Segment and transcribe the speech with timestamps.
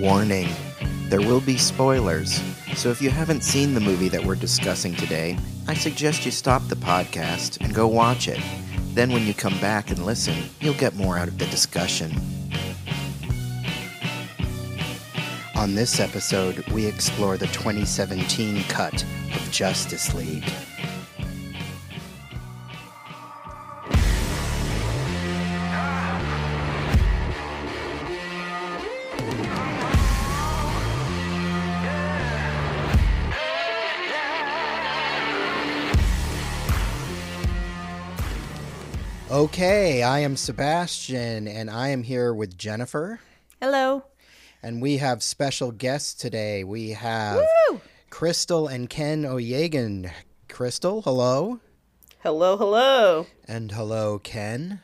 [0.00, 0.48] Warning
[1.10, 2.40] there will be spoilers,
[2.74, 5.36] so if you haven't seen the movie that we're discussing today,
[5.68, 8.40] I suggest you stop the podcast and go watch it.
[8.94, 12.12] Then, when you come back and listen, you'll get more out of the discussion.
[15.54, 20.50] On this episode, we explore the 2017 cut of Justice League.
[39.40, 43.20] Okay, I am Sebastian, and I am here with Jennifer.
[43.58, 44.04] Hello.
[44.62, 46.62] And we have special guests today.
[46.62, 47.80] We have Woo!
[48.10, 50.10] Crystal and Ken Oyegan.
[50.50, 51.58] Crystal, hello.
[52.18, 53.28] Hello, hello.
[53.48, 54.82] And hello, Ken.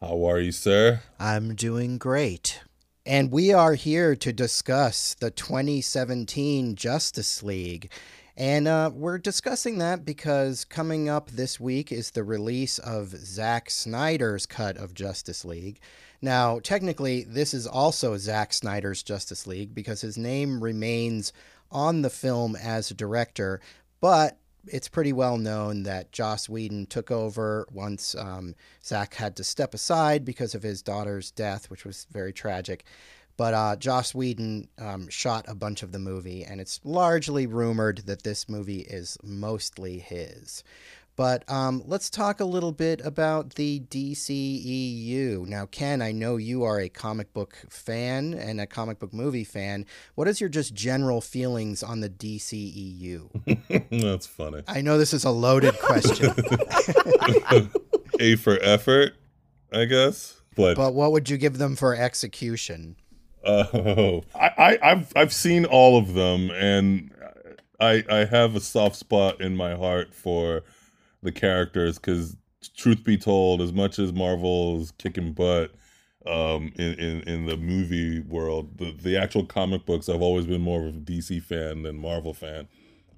[0.00, 1.02] How are you, sir?
[1.20, 2.62] I'm doing great.
[3.06, 7.92] And we are here to discuss the 2017 Justice League.
[8.36, 13.70] And uh, we're discussing that because coming up this week is the release of Zack
[13.70, 15.80] Snyder's cut of Justice League.
[16.20, 21.32] Now, technically, this is also Zack Snyder's Justice League because his name remains
[21.70, 23.60] on the film as a director,
[24.00, 29.44] but it's pretty well known that Joss Whedon took over once um, Zack had to
[29.44, 32.84] step aside because of his daughter's death, which was very tragic.
[33.36, 37.98] But uh, Joss Whedon um, shot a bunch of the movie, and it's largely rumored
[38.06, 40.64] that this movie is mostly his.
[41.16, 45.46] But um, let's talk a little bit about the DCEU.
[45.46, 49.44] Now, Ken, I know you are a comic book fan and a comic book movie
[49.44, 49.86] fan.
[50.14, 53.90] What is your just general feelings on the DCEU?
[54.02, 54.62] That's funny.
[54.68, 56.34] I know this is a loaded question.
[58.18, 59.14] A for effort,
[59.72, 60.40] I guess.
[60.54, 62.96] But, but what would you give them for execution?
[63.46, 67.10] Oh, I, I, I've I've seen all of them, and
[67.80, 70.64] I I have a soft spot in my heart for
[71.22, 72.36] the characters because,
[72.76, 75.72] truth be told, as much as Marvel is kicking butt
[76.26, 80.62] um, in, in in the movie world, the the actual comic books, I've always been
[80.62, 82.68] more of a DC fan than Marvel fan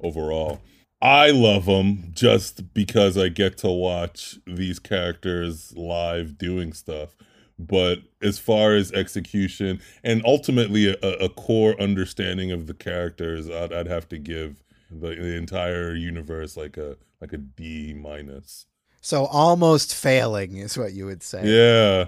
[0.01, 0.61] overall.
[1.01, 7.15] I love them just because I get to watch these characters live doing stuff
[7.59, 13.73] but as far as execution and ultimately a, a core understanding of the characters I'd,
[13.73, 18.67] I'd have to give the, the, entire universe like a like a d minus.
[19.01, 21.43] So almost failing is what you would say.
[21.45, 22.07] Yeah.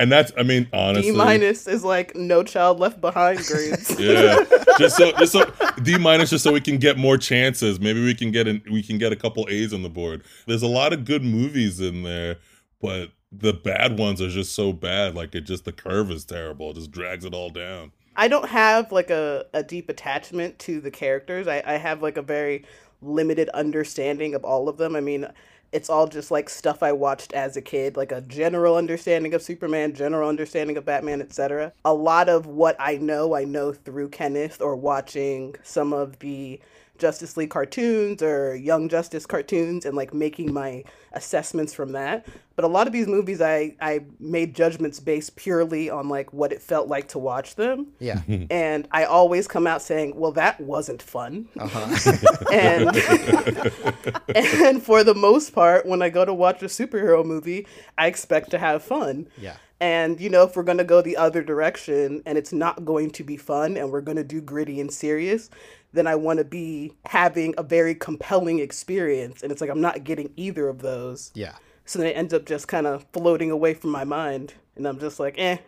[0.00, 3.90] And that's i mean honestly d minus is like no child left behind grades.
[3.98, 4.44] Yeah.
[4.78, 5.50] Just so just so
[5.82, 7.80] d minus just so we can get more chances.
[7.80, 10.22] Maybe we can get an, we can get a couple a's on the board.
[10.46, 12.38] There's a lot of good movies in there
[12.80, 15.14] but the bad ones are just so bad.
[15.14, 16.70] Like it just the curve is terrible.
[16.70, 17.92] It just drags it all down.
[18.16, 21.46] I don't have like a, a deep attachment to the characters.
[21.46, 22.64] I, I have like a very
[23.00, 24.96] limited understanding of all of them.
[24.96, 25.28] I mean,
[25.70, 29.42] it's all just like stuff I watched as a kid, like a general understanding of
[29.42, 31.72] Superman, general understanding of Batman, etc.
[31.84, 36.60] A lot of what I know, I know through Kenneth or watching some of the
[36.98, 42.26] Justice League cartoons or Young Justice cartoons and like making my assessments from that.
[42.56, 46.52] But a lot of these movies I I made judgments based purely on like what
[46.52, 47.88] it felt like to watch them.
[47.98, 48.22] Yeah.
[48.50, 52.16] and I always come out saying, "Well, that wasn't fun." Uh-huh.
[52.52, 52.96] and
[54.34, 57.66] and for the most part, when I go to watch a superhero movie,
[57.96, 59.28] I expect to have fun.
[59.36, 59.56] Yeah.
[59.80, 63.10] And, you know, if we're going to go the other direction and it's not going
[63.10, 65.50] to be fun and we're going to do gritty and serious,
[65.92, 69.42] then I want to be having a very compelling experience.
[69.42, 71.30] And it's like I'm not getting either of those.
[71.34, 71.54] Yeah.
[71.84, 74.54] So then it ends up just kind of floating away from my mind.
[74.76, 75.58] And I'm just like, eh,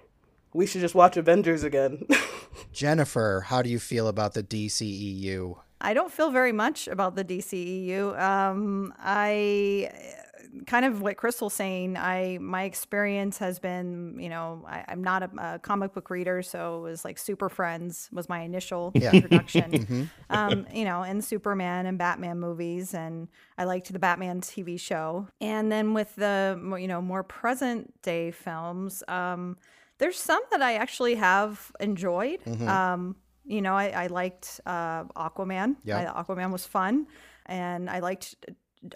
[0.53, 2.07] we should just watch Avengers again.
[2.73, 5.57] Jennifer, how do you feel about the DCEU?
[5.81, 8.21] I don't feel very much about the DCEU.
[8.21, 9.91] Um, I
[10.67, 15.23] kind of what Crystal's saying, I my experience has been, you know, I, am not
[15.23, 19.11] a, a, comic book reader, so it was like Super Friends was my initial yeah.
[19.15, 19.71] introduction.
[19.71, 20.05] mm-hmm.
[20.31, 25.29] um, you know, and Superman and Batman movies, and I liked the Batman TV show.
[25.41, 29.57] And then with the you know more present day films, um,
[29.99, 32.41] There's some that I actually have enjoyed.
[32.45, 32.69] Mm-hmm.
[32.69, 35.77] Um, you know, I, I liked uh, Aquaman.
[35.85, 36.13] Yeah.
[36.15, 37.07] I, Aquaman was fun,
[37.47, 38.35] and I liked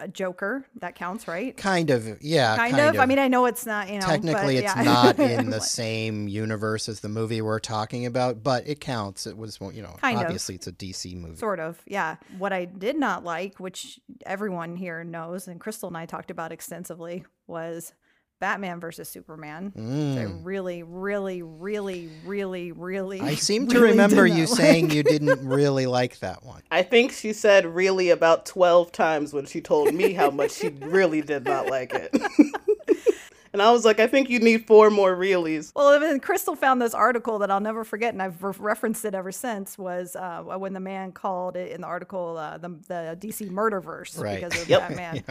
[0.00, 0.66] A joker.
[0.76, 1.56] That counts, right?
[1.56, 2.56] Kind of, yeah.
[2.56, 2.98] Kind, of.
[2.98, 3.88] I mean, I know it's not.
[3.88, 4.82] You know, technically, but, it's yeah.
[4.82, 9.26] not in the same universe as the movie we're talking about, but it counts.
[9.26, 10.25] It was, you know, Kind of.
[10.25, 11.36] obviously it's a DC movie.
[11.36, 12.16] Sort of, yeah.
[12.38, 16.50] What I did not like, which everyone here knows, and Crystal and I talked about
[16.50, 17.92] extensively, was
[18.44, 19.73] Batman versus Superman.
[19.75, 23.20] which I really, really, really, really, really.
[23.20, 23.25] Mm.
[23.25, 24.49] I seem to really remember you like.
[24.58, 26.61] saying you didn't really like that one.
[26.70, 30.69] I think she said really about 12 times when she told me how much she
[30.69, 32.11] really did not like it.
[33.55, 35.73] and I was like, I think you need four more reelies.
[35.75, 39.14] Well, then Crystal found this article that I'll never forget, and I've re- referenced it
[39.14, 39.79] ever since.
[39.79, 44.20] Was uh, when the man called it in the article uh, the the DC Murderverse
[44.20, 44.43] Right.
[44.43, 44.81] because of Yep.
[44.88, 45.25] Batman.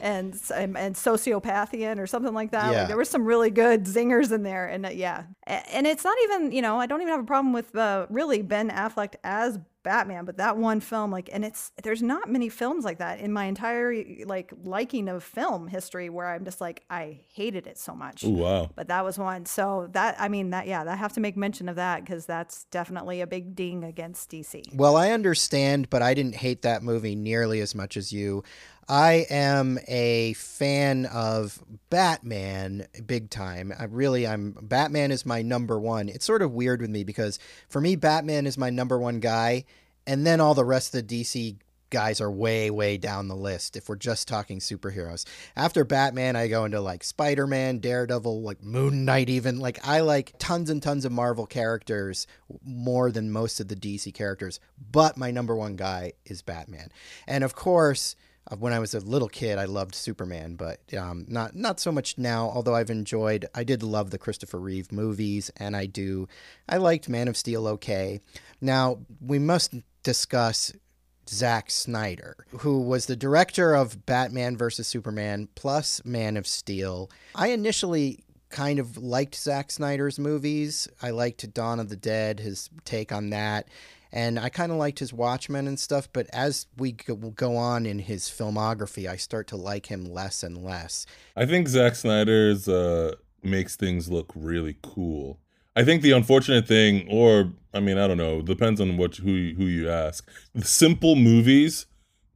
[0.00, 2.72] And, and and sociopathian or something like that.
[2.72, 6.16] Like, there were some really good zingers in there, and uh, yeah, and it's not
[6.24, 9.58] even you know I don't even have a problem with uh, really Ben Affleck as
[9.88, 13.32] Batman, but that one film like, and it's there's not many films like that in
[13.32, 13.94] my entire
[14.26, 18.30] like liking of film history where I'm just like I hated it so much Ooh,
[18.30, 18.70] wow.
[18.74, 19.46] but that was one.
[19.46, 22.64] So that I mean that yeah, I have to make mention of that because that's
[22.64, 24.74] definitely a big ding against DC.
[24.74, 28.44] Well, I understand, but I didn't hate that movie nearly as much as you.
[28.88, 33.72] I am a fan of Batman big time.
[33.78, 36.08] I really I'm Batman is my number 1.
[36.08, 37.38] It's sort of weird with me because
[37.68, 39.66] for me Batman is my number 1 guy
[40.06, 41.56] and then all the rest of the DC
[41.90, 45.26] guys are way way down the list if we're just talking superheroes.
[45.54, 49.58] After Batman I go into like Spider-Man, Daredevil, like Moon Knight even.
[49.58, 52.26] Like I like tons and tons of Marvel characters
[52.64, 56.90] more than most of the DC characters, but my number 1 guy is Batman.
[57.26, 58.16] And of course,
[58.56, 62.16] when I was a little kid, I loved Superman, but um, not not so much
[62.18, 62.50] now.
[62.50, 66.28] Although I've enjoyed, I did love the Christopher Reeve movies, and I do,
[66.68, 67.66] I liked Man of Steel.
[67.66, 68.20] Okay,
[68.60, 70.72] now we must discuss
[71.28, 77.10] Zack Snyder, who was the director of Batman vs Superman plus Man of Steel.
[77.34, 80.88] I initially kind of liked Zack Snyder's movies.
[81.02, 83.68] I liked Dawn of the Dead, his take on that
[84.12, 86.08] and I kind of liked his Watchmen and stuff.
[86.12, 90.62] But as we go, on in his filmography, I start to like him less and
[90.62, 91.06] less.
[91.36, 95.38] I think Zack Snyder's uh, makes things look really cool.
[95.76, 99.52] I think the unfortunate thing, or I mean, I don't know, depends on what who
[99.56, 100.28] who you ask.
[100.60, 101.86] Simple movies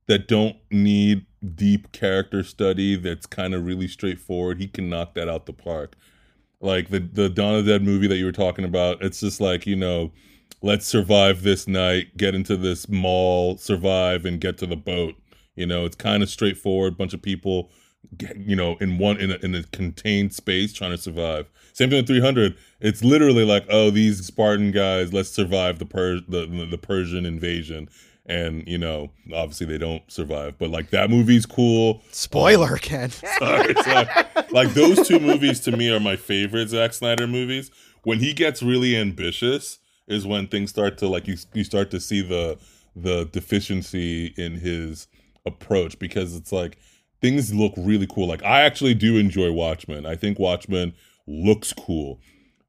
[0.07, 4.61] that don't need deep character study, that's kind of really straightforward.
[4.61, 5.97] He can knock that out the park.
[6.61, 9.67] Like the the Dawn of Dead movie that you were talking about, it's just like
[9.67, 10.13] you know,
[10.63, 15.15] let's survive this night, get into this mall, survive, and get to the boat.
[15.55, 16.97] You know, it's kind of straightforward.
[16.97, 17.71] Bunch of people,
[18.17, 21.51] get- you know, in one in a, in a contained space trying to survive.
[21.75, 22.57] Same thing with 300.
[22.81, 27.89] It's literally like, oh, these Spartan guys, let's survive the per the the Persian invasion.
[28.25, 32.03] And you know, obviously they don't survive, but like that movie's cool.
[32.13, 33.11] Spoiler, um, Ken.
[33.39, 34.07] Sorry, sorry.
[34.53, 37.71] like those two movies to me are my favorite Zack Snyder movies.
[38.05, 39.79] When he gets really ambitious,
[40.13, 42.59] is when things start to like you you start to see the
[42.95, 45.09] the deficiency in his
[45.47, 46.77] approach because it's like
[47.21, 48.29] things look really cool.
[48.29, 50.07] Like I actually do enjoy Watchmen.
[50.07, 50.95] I think Watchmen
[51.27, 52.21] looks cool,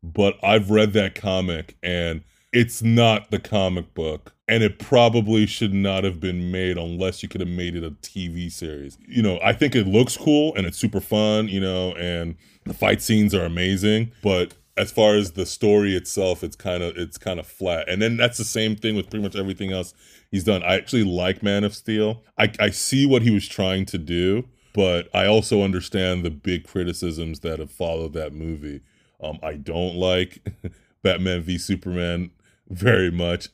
[0.02, 2.24] but I've read that comic and
[2.54, 7.30] it's not the comic book and it probably should not have been made unless you
[7.30, 8.98] could have made it a TV series.
[9.08, 12.36] You know, I think it looks cool and it's super fun, you know, and
[12.66, 16.98] the fight scenes are amazing, but as far as the story itself, it's kind of
[16.98, 17.88] it's kind of flat.
[17.88, 19.94] And then that's the same thing with pretty much everything else
[20.32, 20.63] he's done.
[20.63, 22.24] I actually like Man of Steel.
[22.38, 26.65] I I see what he was trying to do, but I also understand the big
[26.65, 28.82] criticisms that have followed that movie.
[29.22, 30.46] Um, I don't like
[31.03, 32.32] Batman v Superman
[32.68, 33.50] very much.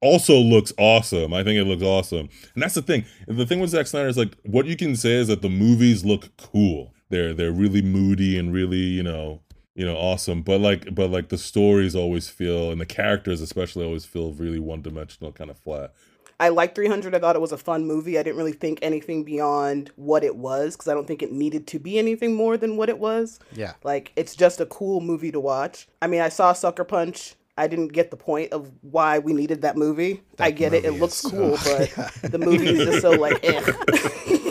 [0.00, 1.32] Also looks awesome.
[1.32, 3.04] I think it looks awesome, and that's the thing.
[3.26, 6.04] The thing with Zack Snyder is like what you can say is that the movies
[6.04, 6.92] look cool.
[7.10, 9.40] They're they're really moody and really you know
[9.74, 13.84] you know awesome, but like but like the stories always feel and the characters especially
[13.84, 15.92] always feel really one dimensional, kind of flat.
[16.40, 17.14] I liked 300.
[17.14, 18.18] I thought it was a fun movie.
[18.18, 21.68] I didn't really think anything beyond what it was because I don't think it needed
[21.68, 23.38] to be anything more than what it was.
[23.52, 23.74] Yeah.
[23.84, 25.86] Like, it's just a cool movie to watch.
[26.02, 27.36] I mean, I saw Sucker Punch.
[27.56, 30.22] I didn't get the point of why we needed that movie.
[30.40, 30.84] I get it.
[30.84, 31.86] It looks is cool, so-
[32.22, 34.40] but the movie is just so, like, eh.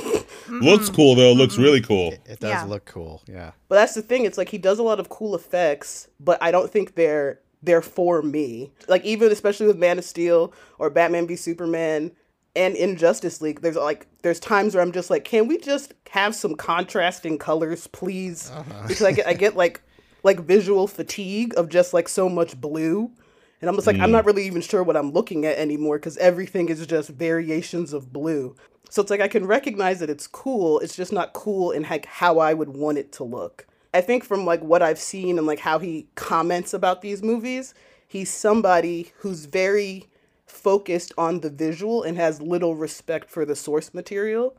[0.54, 0.66] Mm-hmm.
[0.66, 1.34] Looks cool though.
[1.34, 1.64] Looks mm-hmm.
[1.64, 2.14] really cool.
[2.26, 2.64] It does Yeah.
[2.66, 3.24] look cool.
[3.28, 3.52] Yeah.
[3.70, 4.26] But that's the thing.
[4.26, 7.82] It's like he does a lot of cool effects, but I don't think they're they're
[7.82, 8.72] for me.
[8.88, 12.12] Like even especially with Man of Steel or Batman v Superman
[12.56, 15.94] and in Justice League, there's like there's times where I'm just like, can we just
[16.12, 18.52] have some contrasting colors, please?
[18.88, 19.82] Because I get I get like
[20.24, 23.12] like visual fatigue of just like so much blue.
[23.60, 24.14] And I'm just like, I'm mm.
[24.14, 28.12] not really even sure what I'm looking at anymore because everything is just variations of
[28.12, 28.58] blue.
[28.94, 30.78] So it's like I can recognize that it's cool.
[30.78, 33.66] It's just not cool in like how I would want it to look.
[33.92, 37.74] I think from like what I've seen and like how he comments about these movies,
[38.08, 40.10] he's somebody who's very
[40.46, 44.56] focused on the visual and has little respect for the source material.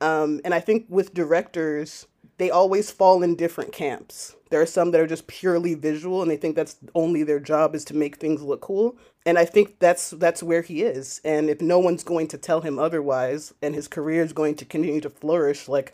[0.00, 2.08] Um, and I think with directors,
[2.38, 4.34] they always fall in different camps.
[4.50, 7.74] There are some that are just purely visual and they think that's only their job
[7.74, 8.96] is to make things look cool.
[9.26, 11.20] And I think that's that's where he is.
[11.24, 14.64] And if no one's going to tell him otherwise and his career is going to
[14.64, 15.92] continue to flourish, like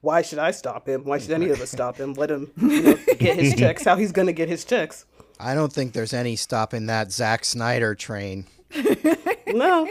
[0.00, 1.04] why should I stop him?
[1.04, 2.14] Why should any of us stop him?
[2.14, 3.84] Let him you know, get his checks.
[3.84, 5.04] How he's gonna get his checks.
[5.38, 8.46] I don't think there's any stopping that Zack Snyder train.
[9.46, 9.90] No.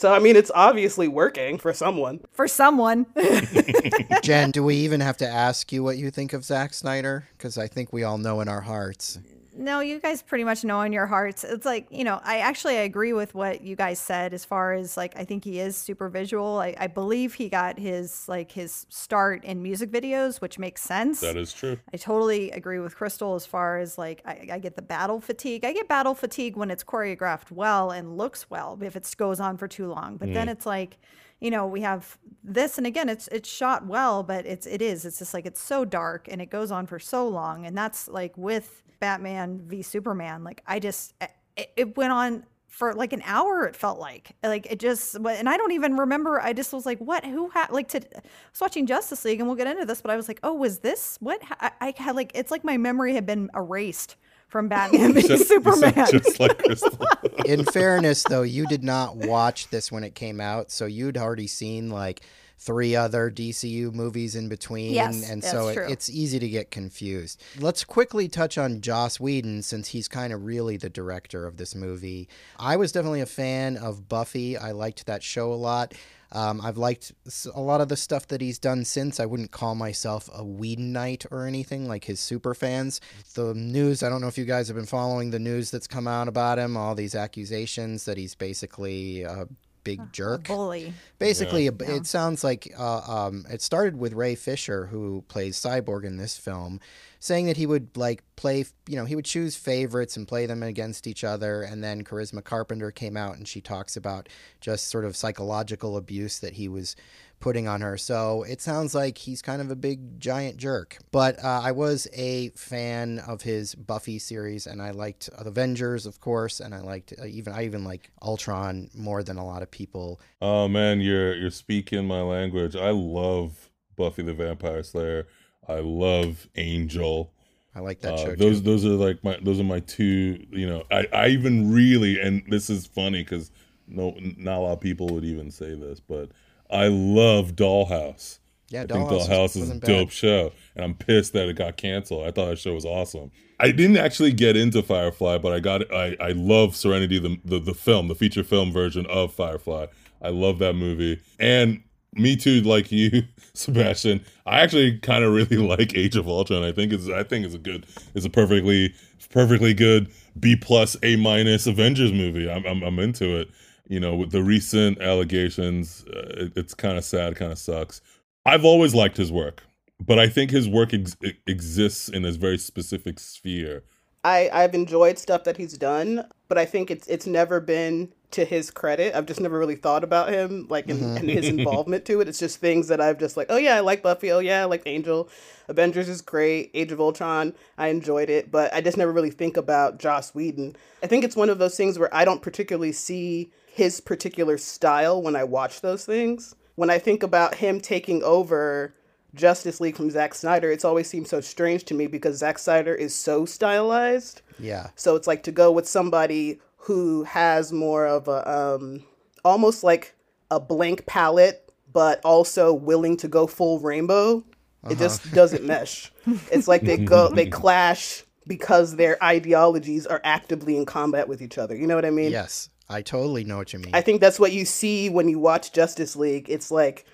[0.00, 2.20] So I mean it's obviously working for someone.
[2.32, 3.04] For someone.
[4.22, 7.28] Jen, do we even have to ask you what you think of Zack Snyder?
[7.36, 9.18] Because I think we all know in our hearts.
[9.60, 11.44] No, you guys pretty much know in your hearts.
[11.44, 14.72] It's like, you know, I actually I agree with what you guys said as far
[14.72, 16.58] as like I think he is super visual.
[16.58, 21.20] I, I believe he got his like his start in music videos, which makes sense.
[21.20, 21.78] That is true.
[21.92, 25.64] I totally agree with Crystal as far as like I, I get the battle fatigue.
[25.64, 28.78] I get battle fatigue when it's choreographed well and looks well.
[28.80, 30.52] If it goes on for too long, but then mm.
[30.52, 30.96] it's like,
[31.38, 35.04] you know, we have this, and again, it's it's shot well, but it's it is.
[35.04, 38.08] It's just like it's so dark and it goes on for so long, and that's
[38.08, 40.44] like with Batman v Superman.
[40.44, 41.26] Like I just eh,
[41.56, 45.48] it, it went on for like an hour it felt like like it just and
[45.48, 48.20] i don't even remember i just was like what who had like to i
[48.52, 50.78] was watching justice league and we'll get into this but i was like oh was
[50.78, 54.14] this what i, I had like it's like my memory had been erased
[54.46, 56.62] from batman v superman just like
[57.50, 61.46] In fairness, though, you did not watch this when it came out, so you'd already
[61.46, 62.20] seen like
[62.60, 67.42] three other DCU movies in between, Yes, and so it, it's easy to get confused.
[67.58, 71.74] Let's quickly touch on Joss Whedon since he's kind of really the director of this
[71.74, 72.28] movie.
[72.58, 74.58] I was definitely a fan of Buffy.
[74.58, 75.94] I liked that show a lot.
[76.32, 77.12] Um, I've liked
[77.52, 79.18] a lot of the stuff that he's done since.
[79.18, 83.00] I wouldn't call myself a Whedonite or anything like his super fans.
[83.34, 86.06] The news, I don't know if you guys have been following the news that's come
[86.06, 89.48] out about him, all these accusations that he's basically a
[89.84, 90.46] big jerk.
[90.46, 95.58] bully Basically, a- it sounds like uh, um, it started with Ray Fisher, who plays
[95.58, 96.80] Cyborg in this film,
[97.18, 100.62] saying that he would like play, you know, he would choose favorites and play them
[100.62, 101.62] against each other.
[101.62, 104.28] And then Charisma Carpenter came out and she talks about
[104.60, 106.96] just sort of psychological abuse that he was
[107.40, 107.96] putting on her.
[107.96, 110.98] So it sounds like he's kind of a big giant jerk.
[111.10, 116.20] But uh, I was a fan of his Buffy series, and I liked Avengers, of
[116.20, 119.70] course, and I liked uh, even I even like Ultron more than a lot of
[119.70, 120.20] people.
[120.40, 122.76] Oh man, you're you're speaking my language.
[122.76, 125.26] I love Buffy the Vampire Slayer.
[125.68, 127.32] I love Angel.
[127.74, 128.64] I like that Uh, show those too.
[128.64, 130.44] those are like my those are my two.
[130.50, 133.50] You know, I I even really and this is funny because
[133.86, 136.30] no not a lot of people would even say this, but
[136.70, 138.38] I love Dollhouse.
[138.68, 140.12] Yeah, I think Dollhouse Dollhouse is a dope bad.
[140.12, 142.26] show, and I'm pissed that it got canceled.
[142.26, 143.32] I thought that show was awesome.
[143.58, 147.58] I didn't actually get into Firefly, but I got I I love Serenity, the the,
[147.58, 149.86] the film, the feature film version of Firefly.
[150.22, 151.82] I love that movie, and
[152.14, 153.22] me too, like you,
[153.54, 154.24] Sebastian.
[154.46, 156.62] I actually kind of really like Age of Ultron.
[156.62, 158.94] I think it's I think it's a good, it's a perfectly
[159.30, 162.50] perfectly good B plus A minus Avengers movie.
[162.50, 163.50] I'm I'm, I'm into it.
[163.90, 168.00] You know, with the recent allegations, uh, it, it's kind of sad, kind of sucks.
[168.46, 169.64] I've always liked his work,
[170.00, 171.16] but I think his work ex-
[171.48, 173.82] exists in this very specific sphere.
[174.22, 178.44] I I've enjoyed stuff that he's done, but I think it's it's never been to
[178.44, 179.14] his credit.
[179.14, 182.28] I've just never really thought about him like in, and his involvement to it.
[182.28, 184.30] It's just things that I've just like, oh yeah, I like Buffy.
[184.30, 185.28] Oh yeah, I like Angel.
[185.68, 186.70] Avengers is great.
[186.74, 190.76] Age of Ultron, I enjoyed it, but I just never really think about Joss Whedon.
[191.02, 195.22] I think it's one of those things where I don't particularly see his particular style
[195.22, 196.54] when I watch those things.
[196.74, 198.94] When I think about him taking over
[199.34, 202.94] Justice League from Zack Snyder, it's always seemed so strange to me because Zack Snyder
[202.94, 204.42] is so stylized.
[204.58, 204.88] Yeah.
[204.96, 209.02] So it's like to go with somebody who has more of a um
[209.46, 210.14] almost like
[210.50, 214.44] a blank palette, but also willing to go full rainbow.
[214.90, 216.12] It just doesn't mesh.
[216.52, 221.56] It's like they go they clash because their ideologies are actively in combat with each
[221.56, 221.74] other.
[221.74, 222.30] You know what I mean?
[222.30, 223.94] Yes, I totally know what you mean.
[223.94, 226.50] I think that's what you see when you watch Justice League.
[226.50, 227.06] It's like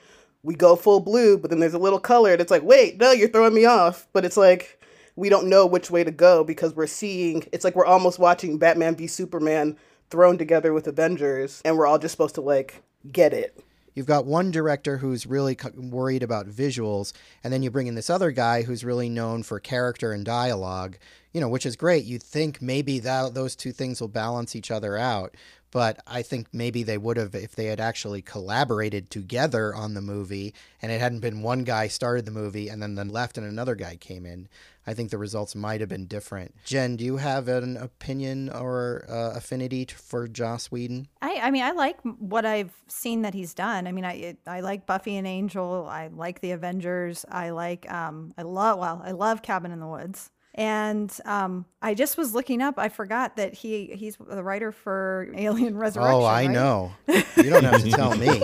[0.43, 3.13] we go full blue, but then there's a little color, and it's like, wait, no,
[3.13, 4.09] you're throwing me off.
[4.15, 4.83] But it's like
[5.17, 7.45] we don't know which way to go because we're seeing.
[7.53, 9.77] It's like we're almost watching Batman v Superman
[10.09, 13.63] thrown together with Avengers, and we're all just supposed to like get it.
[13.95, 17.13] you've got one director who's really worried about visuals,
[17.45, 20.97] and then you bring in this other guy who's really known for character and dialogue,
[21.33, 22.05] you know, which is great.
[22.05, 25.35] You'd think maybe that those two things will balance each other out
[25.77, 30.01] but I think maybe they would have if they had actually collaborated together on the
[30.01, 33.47] movie and it hadn't been one guy started the movie and then then left and
[33.47, 34.49] another guy came in.
[34.87, 36.55] I think the results might have been different.
[36.65, 41.09] Jen, do you have an opinion or uh, affinity for Joss Whedon?
[41.21, 43.87] I, I mean, I like what I've seen that he's done.
[43.87, 45.87] I mean, I I like Buffy and Angel.
[45.91, 47.27] I like the Avengers.
[47.31, 50.31] I like um I love well I love Cabin in the Woods.
[50.57, 52.79] And um, I just was looking up.
[52.79, 56.15] I forgot that he he's the writer for Alien Resurrection.
[56.15, 56.51] Oh, I right?
[56.51, 56.93] know.
[57.37, 58.43] You don't have to tell me.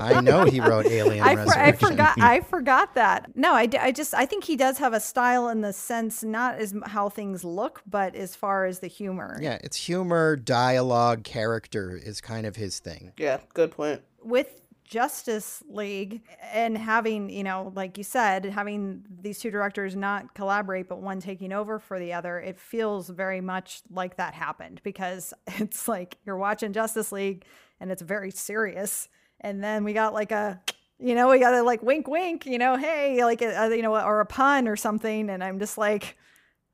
[0.00, 1.60] I know he wrote Alien I, Resurrection.
[1.60, 2.20] I forgot.
[2.20, 3.36] I forgot that.
[3.36, 6.56] No, I, I just I think he does have a style in the sense not
[6.56, 9.38] as how things look, but as far as the humor.
[9.40, 13.12] Yeah, it's humor, dialogue, character is kind of his thing.
[13.18, 14.00] Yeah, good point.
[14.22, 20.32] With Justice League and having, you know, like you said, having these two directors not
[20.34, 24.80] collaborate, but one taking over for the other, it feels very much like that happened
[24.84, 27.44] because it's like you're watching Justice League
[27.80, 29.08] and it's very serious.
[29.40, 30.60] And then we got like a,
[30.98, 33.94] you know, we got a like wink, wink, you know, hey, like, a, you know,
[33.96, 35.28] or a pun or something.
[35.30, 36.16] And I'm just like,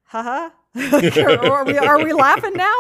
[0.04, 0.50] haha.
[0.75, 2.75] are, we, are we laughing now?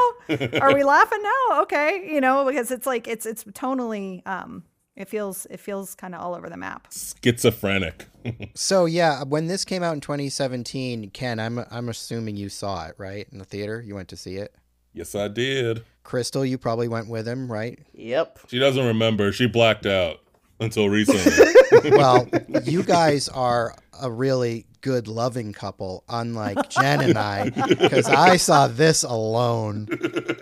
[0.60, 1.62] Are we laughing now?
[1.62, 2.08] Okay.
[2.12, 4.64] You know, because it's like, it's, it's tonally, um,
[4.96, 6.88] it feels it feels kind of all over the map.
[6.92, 8.06] Schizophrenic.
[8.54, 12.94] so yeah, when this came out in 2017, Ken, I'm I'm assuming you saw it
[12.98, 13.80] right in the theater.
[13.80, 14.54] You went to see it.
[14.92, 15.84] Yes, I did.
[16.02, 17.78] Crystal, you probably went with him, right?
[17.94, 18.40] Yep.
[18.48, 19.32] She doesn't remember.
[19.32, 20.20] She blacked out
[20.62, 21.90] until recently.
[21.90, 22.28] well,
[22.64, 28.66] you guys are a really good loving couple, unlike Jen and I, because I saw
[28.66, 29.88] this alone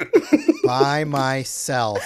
[0.64, 2.02] by myself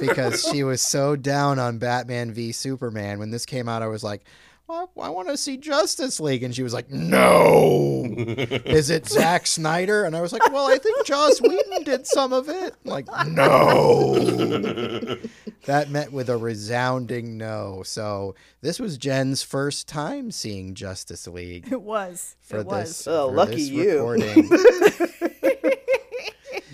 [0.00, 3.18] because she was so down on Batman v Superman.
[3.18, 4.22] When this came out, I was like,
[4.68, 6.42] I, I want to see Justice League.
[6.42, 8.04] And she was like, No.
[8.16, 10.04] Is it Zack Snyder?
[10.04, 12.74] And I was like, Well, I think Joss Whedon did some of it.
[12.84, 14.14] I'm like, no.
[15.66, 17.82] that met with a resounding no.
[17.84, 21.68] So this was Jen's first time seeing Justice League.
[21.70, 22.36] It was.
[22.40, 23.08] For it this, was.
[23.08, 24.06] Oh, for lucky this you.
[24.06, 24.50] recording.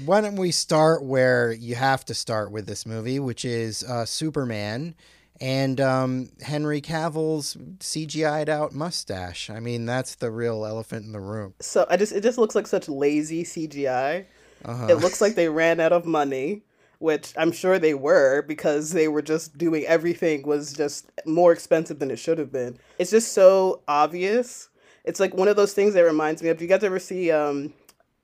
[0.07, 4.07] Why don't we start where you have to start with this movie, which is uh,
[4.07, 4.95] Superman
[5.41, 9.51] and um, Henry Cavill's CGI'd out mustache.
[9.51, 11.55] I mean, that's the real elephant in the room.
[11.61, 14.27] So I just it just looks like such lazy CGI.
[14.65, 14.87] Uh-huh.
[14.91, 16.63] It looks like they ran out of money,
[16.99, 22.01] which I'm sure they were because they were just doing everything was just more expensive
[22.01, 22.79] than it should have been.
[22.99, 24.69] It's just so obvious.
[25.05, 26.59] It's like one of those things that reminds me of.
[26.59, 27.73] Do you guys ever see um,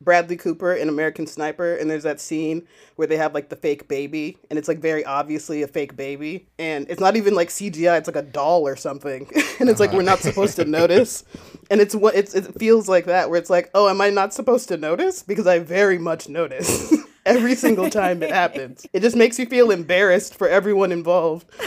[0.01, 3.89] Bradley Cooper in American Sniper, and there's that scene where they have like the fake
[3.89, 7.99] baby, and it's like very obviously a fake baby, and it's not even like CGI;
[7.99, 9.31] it's like a doll or something,
[9.61, 10.31] and it's like we're not uh-huh.
[10.31, 11.25] supposed to notice,
[11.71, 14.35] and it's what it's it feels like that where it's like, oh, am I not
[14.35, 16.95] supposed to notice because I very much notice.
[17.27, 21.47] Every single time it happens, it just makes you feel embarrassed for everyone involved.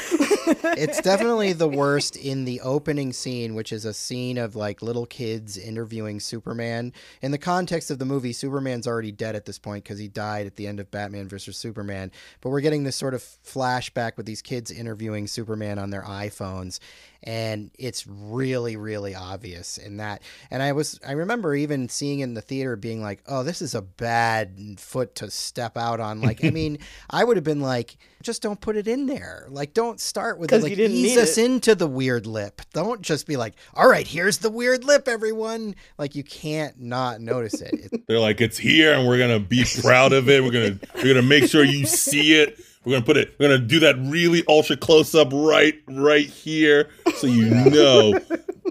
[0.78, 5.06] it's definitely the worst in the opening scene, which is a scene of like little
[5.06, 6.93] kids interviewing Superman.
[7.22, 10.46] In the context of the movie, Superman's already dead at this point because he died
[10.46, 11.58] at the end of Batman vs.
[11.58, 12.12] Superman.
[12.41, 16.80] But we're getting this sort of flashback with these kids interviewing Superman on their iPhones.
[17.24, 20.22] And it's really, really obvious in that.
[20.52, 23.74] And I was, I remember even seeing in the theater being like, oh, this is
[23.74, 26.21] a bad foot to step out on.
[26.21, 26.77] Like, I mean,
[27.10, 29.47] I would have been like, just don't put it in there.
[29.49, 30.62] Like, don't start with it.
[30.62, 31.45] Like, didn't ease us it.
[31.45, 32.62] into the weird lip.
[32.73, 35.75] Don't just be like, all right, here's the weird lip, everyone.
[35.97, 37.73] Like, you can't not notice it.
[37.91, 40.43] It- They're like, it's here, and we're gonna be proud of it.
[40.43, 42.60] We're gonna we're gonna make sure you see it.
[42.88, 43.36] We're gonna put it.
[43.38, 48.17] We're gonna do that really ultra close up right right here, so you know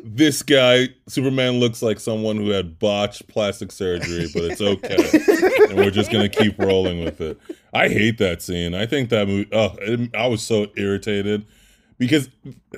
[0.03, 5.77] this guy Superman looks like someone who had botched plastic surgery, but it's okay, and
[5.77, 7.39] we're just gonna keep rolling with it.
[7.75, 8.75] I hate that scene.
[8.75, 9.51] I think that movie.
[9.53, 11.45] Oh, it, I was so irritated
[11.99, 12.31] because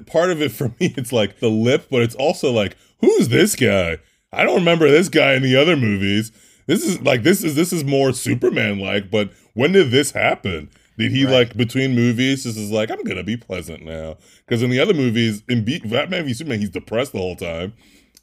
[0.06, 3.54] part of it for me it's like the lip, but it's also like who's this
[3.54, 3.98] guy?
[4.32, 6.32] I don't remember this guy in the other movies.
[6.66, 10.68] This is like this is this is more Superman like, but when did this happen?
[10.98, 11.32] Did he Right.
[11.32, 12.44] like between movies?
[12.44, 15.80] This is like I'm gonna be pleasant now because in the other movies, in B-
[15.84, 17.72] Batman v Superman, he's depressed the whole time,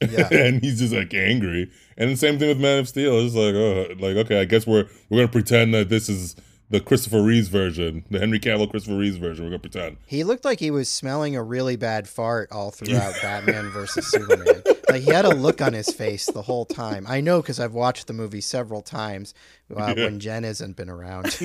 [0.01, 0.27] Yeah.
[0.31, 1.71] and he's just like angry.
[1.97, 3.19] And the same thing with Man of Steel.
[3.25, 6.35] It's like oh, like okay, I guess we're we're gonna pretend that this is
[6.71, 9.45] the Christopher Reeves version, the Henry Cavill Christopher Reeves version.
[9.45, 9.97] We're gonna pretend.
[10.07, 14.63] he looked like he was smelling a really bad fart all throughout Batman versus Superman.
[14.89, 17.05] Like, he had a look on his face the whole time.
[17.07, 19.33] I know because I've watched the movie several times
[19.75, 21.34] uh, when Jen hasn't been around.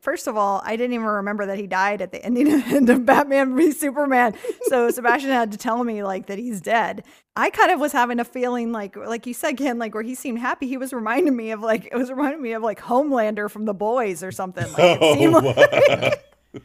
[0.00, 3.06] First of all, I didn't even remember that he died at the ending end of
[3.06, 4.34] Batman v Superman.
[4.62, 7.04] So Sebastian had to tell me like that he's dead.
[7.36, 10.16] I kind of was having a feeling like, like you said, Ken, like where he
[10.16, 10.66] seemed happy.
[10.66, 13.74] He was reminding me of like it was reminding me of like Homelander from The
[13.74, 14.64] Boys or something.
[14.72, 16.24] Like, it seemed like,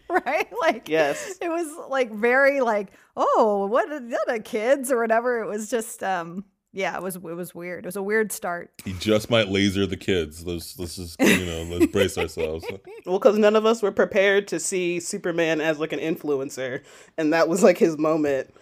[0.09, 0.47] right?
[0.59, 1.37] Like Yes.
[1.39, 5.41] it was like very like oh what the kids or whatever.
[5.43, 7.85] It was just um yeah it was it was weird.
[7.85, 8.71] It was a weird start.
[8.83, 10.45] He just might laser the kids.
[10.45, 12.65] Let's let's just you know let's brace ourselves.
[13.05, 16.83] Well, because none of us were prepared to see Superman as like an influencer,
[17.17, 18.53] and that was like his moment.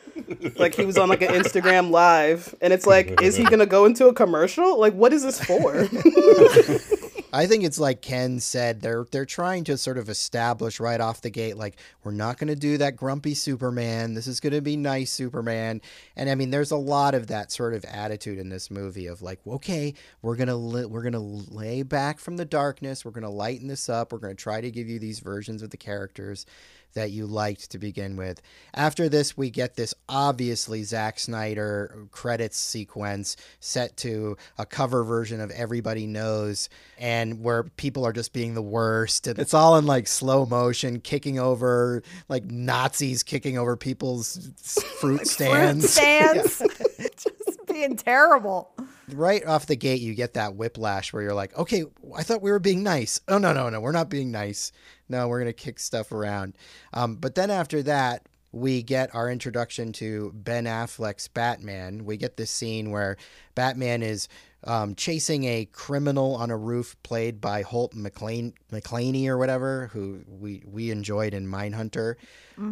[0.59, 3.85] Like he was on like an Instagram live, and it's like, is he gonna go
[3.85, 4.79] into a commercial?
[4.79, 5.87] Like, what is this for?
[7.35, 11.19] I think it's like Ken said, they're they're trying to sort of establish right off
[11.19, 14.13] the gate, like we're not going to do that grumpy Superman.
[14.13, 15.81] This is going to be nice Superman,
[16.15, 19.21] and I mean, there's a lot of that sort of attitude in this movie of
[19.21, 23.67] like, okay, we're gonna li- we're gonna lay back from the darkness, we're gonna lighten
[23.67, 26.45] this up, we're gonna try to give you these versions of the characters
[26.95, 28.41] that you liked to begin with.
[28.73, 35.39] After this, we get this obviously Zack Snyder credits sequence set to a cover version
[35.39, 39.27] of Everybody Knows, and where people are just being the worst.
[39.27, 44.51] It's all in like slow motion, kicking over like Nazis kicking over people's
[44.99, 45.93] fruit Fruit stands.
[45.93, 46.59] stands.
[47.17, 48.71] just being terrible.
[49.11, 51.83] Right off the gate, you get that whiplash where you're like, okay,
[52.15, 53.21] I thought we were being nice.
[53.27, 54.71] Oh, no, no, no, we're not being nice.
[55.09, 56.53] No, we're going to kick stuff around.
[56.93, 62.05] Um, but then after that, we get our introduction to Ben Affleck's Batman.
[62.05, 63.17] We get this scene where
[63.53, 64.29] Batman is
[64.65, 70.21] um, chasing a criminal on a roof played by Holt McLean, McClaney or whatever, who
[70.27, 72.15] we, we enjoyed in Mindhunter.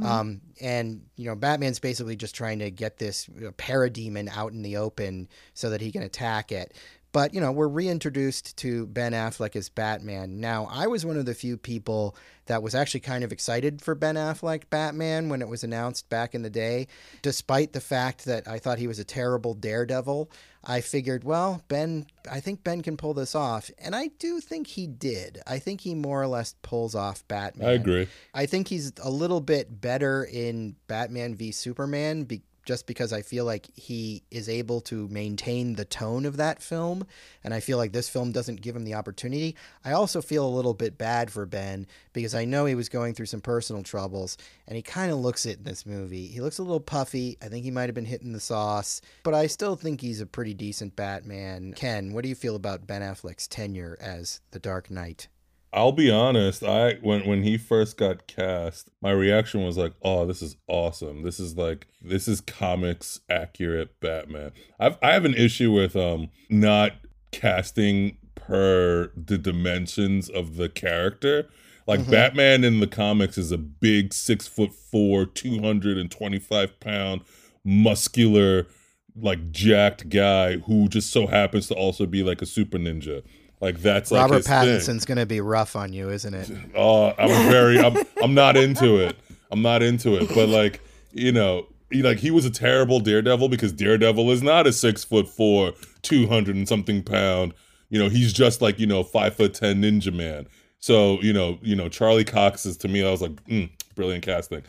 [0.03, 4.53] Um, and, you know, Batman's basically just trying to get this you know, parademon out
[4.53, 6.73] in the open so that he can attack it.
[7.13, 10.39] But, you know, we're reintroduced to Ben Affleck as Batman.
[10.39, 13.93] Now, I was one of the few people that was actually kind of excited for
[13.93, 16.87] Ben Affleck Batman when it was announced back in the day,
[17.21, 20.31] despite the fact that I thought he was a terrible daredevil.
[20.65, 23.69] I figured, well, Ben, I think Ben can pull this off.
[23.77, 25.39] And I do think he did.
[25.45, 27.69] I think he more or less pulls off Batman.
[27.69, 28.07] I agree.
[28.33, 33.21] I think he's a little bit better in Batman v Superman be- just because I
[33.21, 37.05] feel like he is able to maintain the tone of that film.
[37.43, 39.55] And I feel like this film doesn't give him the opportunity.
[39.83, 43.13] I also feel a little bit bad for Ben because I know he was going
[43.13, 46.27] through some personal troubles and he kind of looks it in this movie.
[46.27, 47.37] He looks a little puffy.
[47.41, 50.25] I think he might have been hitting the sauce, but I still think he's a
[50.25, 51.73] pretty decent Batman.
[51.73, 55.27] Ken, what do you feel about Ben Affleck's tenure as the Dark Knight?
[55.73, 56.63] I'll be honest.
[56.63, 61.23] I when when he first got cast, my reaction was like, "Oh, this is awesome.
[61.23, 66.29] This is like this is comics accurate Batman." I've I have an issue with um
[66.49, 66.93] not
[67.31, 71.49] casting per the dimensions of the character.
[71.87, 72.11] Like Mhm.
[72.11, 76.79] Batman in the comics is a big six foot four, two hundred and twenty five
[76.79, 77.21] pound,
[77.65, 78.67] muscular,
[79.15, 83.23] like jacked guy who just so happens to also be like a super ninja.
[83.63, 84.43] Like that's like Robert.
[84.43, 86.51] Pattinson's going to be rough on you, isn't it?
[86.75, 87.79] Oh, I'm very.
[87.79, 87.95] I'm.
[88.21, 89.15] I'm not into it.
[89.51, 90.27] I'm not into it.
[90.35, 90.81] But like,
[91.13, 95.05] you know, he, like he was a terrible Daredevil because Daredevil is not a six
[95.05, 95.71] foot four,
[96.01, 97.53] two hundred and something pound.
[97.89, 100.45] You know, he's just like you know five foot ten ninja man.
[100.79, 103.07] So you know, you know, Charlie Cox is to me.
[103.07, 104.63] I was like, mm, brilliant casting.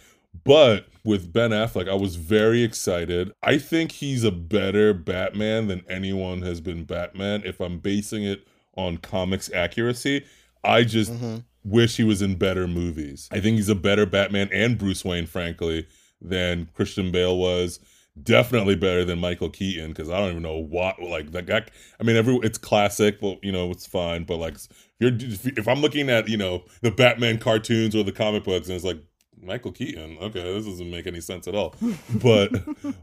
[0.44, 3.32] But with Ben Affleck, I was very excited.
[3.42, 7.42] I think he's a better Batman than anyone has been Batman.
[7.44, 8.46] If I'm basing it
[8.76, 10.24] on comics accuracy,
[10.62, 11.44] I just Mhm.
[11.64, 13.28] wish he was in better movies.
[13.30, 15.86] I think he's a better Batman and Bruce Wayne, frankly,
[16.20, 17.80] than Christian Bale was.
[18.22, 21.64] Definitely better than Michael Keaton because I don't even know what like that guy.
[21.98, 24.22] I mean, every it's classic, but you know it's fine.
[24.22, 24.68] But like, if
[25.00, 25.12] you're
[25.58, 28.84] if I'm looking at you know the Batman cartoons or the comic books, and it's
[28.84, 28.98] like
[29.42, 31.74] Michael Keaton, okay, this doesn't make any sense at all.
[32.22, 32.52] But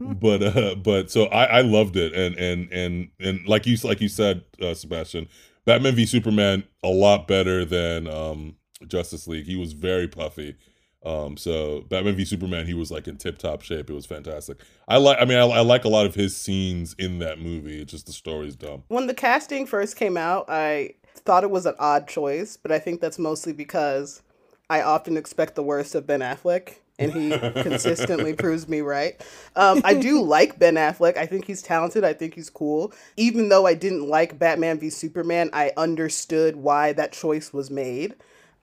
[0.00, 4.00] but uh but so I I loved it, and and and and like you like
[4.00, 5.28] you said, uh, Sebastian,
[5.64, 9.46] Batman v Superman a lot better than um Justice League.
[9.46, 10.56] He was very puffy.
[11.04, 13.90] Um, so Batman v Superman, he was like in tip top shape.
[13.90, 14.58] It was fantastic.
[14.86, 15.18] I like.
[15.20, 17.80] I mean, I, I like a lot of his scenes in that movie.
[17.80, 18.84] It's just the story's dumb.
[18.88, 22.78] when the casting first came out, I thought it was an odd choice, but I
[22.78, 24.22] think that's mostly because
[24.70, 29.20] I often expect the worst of Ben Affleck, and he consistently proves me right.
[29.56, 31.16] Um, I do like Ben Affleck.
[31.16, 32.04] I think he's talented.
[32.04, 32.92] I think he's cool.
[33.16, 38.14] Even though I didn't like Batman v Superman, I understood why that choice was made.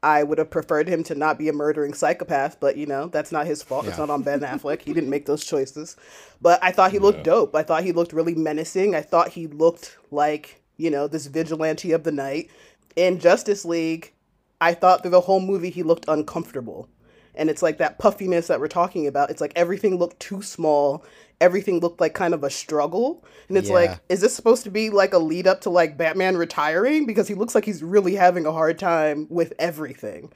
[0.02, 3.34] I would have preferred him to not be a murdering psychopath, but you know, that's
[3.34, 3.86] not his fault.
[3.86, 4.82] It's not on Ben Affleck.
[4.82, 5.98] He didn't make those choices.
[6.42, 7.24] But I thought he looked Yeah.
[7.34, 7.54] dope.
[7.56, 8.96] I thought he looked really menacing.
[8.96, 12.50] I thought he looked like, you know, this vigilante of the night.
[12.96, 14.14] In Justice League,
[14.62, 16.88] I thought through the whole movie he looked uncomfortable.
[17.36, 19.30] And it's like that puffiness that we're talking about.
[19.30, 21.06] It's like everything looked too small.
[21.42, 23.24] Everything looked like kind of a struggle.
[23.48, 23.76] And it's Yeah.
[23.76, 27.06] like, is this supposed to be like a lead up to like Batman retiring?
[27.06, 30.32] Because he looks like he's really having a hard time with everything.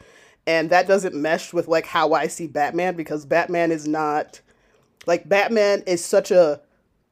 [0.47, 4.41] And that doesn't mesh with like how I see Batman because Batman is not
[5.05, 6.61] like Batman is such a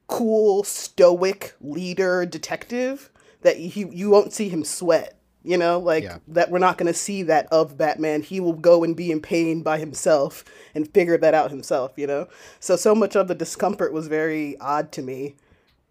[0.08, 3.10] cool, stoic leader detective
[3.42, 5.18] that he you won't see him sweat.
[5.44, 6.20] You know, like Yeah.
[6.28, 8.22] that we're not going to see that of Batman.
[8.22, 10.44] He will go and be in pain by himself
[10.76, 12.28] and figure that out himself, you know?
[12.60, 15.36] So so much of the discomfort was very odd to me.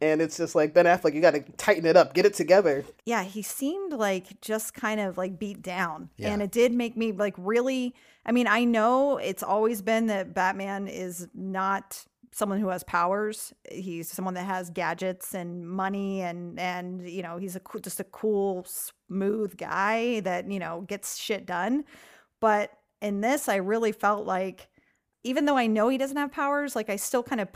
[0.02, 2.84] And it's just like Ben Affleck, you got to tighten it up, get it together.
[3.04, 6.08] yeah, he seemed like just kind of like beat down.
[6.16, 6.30] Yeah.
[6.32, 10.32] And it did make me like really I mean, I know it's always been that
[10.34, 13.52] Batman is not someone who has powers.
[13.70, 18.04] He's someone that has gadgets and money and and you know, he's a just a
[18.04, 21.84] cool smooth guy that, you know, gets shit done.
[22.40, 22.70] But
[23.02, 24.68] in this I really felt like
[25.22, 27.48] even though I know he doesn't have powers, like I still kind of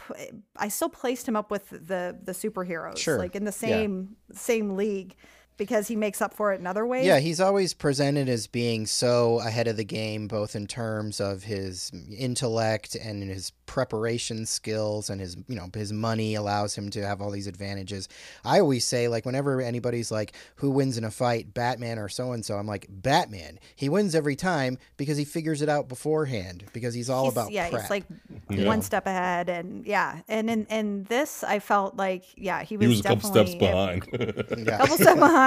[0.57, 3.19] I still placed him up with the the superheroes, Sure.
[3.19, 3.69] like in the Yeah.
[3.81, 5.15] same same league
[5.57, 7.07] because he makes up for it in other ways.
[7.07, 11.45] Yeah, he's always presented as being so ahead of the game, both in terms of
[11.45, 17.05] his intellect and his preparation skills, and his you know his money allows him to
[17.07, 18.09] have all these advantages.
[18.45, 22.33] I always say like whenever anybody's like who wins in a fight, Batman or so
[22.33, 23.59] and so, I'm like Batman.
[23.77, 27.53] He wins every time because he figures it out beforehand because he's all He's- about
[27.53, 27.83] yeah, prep.
[27.83, 28.05] he's like
[28.51, 28.67] Yeah.
[28.67, 32.85] one step ahead, and yeah, and in in this, I felt like yeah, he was,
[32.85, 34.67] He was a couple steps definitely behind.
[34.67, 34.79] yeah.
[34.79, 35.44] couple steps behind.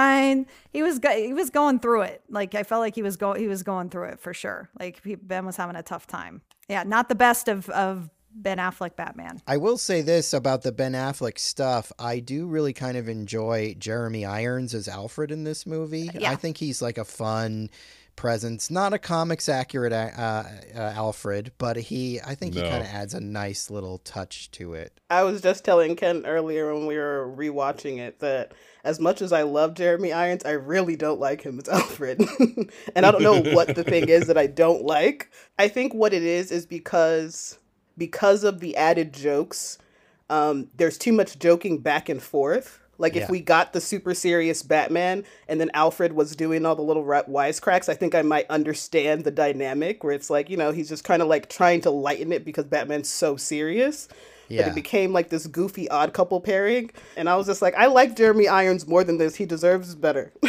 [0.72, 2.22] He was go- he was going through it.
[2.28, 4.68] Like I felt like he was go he was going through it for sure.
[4.78, 6.42] Like he, Ben was having a tough time.
[6.68, 9.40] Yeah, not the best of of Ben Affleck Batman.
[9.46, 11.92] I will say this about the Ben Affleck stuff.
[11.98, 16.10] I do really kind of enjoy Jeremy Irons as Alfred in this movie.
[16.14, 16.30] Yeah.
[16.30, 17.70] I think he's like a fun
[18.18, 22.88] presence, not a comics accurate uh, uh, Alfred, but he I think he kind of
[22.88, 25.00] adds a nice little touch to it.
[25.08, 29.32] I was just telling Ken earlier when we were rewatching it that as much as
[29.32, 32.20] I love Jeremy Irons, I really don't like him as Alfred.
[32.96, 35.30] and I don't know what the thing is that I don't like.
[35.56, 37.56] I think what it is is because
[37.96, 39.78] because of the added jokes,
[40.28, 42.80] um, there's too much joking back and forth.
[42.98, 46.82] Like if we got the super serious Batman and then Alfred was doing all the
[46.82, 50.88] little wisecracks, I think I might understand the dynamic where it's like, you know, he's
[50.88, 54.08] just kind of like trying to lighten it because Batman's so serious.
[54.48, 54.68] But Yeah.
[54.70, 56.90] it became like this goofy odd couple pairing.
[57.16, 59.36] And I was just like, I like Jeremy Irons more than this.
[59.36, 60.32] He deserves better.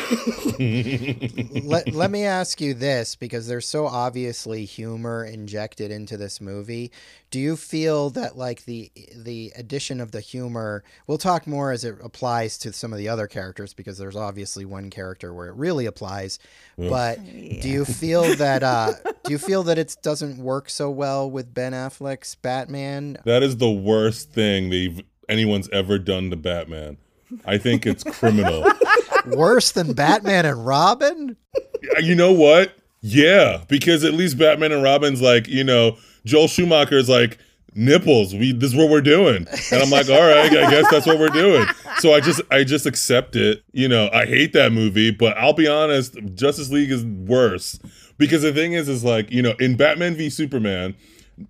[0.60, 6.92] let, let me ask you this because there's so obviously humor injected into this movie.
[7.32, 11.84] Do you feel that like the the addition of the humor, we'll talk more as
[11.84, 15.56] it applies to some of the other characters because there's obviously one character where it
[15.56, 16.40] really applies.
[16.78, 18.94] But do you feel that uh
[19.26, 23.18] do you feel that it doesn't work so well with Ben Affleck's Batman?
[23.26, 26.97] that is the worst thing they've anyone's ever done to Batman.
[27.45, 28.65] I think it's criminal.
[29.28, 31.36] Worse than Batman and Robin?
[31.99, 32.73] you know what?
[33.02, 37.38] Yeah, because at least Batman and Robin's like, you know, Joel Schumacher's like
[37.75, 38.34] nipples.
[38.34, 41.19] We this is what we're doing, and I'm like, all right, I guess that's what
[41.19, 41.65] we're doing.
[41.99, 43.63] So I just I just accept it.
[43.71, 47.80] You know, I hate that movie, but I'll be honest, Justice League is worse
[48.17, 50.95] because the thing is, is like you know, in Batman v Superman,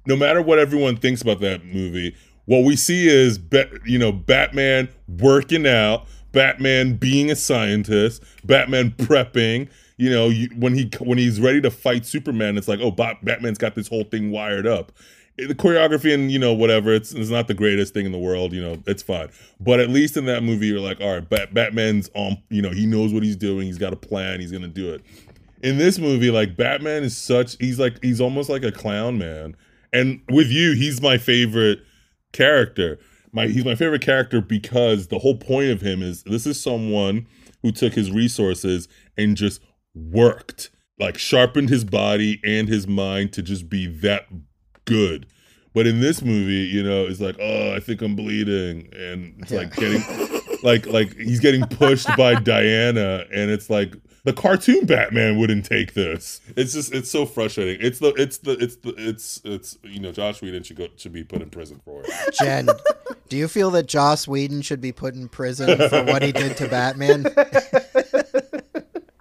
[0.06, 2.16] no matter what everyone thinks about that movie,
[2.50, 3.40] what we see is,
[3.86, 9.70] you know, Batman working out, Batman being a scientist, Batman prepping.
[9.98, 13.76] You know, when he when he's ready to fight Superman, it's like, oh, Batman's got
[13.76, 14.92] this whole thing wired up.
[15.38, 18.18] Eh, the choreography and you know whatever, it's, it's not the greatest thing in the
[18.18, 18.52] world.
[18.52, 19.30] You know, it's fine.
[19.60, 22.42] But at least in that movie, you're like, all right, Bat- Batman's on.
[22.50, 23.68] You know, he knows what he's doing.
[23.68, 24.40] He's got a plan.
[24.40, 25.04] He's gonna do it
[25.62, 29.56] in this movie, like Batman is such he's like he's almost like a clown man.
[29.94, 31.84] And with you, he's my favorite
[32.34, 33.00] character.
[33.32, 37.28] My he's my favorite character because the whole point of him is this is someone
[37.62, 38.88] who took his resources
[39.18, 39.62] and just
[39.94, 44.28] worked, like sharpened his body and his mind to just be that
[44.86, 45.28] good.
[45.74, 49.52] But in this movie, you know, it's like, oh, I think I'm bleeding, and it's
[49.52, 50.02] like getting,
[50.64, 55.94] like, like he's getting pushed by Diana, and it's like the cartoon Batman wouldn't take
[55.94, 56.42] this.
[56.56, 57.86] It's just, it's so frustrating.
[57.86, 61.14] It's the, it's the, it's the, it's, it's, you know, Josh Whedon should go, should
[61.14, 62.12] be put in prison for it.
[62.40, 62.70] Jen,
[63.30, 66.58] do you feel that Joss Whedon should be put in prison for what he did
[66.58, 67.26] to Batman?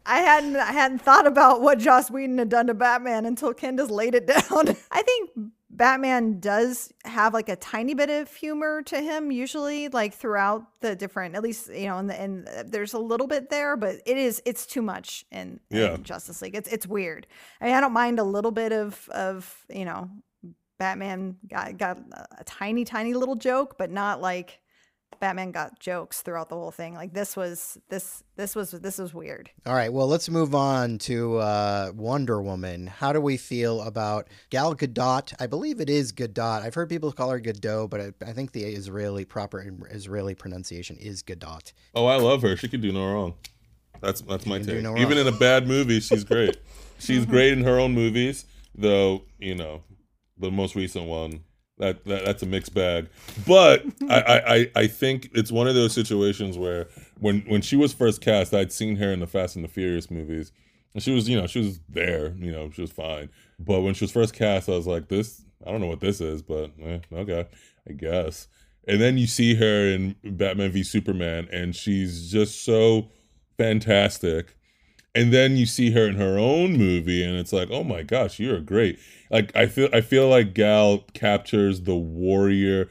[0.08, 3.76] I hadn't I hadn't thought about what Joss Whedon had done to Batman until Ken
[3.76, 4.40] just laid it down.
[4.90, 5.30] I think
[5.78, 10.96] Batman does have like a tiny bit of humor to him usually like throughout the
[10.96, 14.16] different at least you know and the, and there's a little bit there but it
[14.18, 15.94] is it's too much in, Yeah.
[15.94, 16.56] in Justice League.
[16.56, 17.28] It's it's weird.
[17.60, 20.10] I mean, I don't mind a little bit of of, you know,
[20.78, 21.98] Batman got got
[22.36, 24.60] a tiny tiny little joke but not like
[25.20, 26.94] Batman got jokes throughout the whole thing.
[26.94, 29.50] Like this was this this was this was weird.
[29.66, 32.86] All right, well, let's move on to uh, Wonder Woman.
[32.86, 35.34] How do we feel about Gal Gadot?
[35.40, 36.62] I believe it is Gadot.
[36.62, 40.96] I've heard people call her Godot, but I, I think the Israeli proper Israeli pronunciation
[40.98, 41.72] is Gadot.
[41.94, 42.56] Oh, I love her.
[42.56, 43.34] She could do no wrong.
[44.00, 44.82] That's that's my take.
[44.82, 46.56] no Even in a bad movie, she's great.
[46.98, 48.44] she's great in her own movies,
[48.74, 49.22] though.
[49.38, 49.82] You know,
[50.38, 51.40] the most recent one
[51.78, 53.08] that, that that's a mixed bag.
[53.46, 54.42] But I,
[54.74, 56.88] I I think it's one of those situations where
[57.20, 60.10] when when she was first cast, I'd seen her in the Fast and the Furious
[60.10, 60.52] movies,
[60.94, 62.34] and she was you know she was there.
[62.36, 63.30] You know, she was fine.
[63.58, 66.20] But when she was first cast, I was like, this I don't know what this
[66.20, 67.46] is, but eh, okay,
[67.88, 68.48] I guess.
[68.86, 73.10] And then you see her in Batman v Superman, and she's just so
[73.58, 74.54] fantastic.
[75.14, 78.38] And then you see her in her own movie, and it's like, oh my gosh,
[78.38, 78.98] you're great.
[79.30, 82.88] Like I feel, I feel like Gal captures the warrior,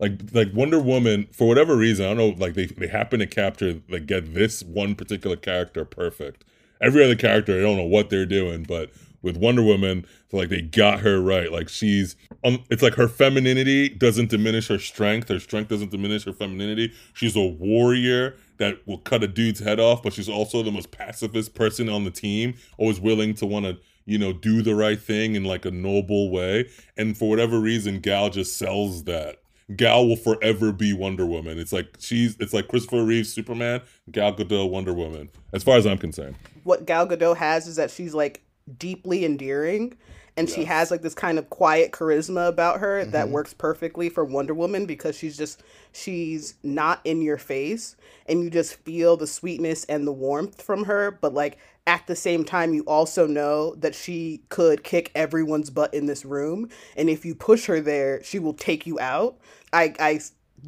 [0.00, 2.06] like like Wonder Woman for whatever reason.
[2.06, 5.84] I don't know, like they they happen to capture like get this one particular character
[5.84, 6.44] perfect.
[6.80, 8.90] Every other character, I don't know what they're doing, but
[9.22, 11.50] with Wonder Woman, like they got her right.
[11.50, 15.28] Like she's, um, it's like her femininity doesn't diminish her strength.
[15.28, 16.92] Her strength doesn't diminish her femininity.
[17.14, 20.90] She's a warrior that will cut a dude's head off, but she's also the most
[20.90, 25.00] pacifist person on the team, always willing to want to, you know, do the right
[25.00, 26.68] thing in like a noble way.
[26.96, 29.36] And for whatever reason, Gal just sells that.
[29.76, 31.58] Gal will forever be Wonder Woman.
[31.58, 35.28] It's like she's, it's like Christopher Reeve's Superman, Gal Gadot Wonder Woman.
[35.52, 36.36] As far as I'm concerned.
[36.64, 38.42] what Gal Gadot has is that she's like
[38.78, 39.96] deeply endearing
[40.38, 43.34] and she has like this kind of quiet charisma about her that mm-hmm.
[43.34, 47.96] works perfectly for Wonder Woman because she's just she's not in your face
[48.26, 51.10] and you just feel the sweetness and the warmth from her.
[51.10, 55.92] But like at the same time you also know that she could kick everyone's butt
[55.92, 56.68] in this room.
[56.96, 59.38] And if you push her there she will take you out.
[59.72, 60.20] I I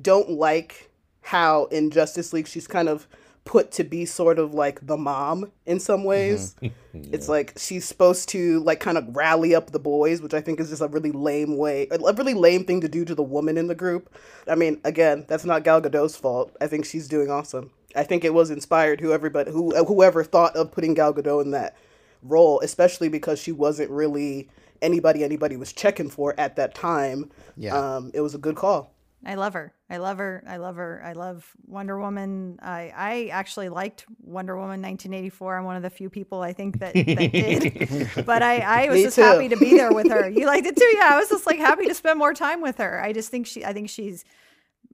[0.03, 0.91] don't like
[1.23, 3.07] how in Justice League she's kind of
[3.51, 6.55] put to be sort of like the mom in some ways.
[6.93, 10.59] It's like she's supposed to like kind of rally up the boys, which I think
[10.59, 13.57] is just a really lame way, a really lame thing to do to the woman
[13.57, 14.13] in the group.
[14.49, 16.57] I mean, again, that's not Gal Gadot's fault.
[16.61, 17.71] I think she's doing awesome.
[17.95, 21.53] I think it was inspired whoever, but who whoever thought of putting Gal Gadot in
[21.53, 21.77] that
[22.25, 24.49] role, especially because she wasn't really
[24.83, 27.31] anybody anybody was checking for at that time.
[27.57, 27.77] Yeah.
[27.77, 28.93] Um, it was a good call.
[29.25, 29.75] I love her.
[29.91, 30.43] I love her.
[30.47, 31.03] I love her.
[31.05, 32.59] I love Wonder Woman.
[32.63, 35.59] I, I actually liked Wonder Woman 1984.
[35.59, 38.11] I'm one of the few people I think that, that did.
[38.27, 39.23] but I, I was Me just too.
[39.23, 40.29] happy to be there with her.
[40.29, 40.93] You liked it too?
[40.97, 41.11] Yeah.
[41.13, 43.03] I was just like happy to spend more time with her.
[43.03, 44.25] I just think she, I think she's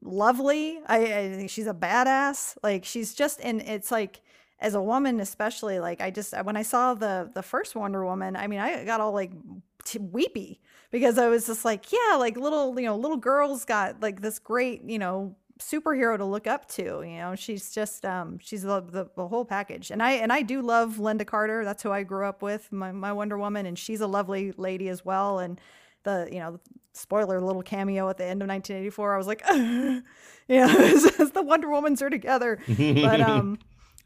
[0.02, 0.80] lovely.
[0.86, 2.56] I, I think she's a badass.
[2.64, 4.22] Like she's just, and it's like,
[4.58, 8.36] as a woman, especially, like I just, when I saw the, the first Wonder Woman,
[8.36, 9.30] I mean, I got all like
[9.84, 14.00] t- weepy because I was just like, yeah, like little, you know, little girls got
[14.00, 17.02] like this great, you know, superhero to look up to.
[17.02, 19.90] You know, she's just, um, she's the, the, the whole package.
[19.90, 21.64] And I, and I do love Lynda Carter.
[21.64, 23.66] That's who I grew up with, my, my Wonder Woman.
[23.66, 25.38] And she's a lovely lady as well.
[25.38, 25.60] And
[26.04, 26.60] the, you know,
[26.92, 29.42] spoiler little cameo at the end of 1984, I was like,
[30.48, 32.58] yeah, as the Wonder Womans are together.
[32.66, 33.58] But, um,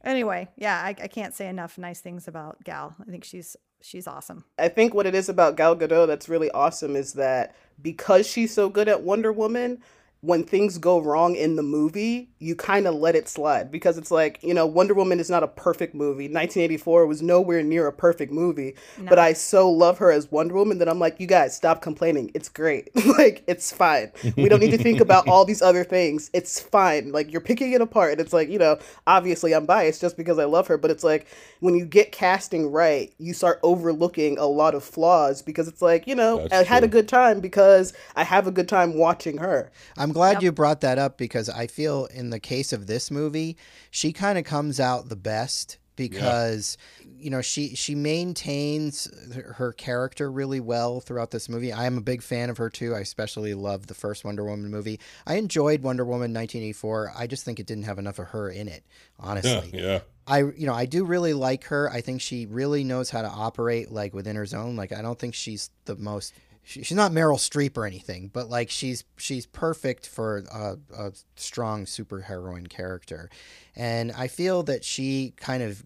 [0.04, 2.94] anyway, yeah, I, I can't say enough nice things about Gal.
[3.00, 4.44] I think she's, she's awesome.
[4.58, 8.52] I think what it is about Gal Gadot that's really awesome is that because she's
[8.52, 9.82] so good at Wonder Woman,
[10.22, 14.10] when things go wrong in the movie, you kind of let it slide because it's
[14.10, 16.24] like, you know, Wonder Woman is not a perfect movie.
[16.24, 18.74] 1984 was nowhere near a perfect movie,
[19.08, 22.30] but I so love her as Wonder Woman that I'm like, you guys stop complaining.
[22.34, 22.90] It's great.
[23.18, 24.12] like, it's fine.
[24.36, 26.30] We don't need to think about all these other things.
[26.34, 27.12] It's fine.
[27.12, 28.12] Like, you're picking it apart.
[28.12, 31.04] And it's like, you know, obviously I'm biased just because I love her, but it's
[31.04, 31.28] like
[31.60, 36.06] when you get casting right, you start overlooking a lot of flaws because it's like,
[36.06, 39.38] you know, That's I had a good time because I have a good time watching
[39.38, 39.70] her.
[39.96, 43.56] I'm glad you brought that up because I feel in the case of this movie,
[43.90, 46.78] she kind of comes out the best because
[47.18, 49.08] you know she she maintains
[49.56, 51.72] her- character really well throughout this movie.
[51.72, 52.94] I am a big fan of her too.
[52.94, 54.98] I especially love the first Wonder Woman movie.
[55.26, 57.12] I enjoyed Wonder Woman 1984.
[57.16, 58.84] I just think it didn't have enough of her in it,
[59.18, 59.70] Yeah, honestly.
[59.74, 60.00] yeah.
[60.26, 61.90] I you know I do really like her.
[61.90, 64.76] I think she really knows how to operate like within her zone.
[64.76, 66.32] Like I don't think she's the most.
[66.70, 71.12] She, she's not Meryl Streep or anything, but like she's she's perfect for a, a
[71.34, 73.28] strong superheroine character,
[73.74, 75.82] and I feel that she kind of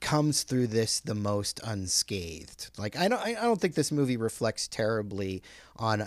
[0.00, 2.70] comes through this the most unscathed.
[2.78, 5.42] Like I don't I don't think this movie reflects terribly
[5.76, 6.00] on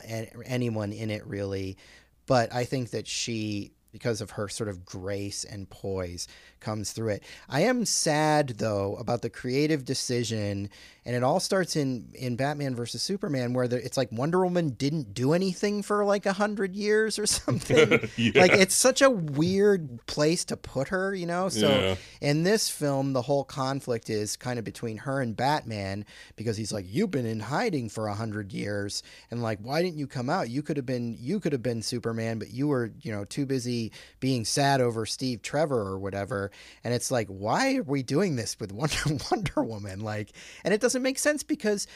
[0.45, 1.78] anyone in it really,
[2.26, 6.28] but I think that she because of her sort of grace and poise
[6.59, 7.24] comes through it.
[7.49, 10.70] I am sad though about the creative decision,
[11.08, 14.72] and it all starts in in Batman versus Superman, where the, it's like Wonder Woman
[14.72, 18.10] didn't do anything for like a hundred years or something.
[18.18, 18.41] yeah.
[18.41, 21.47] Like it's such a weird place to put her, you know.
[21.47, 21.95] So yeah.
[22.20, 26.03] in this film, the whole conflict is kind of between her and Batman
[26.36, 29.01] because he's like, "You've been in hiding for a hundred years,
[29.32, 30.49] and like, why didn't you come out?
[30.49, 33.45] You could have been you could have been Superman, but you were you know too
[33.45, 36.51] busy being sad over Steve Trevor or whatever."
[36.84, 38.95] and it's like why are we doing this with Wonder,
[39.32, 40.32] Wonder Woman like
[40.64, 41.88] and it doesn't make sense because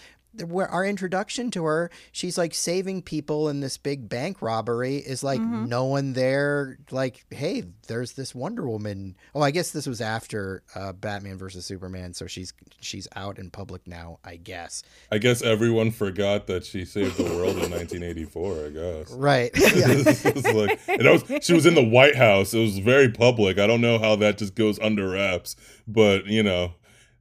[0.55, 4.97] our introduction to her, she's like saving people in this big bank robbery.
[4.97, 5.65] Is like mm-hmm.
[5.65, 6.77] no one there.
[6.89, 9.15] Like, hey, there's this Wonder Woman.
[9.35, 13.49] Oh, I guess this was after uh, Batman versus Superman, so she's she's out in
[13.49, 14.19] public now.
[14.23, 14.83] I guess.
[15.11, 18.65] I guess everyone forgot that she saved the world in 1984.
[18.65, 19.11] I guess.
[19.21, 19.51] Right.
[20.53, 22.53] like, and was, she was in the White House.
[22.53, 23.59] It was very public.
[23.59, 25.55] I don't know how that just goes under wraps,
[25.87, 26.73] but you know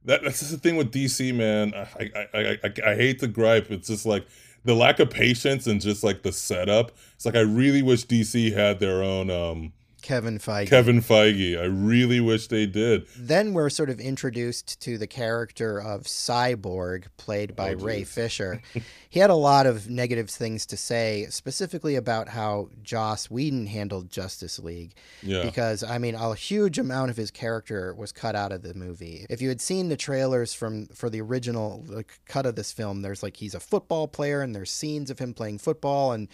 [0.05, 1.73] that, that's just the thing with DC, man.
[1.73, 3.71] I, I, I, I, I hate to gripe.
[3.71, 4.25] It's just like
[4.63, 6.91] the lack of patience and just like the setup.
[7.15, 10.67] It's like I really wish DC had their own um Kevin Feige.
[10.67, 11.59] Kevin Feige.
[11.59, 13.07] I really wish they did.
[13.17, 18.61] Then we're sort of introduced to the character of Cyborg, played by oh, Ray Fisher.
[19.09, 24.09] he had a lot of negative things to say, specifically about how Joss Whedon handled
[24.09, 24.93] Justice League.
[25.21, 25.43] Yeah.
[25.43, 29.25] Because, I mean, a huge amount of his character was cut out of the movie.
[29.29, 31.85] If you had seen the trailers from for the original
[32.25, 35.33] cut of this film, there's like he's a football player and there's scenes of him
[35.33, 36.27] playing football and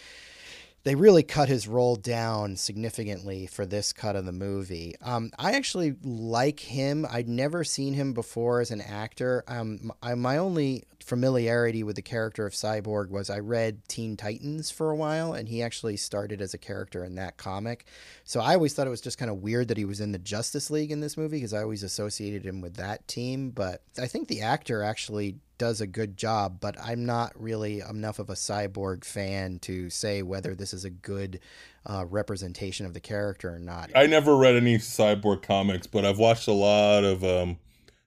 [0.87, 4.95] they really cut his role down significantly for this cut of the movie.
[5.01, 7.05] Um, I actually like him.
[7.11, 9.43] I'd never seen him before as an actor.
[9.49, 14.69] Um, I, my only familiarity with the character of Cyborg was I read Teen Titans
[14.69, 17.85] for a while, and he actually started as a character in that comic.
[18.25, 20.19] So I always thought it was just kind of weird that he was in the
[20.19, 23.51] Justice League in this movie because I always associated him with that team.
[23.51, 28.19] But I think the actor actually does a good job, but I'm not really enough
[28.19, 31.39] of a cyborg fan to say whether this is a good
[31.85, 33.91] uh, representation of the character or not.
[33.95, 37.59] I never read any cyborg comics, but I've watched a lot of um,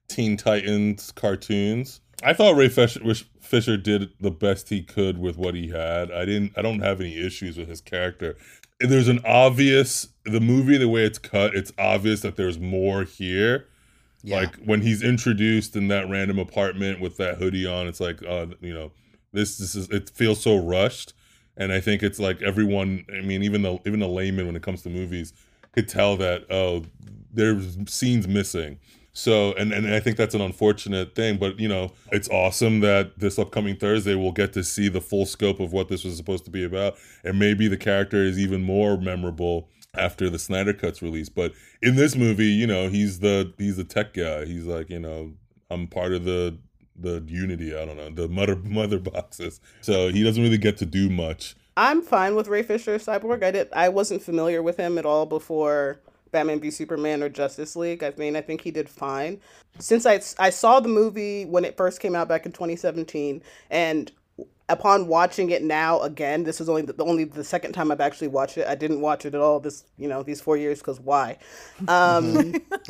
[0.07, 1.99] Teen Titans cartoons.
[2.23, 3.01] I thought Ray Fisher,
[3.39, 6.11] Fisher did the best he could with what he had.
[6.11, 6.53] I didn't.
[6.57, 8.35] I don't have any issues with his character.
[8.79, 11.55] There's an obvious the movie the way it's cut.
[11.55, 13.67] It's obvious that there's more here
[14.23, 14.37] yeah.
[14.37, 18.47] Like when he's introduced in that random apartment with that hoodie on, it's like, uh,
[18.61, 18.91] you know,
[19.33, 21.13] this this is it feels so rushed,
[21.57, 23.05] and I think it's like everyone.
[23.11, 25.33] I mean, even the even the layman when it comes to movies
[25.71, 26.83] could tell that oh,
[27.33, 28.79] there's scenes missing.
[29.13, 33.19] So, and, and I think that's an unfortunate thing, but you know, it's awesome that
[33.19, 36.45] this upcoming Thursday we'll get to see the full scope of what this was supposed
[36.45, 36.95] to be about.
[37.23, 41.29] And maybe the character is even more memorable after the Snyder Cuts release.
[41.29, 44.45] But in this movie, you know, he's the he's the tech guy.
[44.45, 45.33] He's like, you know,
[45.69, 46.57] I'm part of the
[46.95, 47.75] the Unity.
[47.75, 49.59] I don't know the mother mother boxes.
[49.81, 51.55] So he doesn't really get to do much.
[51.77, 53.43] I'm fine with Ray Fisher Cyborg.
[53.43, 53.69] I did.
[53.73, 56.01] I wasn't familiar with him at all before
[56.31, 58.03] Batman v Superman or Justice League.
[58.03, 59.39] I mean, I think he did fine.
[59.79, 64.11] Since I I saw the movie when it first came out back in 2017, and
[64.71, 68.29] upon watching it now again, this is only the, only the second time I've actually
[68.29, 68.65] watched it.
[68.67, 71.37] I didn't watch it at all this, you know, these four years because why?
[71.87, 72.55] Um,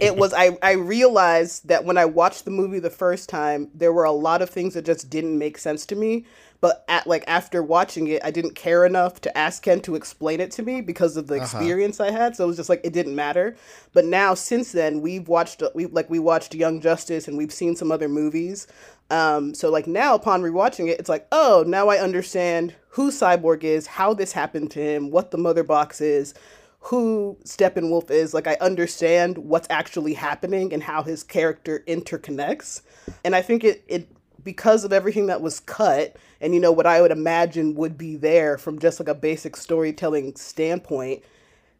[0.00, 3.92] it was I I realized that when I watched the movie the first time, there
[3.92, 6.24] were a lot of things that just didn't make sense to me.
[6.62, 10.40] But at like after watching it, I didn't care enough to ask Ken to explain
[10.40, 11.42] it to me because of the uh-huh.
[11.42, 12.36] experience I had.
[12.36, 13.56] So it was just like it didn't matter.
[13.92, 17.74] But now since then, we've watched we like we watched Young Justice and we've seen
[17.74, 18.68] some other movies.
[19.10, 23.64] Um, so like now upon rewatching it, it's like, oh, now I understand who Cyborg
[23.64, 26.32] is, how this happened to him, what the mother box is,
[26.78, 28.34] who Steppenwolf is.
[28.34, 32.82] Like I understand what's actually happening and how his character interconnects.
[33.24, 34.08] And I think it it
[34.44, 38.16] because of everything that was cut and you know what I would imagine would be
[38.16, 41.22] there from just like a basic storytelling standpoint,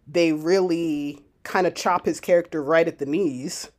[0.06, 3.70] they really kind of chop his character right at the knees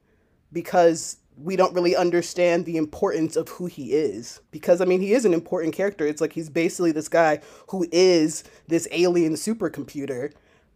[0.51, 4.41] because we don't really understand the importance of who he is.
[4.51, 6.05] Because i mean he is an important character.
[6.05, 10.33] It's like he's basically this guy who is this alien supercomputer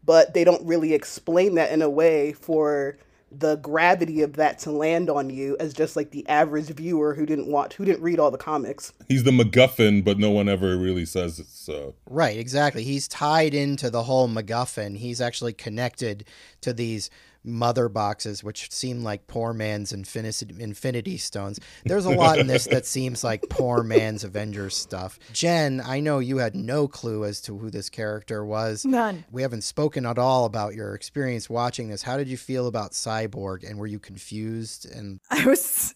[0.08, 2.98] but they don't really explain that in a way for
[3.32, 7.26] the gravity of that to land on you as just like the average viewer who
[7.26, 8.94] didn't watch who didn't read all the comics.
[9.08, 11.96] He's the macguffin but no one ever really says it so.
[12.10, 12.84] Right exactly.
[12.84, 14.98] He's tied into the whole macguffin.
[14.98, 16.26] He's actually connected
[16.62, 17.10] to these
[17.48, 21.60] mother boxes, which seem like poor man's infinity, infinity stones.
[21.86, 25.18] There's a lot in this that seems like poor man's Avengers stuff.
[25.34, 28.86] Jen, I know you had no clue as to who this character was.
[28.86, 29.26] None.
[29.32, 32.04] We haven't spoken at all about your experience watching this.
[32.04, 34.86] How did you feel about Cyborg, and were you confused?
[34.92, 35.96] And I was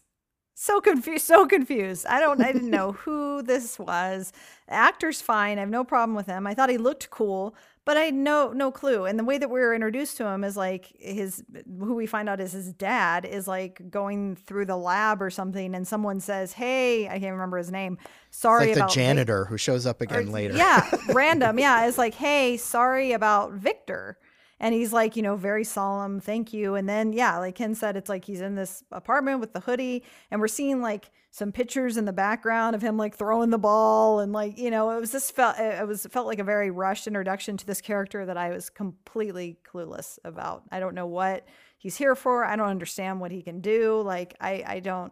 [0.62, 4.32] so confused so confused i don't i didn't know who this was
[4.68, 7.56] the actor's fine i have no problem with him i thought he looked cool
[7.86, 10.44] but i had no no clue and the way that we were introduced to him
[10.44, 11.44] is like his
[11.80, 15.74] who we find out is his dad is like going through the lab or something
[15.76, 17.98] and someone says hey i can't remember his name
[18.30, 20.56] sorry like about the janitor who shows up again or- later.
[20.56, 24.18] yeah random yeah it's like hey sorry about victor
[24.62, 26.76] and he's like you know very solemn thank you.
[26.76, 30.03] And then yeah like ken said it's like he's in this apartment with the hoodie
[30.30, 34.20] and we're seeing like some pictures in the background of him like throwing the ball
[34.20, 37.07] and like you know it was this felt it was felt like a very rushed
[37.07, 40.64] introduction to this character that i was completely clueless about.
[40.72, 41.45] I don't know what
[41.78, 42.45] he's here for.
[42.45, 44.01] I don't understand what he can do.
[44.01, 45.12] Like i i don't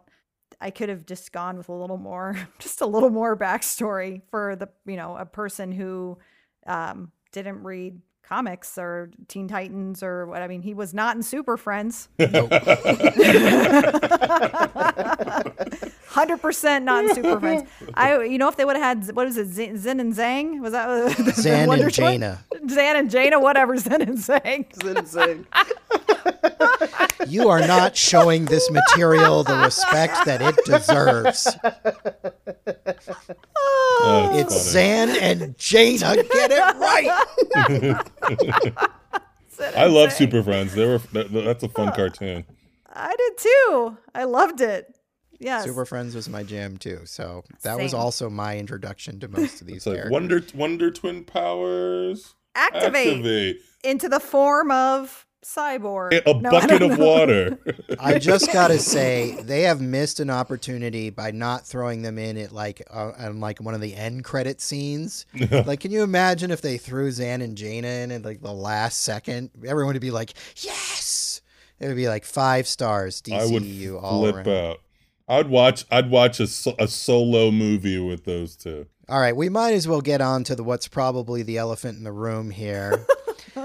[0.60, 4.56] I could have just gone with a little more, just a little more backstory for
[4.56, 6.18] the, you know, a person who
[6.66, 8.00] um, didn't read
[8.30, 10.40] comics or Teen Titans or what.
[10.40, 12.08] I mean, he was not in Super Friends.
[16.06, 17.68] Hundred percent not in Super Friends.
[17.94, 20.60] I, you know, if they would have had what is it, Zen, Zen and Zang?
[20.60, 22.20] Was that the Zan Wonder and Twin?
[22.20, 22.38] Jayna.
[22.70, 23.76] Zan and Jayna, whatever.
[23.76, 24.64] Zen and Zang.
[24.82, 25.46] Zin Zing.
[27.28, 31.48] You are not showing this material the respect that it deserves.
[34.02, 34.70] Oh, It's funny.
[34.70, 36.16] Zan and Jayna.
[36.30, 38.06] Get it right.
[39.76, 40.12] I love Zang.
[40.16, 40.74] Super Friends.
[40.74, 42.44] They were that, that's a fun cartoon.
[42.92, 43.96] I did too.
[44.14, 44.86] I loved it.
[45.38, 45.64] Yes.
[45.64, 47.00] Super Friends was my jam too.
[47.04, 50.12] So that was also my introduction to most of these It's like characters.
[50.12, 52.34] Wonder Wonder Twin powers.
[52.54, 53.56] Activate, Activate.
[53.84, 56.20] into the form of cyborg.
[56.26, 57.04] A No, bucket of know.
[57.06, 57.58] water.
[58.00, 62.52] I just gotta say they have missed an opportunity by not throwing them in at
[62.52, 65.26] like uh, on like one of the end credit scenes.
[65.50, 69.02] like, can you imagine if they threw Zan and Jayna in at like the last
[69.02, 69.50] second?
[69.66, 71.40] Everyone would be like, "Yes!"
[71.78, 73.22] It would be like five stars.
[73.22, 74.48] DCU I would DCU all flip around.
[74.48, 74.80] out.
[75.28, 75.84] I'd watch.
[75.90, 78.86] I'd watch a, a solo movie with those two.
[79.08, 82.04] All right, we might as well get on to the what's probably the elephant in
[82.04, 83.06] the room here.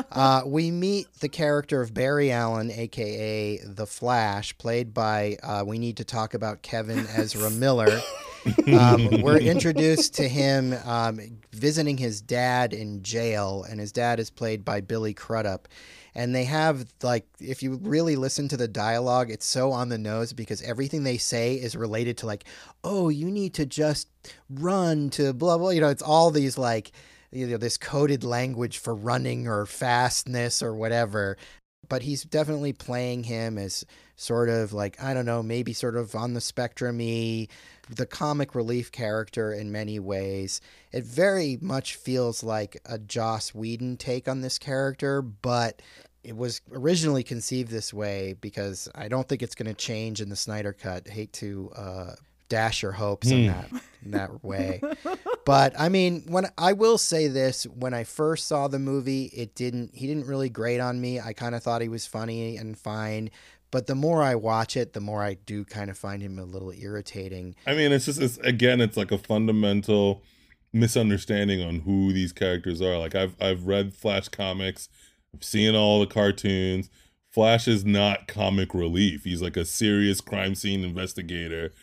[0.11, 5.37] uh, we meet the character of Barry Allen, aka the Flash, played by.
[5.43, 7.99] Uh, we need to talk about Kevin Ezra Miller.
[8.79, 11.19] um, we're introduced to him um,
[11.51, 15.67] visiting his dad in jail, and his dad is played by Billy Crudup.
[16.17, 19.97] And they have like, if you really listen to the dialogue, it's so on the
[19.97, 22.45] nose because everything they say is related to like,
[22.85, 24.07] oh, you need to just
[24.49, 25.71] run to blah blah.
[25.71, 26.93] You know, it's all these like,
[27.35, 31.37] you know, this coded language for running or fastness or whatever.
[31.87, 36.15] But he's definitely playing him as sort of like I don't know, maybe sort of
[36.15, 37.47] on the spectrum y,
[37.89, 40.61] the comic relief character in many ways.
[40.91, 45.81] It very much feels like a Joss Whedon take on this character, but
[46.23, 50.29] it was originally conceived this way because I don't think it's going to change in
[50.29, 51.07] the Snyder cut.
[51.07, 52.13] hate to uh,
[52.49, 53.47] dash your hopes in Hmm.
[53.47, 53.69] that
[54.05, 54.81] in that way.
[55.45, 59.55] But I mean, when I will say this, when I first saw the movie, it
[59.55, 61.19] didn't he didn't really grate on me.
[61.19, 63.29] I kind of thought he was funny and fine,
[63.71, 66.45] but the more I watch it, the more I do kind of find him a
[66.45, 67.55] little irritating.
[67.65, 70.23] I mean, it's just it's, again, it's like a fundamental
[70.73, 72.97] misunderstanding on who these characters are.
[72.97, 74.89] Like I've I've read Flash comics,
[75.33, 76.89] I've seen all the cartoons.
[77.31, 79.25] Flash is not comic relief.
[79.25, 81.73] He's like a serious crime scene investigator,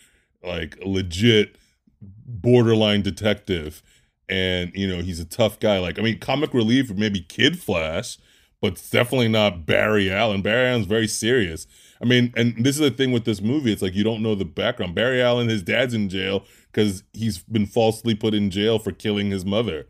[0.44, 1.56] like legit
[2.00, 3.82] borderline detective.
[4.28, 5.78] And you know, he's a tough guy.
[5.78, 8.18] Like, I mean, comic relief maybe Kid Flash,
[8.60, 10.42] but definitely not Barry Allen.
[10.42, 11.66] Barry Allen's very serious.
[12.00, 13.72] I mean, and this is the thing with this movie.
[13.72, 14.94] It's like you don't know the background.
[14.94, 19.30] Barry Allen, his dad's in jail because he's been falsely put in jail for killing
[19.30, 19.86] his mother.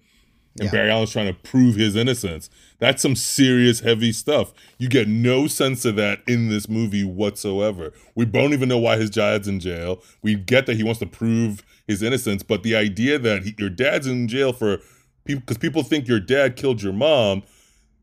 [0.58, 0.70] And Yeah.
[0.70, 2.50] Barry Allen's trying to prove his innocence.
[2.78, 4.52] That's some serious, heavy stuff.
[4.78, 7.92] You get no sense of that in this movie whatsoever.
[8.14, 10.02] We don't even know why his dad's in jail.
[10.22, 13.70] We get that he wants to prove his innocence, but the idea that he, your
[13.70, 14.78] dad's in jail for
[15.24, 17.42] people because people think your dad killed your mom,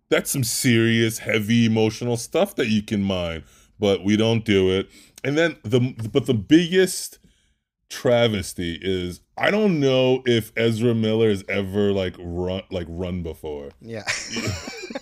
[0.10, 3.44] that's some serious, heavy, emotional stuff that you can mine.
[3.80, 4.90] But we don't do it.
[5.24, 5.80] And then the
[6.12, 7.20] but the biggest
[7.90, 13.70] travesty is I don't know if Ezra Miller has ever like run like run before.
[13.82, 14.04] Yeah.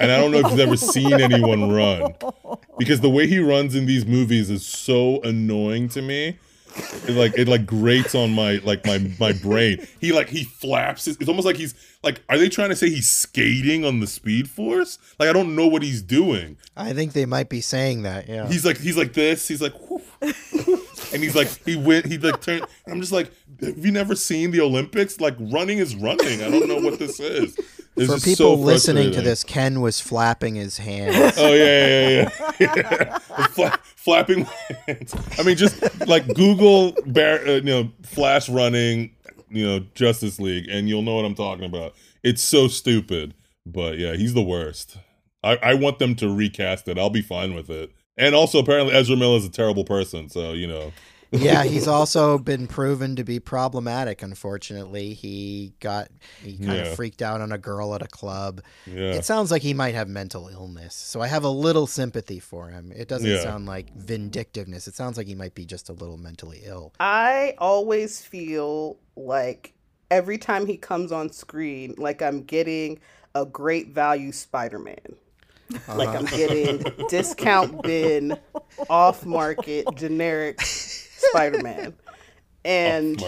[0.01, 2.13] And I don't know if he's ever seen anyone run.
[2.77, 6.37] Because the way he runs in these movies is so annoying to me.
[7.07, 9.87] it like it like grates on my like my my brain.
[10.01, 11.07] He like he flaps.
[11.07, 11.73] It's almost like he's
[12.03, 12.21] like.
[12.27, 14.99] Are they trying to say he's skating on the Speed Force?
[15.19, 16.57] Like I don't know what he's doing.
[16.75, 18.27] I think they might be saying that.
[18.27, 18.45] Yeah.
[18.49, 19.47] He's like he's like this.
[19.47, 19.73] He's like.
[21.13, 23.31] And he's like he went he like turned i'm just like
[23.61, 27.19] have you never seen the olympics like running is running i don't know what this
[27.19, 27.57] is
[27.97, 31.35] it's For people so listening to this, Ken was flapping his hands.
[31.39, 32.29] Oh yeah, yeah,
[32.59, 33.17] yeah, yeah.
[33.47, 34.45] Fla- flapping
[34.85, 35.15] hands.
[35.39, 39.15] I mean, just like Google, Bar- uh, you know, Flash running,
[39.49, 41.95] you know, Justice League, and you'll know what I'm talking about.
[42.23, 43.33] It's so stupid,
[43.65, 44.97] but yeah, he's the worst.
[45.43, 46.99] I, I want them to recast it.
[46.99, 47.91] I'll be fine with it.
[48.17, 50.91] And also, apparently, Ezra Miller is a terrible person, so you know
[51.31, 54.21] yeah, he's also been proven to be problematic.
[54.21, 56.09] Unfortunately, he got
[56.41, 56.83] he kind yeah.
[56.83, 58.61] of freaked out on a girl at a club.
[58.85, 59.13] Yeah.
[59.13, 62.69] It sounds like he might have mental illness, so I have a little sympathy for
[62.69, 62.93] him.
[62.95, 63.41] It doesn't yeah.
[63.41, 64.87] sound like vindictiveness.
[64.87, 66.93] It sounds like he might be just a little mentally ill.
[66.99, 69.73] I always feel like
[70.09, 72.99] every time he comes on screen, like I'm getting
[73.35, 75.17] a great value Spider-Man.
[75.73, 75.95] Uh-huh.
[75.95, 78.37] Like I'm getting discount bin,
[78.89, 81.93] off market, generic Spider Man.
[82.63, 83.21] And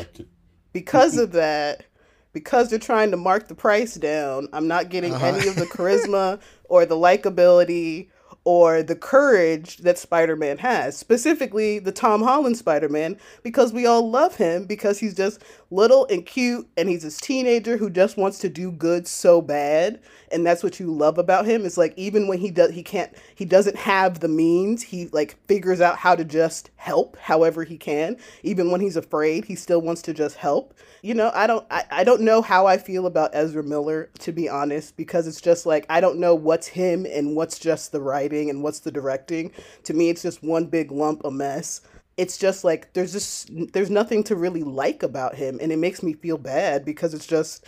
[0.74, 1.86] because of that,
[2.34, 5.26] because they're trying to mark the price down, I'm not getting uh-huh.
[5.26, 8.10] any of the charisma or the likability
[8.46, 14.36] or the courage that Spider-Man has, specifically the Tom Holland Spider-Man, because we all love
[14.38, 18.50] him because he's just little and cute and he's this teenager who just wants to
[18.50, 20.00] do good so bad.
[20.32, 21.66] And that's what you love about him.
[21.66, 25.38] Is like even when he does he can't he doesn't have the means he like
[25.48, 28.18] figures out how to just help however he can.
[28.44, 31.84] Even when he's afraid he still wants to just help you know i don't I,
[31.92, 35.66] I don't know how i feel about ezra miller to be honest because it's just
[35.66, 39.52] like i don't know what's him and what's just the writing and what's the directing.
[39.84, 41.82] To me it's just one big lump of mess.
[42.18, 46.04] It's just like there's just there's nothing to really like about him and it makes
[46.04, 47.66] me feel bad because it's just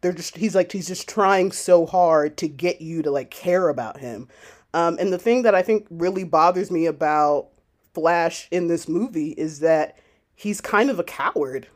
[0.00, 3.68] they're just he's like he's just trying so hard to get you to like care
[3.68, 4.28] about him.
[4.74, 7.48] Um, and the thing that i think really bothers me about
[7.94, 9.98] flash in this movie is that
[10.34, 11.68] he's kind of a coward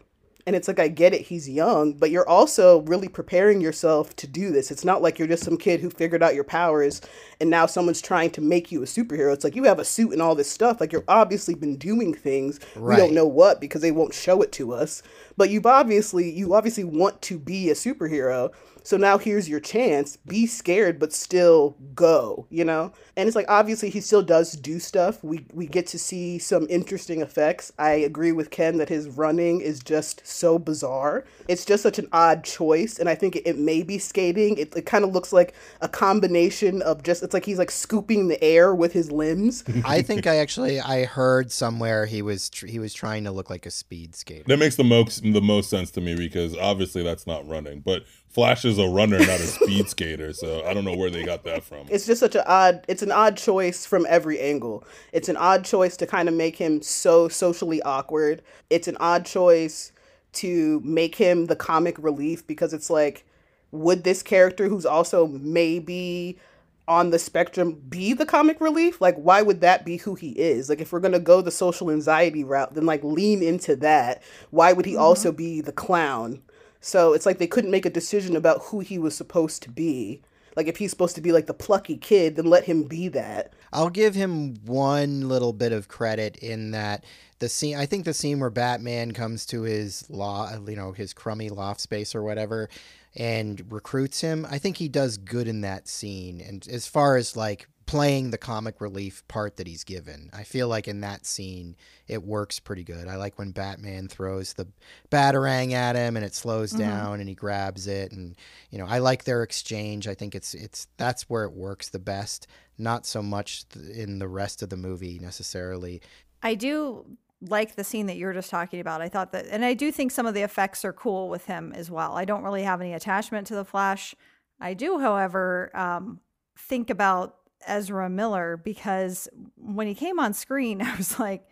[0.49, 4.27] and it's like, I get it, he's young, but you're also really preparing yourself to
[4.27, 4.71] do this.
[4.71, 7.03] It's not like you're just some kid who figured out your powers
[7.39, 9.35] and now someone's trying to make you a superhero.
[9.35, 10.81] It's like you have a suit and all this stuff.
[10.81, 12.61] Like you've obviously been doing things.
[12.77, 12.97] Right.
[12.97, 15.03] We don't know what because they won't show it to us.
[15.37, 18.51] But you've obviously you obviously want to be a superhero.
[18.89, 20.17] So now here's your chance.
[20.17, 22.91] Be scared, but still go, you know?
[23.17, 25.23] And it's like obviously he still does do stuff.
[25.23, 27.71] We we get to see some interesting effects.
[27.79, 31.27] I agree with Ken that his running is just so bizarre.
[31.49, 32.99] It's just such an odd choice.
[32.99, 34.57] And I think it, it may be skating.
[34.57, 38.29] It, it kind of looks like a combination of just it's like he's like scooping
[38.29, 39.65] the air with his limbs.
[39.85, 43.51] I think I actually I heard somewhere he was tr- he was trying to look
[43.51, 44.45] like a speed skater.
[44.47, 47.81] That makes the most the most sense to me because obviously that's not running.
[47.81, 51.25] But Flash is a runner, not a speed skater, so I don't know where they
[51.25, 51.87] got that from.
[51.91, 52.85] It's just such an odd.
[52.87, 54.85] It's an odd choice from every angle.
[55.13, 58.43] It's an odd choice to kind of make him so socially awkward.
[58.69, 59.93] It's an odd choice
[60.35, 63.25] to make him the comic relief because it's like,
[63.71, 66.39] would this character who's also maybe
[66.87, 69.01] on the spectrum be the comic relief?
[69.01, 70.69] Like, why would that be who he is?
[70.69, 74.23] Like, if we're gonna go the social anxiety route, then like lean into that.
[74.51, 75.03] Why would he mm-hmm.
[75.03, 76.43] also be the clown?
[76.81, 80.23] So it's like they couldn't make a decision about who he was supposed to be.
[80.57, 83.53] Like if he's supposed to be like the plucky kid, then let him be that.
[83.73, 87.05] I'll give him one little bit of credit in that
[87.39, 91.13] the scene I think the scene where Batman comes to his law you know, his
[91.13, 92.69] crummy loft space or whatever
[93.15, 96.41] and recruits him, I think he does good in that scene.
[96.41, 100.29] And as far as like playing the comic relief part that he's given.
[100.35, 101.75] I feel like in that scene
[102.07, 103.09] it works pretty good.
[103.09, 104.69] I like when Batman throws the
[105.11, 106.83] batarang at him and it slows mm-hmm.
[106.83, 108.37] down and he grabs it and
[108.71, 110.07] you know, I like their exchange.
[110.07, 114.29] I think it's it's that's where it works the best, not so much in the
[114.29, 116.03] rest of the movie necessarily.
[116.43, 117.07] I do
[117.41, 119.01] like the scene that you were just talking about.
[119.01, 121.73] I thought that and I do think some of the effects are cool with him
[121.75, 122.19] as well.
[122.19, 124.15] I don't really have any attachment to the Flash.
[124.61, 126.21] I do, however, um,
[126.59, 127.37] think about
[127.67, 131.47] Ezra Miller because when he came on screen, I was like,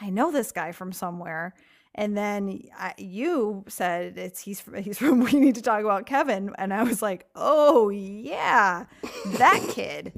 [0.00, 1.54] I know this guy from somewhere.
[1.94, 6.50] And then I, you said it's he's he's from we need to talk about Kevin,
[6.56, 8.86] and I was like, oh yeah,
[9.26, 10.12] that kid,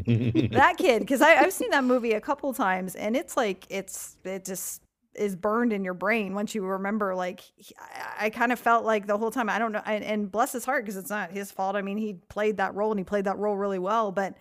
[0.53, 4.45] that kid, because I've seen that movie a couple times, and it's like it's it
[4.45, 4.83] just
[5.17, 7.41] is burned in your brain once you remember like
[7.79, 10.53] I, I kind of felt like the whole time i don't know and, and bless
[10.53, 11.77] his heart because it's not his fault.
[11.77, 14.35] I mean he played that role and he played that role really well but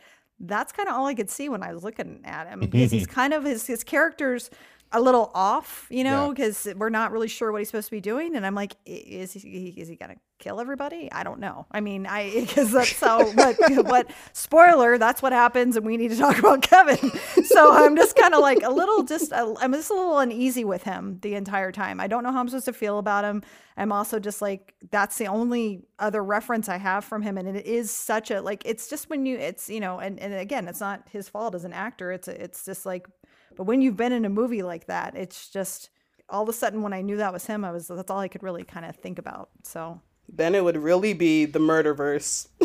[0.47, 3.07] that's kind of all I could see when I was looking at him because he's
[3.21, 4.49] kind of his his characters
[4.93, 7.99] a little off, you know, because we're not really sure what he's supposed to be
[7.99, 8.35] doing.
[8.35, 11.11] And I'm like, is he is he gonna kill everybody?
[11.11, 11.65] I don't know.
[11.71, 13.33] I mean, I because that's how.
[13.33, 17.11] But but spoiler, that's what happens, and we need to talk about Kevin.
[17.45, 20.83] So I'm just kind of like a little just I'm just a little uneasy with
[20.83, 21.99] him the entire time.
[21.99, 23.41] I don't know how I'm supposed to feel about him.
[23.75, 27.65] I'm also just like that's the only other reference I have from him, and it
[27.65, 30.79] is such a like it's just when you it's you know and and again it's
[30.79, 32.11] not his fault as an actor.
[32.11, 33.07] It's it's just like
[33.55, 35.89] but when you've been in a movie like that, it's just
[36.29, 38.27] all of a sudden when I knew that was him, I was that's all I
[38.27, 39.49] could really kind of think about.
[39.63, 39.99] So
[40.29, 42.47] Then it would really be the murderverse.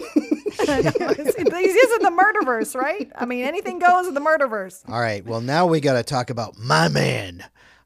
[0.68, 3.10] I know, he's in the murderverse, right?
[3.14, 4.88] I mean, anything goes in the murderverse.
[4.88, 5.24] All right.
[5.24, 7.44] Well, now we got to talk about my man,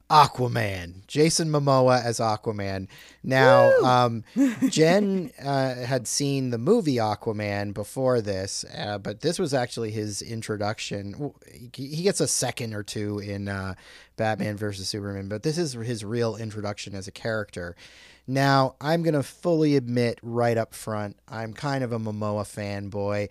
[0.09, 2.87] Aquaman, Jason Momoa as Aquaman.
[3.23, 4.23] Now, um,
[4.69, 10.21] Jen uh, had seen the movie Aquaman before this, uh, but this was actually his
[10.21, 11.33] introduction.
[11.73, 13.75] He gets a second or two in uh,
[14.15, 17.75] Batman versus Superman, but this is his real introduction as a character.
[18.27, 23.29] Now, I'm going to fully admit right up front, I'm kind of a Momoa fanboy.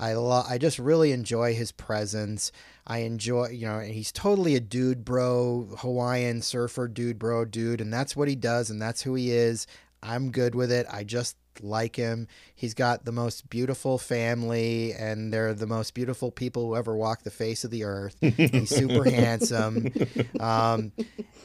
[0.00, 2.52] I I just really enjoy his presence.
[2.86, 7.82] I enjoy, you know, and he's totally a dude bro, Hawaiian surfer dude bro dude,
[7.82, 9.66] and that's what he does and that's who he is.
[10.02, 10.86] I'm good with it.
[10.90, 12.28] I just like him.
[12.54, 17.24] He's got the most beautiful family, and they're the most beautiful people who ever walked
[17.24, 18.16] the face of the earth.
[18.20, 19.92] He's super handsome.
[20.38, 20.92] Um,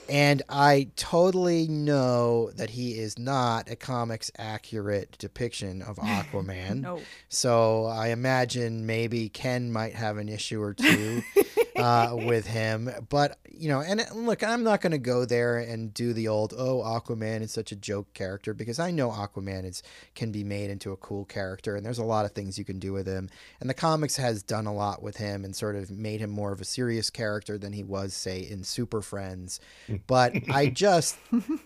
[0.07, 6.81] and I totally know that he is not a comics accurate depiction of Aquaman.
[6.81, 6.99] No.
[7.29, 11.23] So I imagine maybe Ken might have an issue or two
[11.81, 12.89] uh, with him.
[13.09, 16.53] But, you know, and look, I'm not going to go there and do the old,
[16.57, 20.69] oh, Aquaman is such a joke character because I know Aquaman is can be made
[20.69, 23.29] into a cool character and there's a lot of things you can do with him.
[23.59, 26.51] And the comics has done a lot with him and sort of made him more
[26.51, 29.59] of a serious character than he was, say, in Super Friends.
[30.07, 31.17] But I just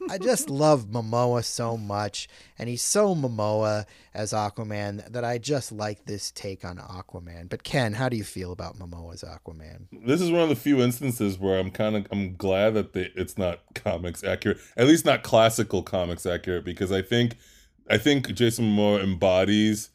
[0.09, 5.71] I just love Momoa so much, and he's so Momoa as Aquaman that I just
[5.71, 7.49] like this take on Aquaman.
[7.49, 9.87] But Ken, how do you feel about Momoa as Aquaman?
[10.05, 13.11] This is one of the few instances where I'm kind of I'm glad that they,
[13.15, 17.35] it's not comics accurate, at least not classical comics accurate, because I think
[17.89, 19.89] I think Jason Momoa embodies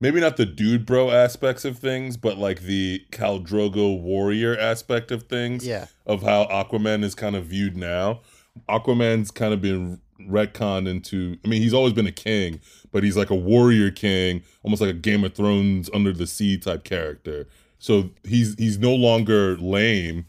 [0.00, 5.10] maybe not the dude bro aspects of things, but like the Khal Drogo warrior aspect
[5.10, 5.66] of things.
[5.66, 5.86] Yeah.
[6.06, 8.20] Of how Aquaman is kind of viewed now.
[8.68, 11.36] Aquaman's kind of been retconned into.
[11.44, 12.60] I mean, he's always been a king,
[12.92, 16.58] but he's like a warrior king, almost like a Game of Thrones under the sea
[16.58, 17.46] type character.
[17.78, 20.26] So he's he's no longer lame.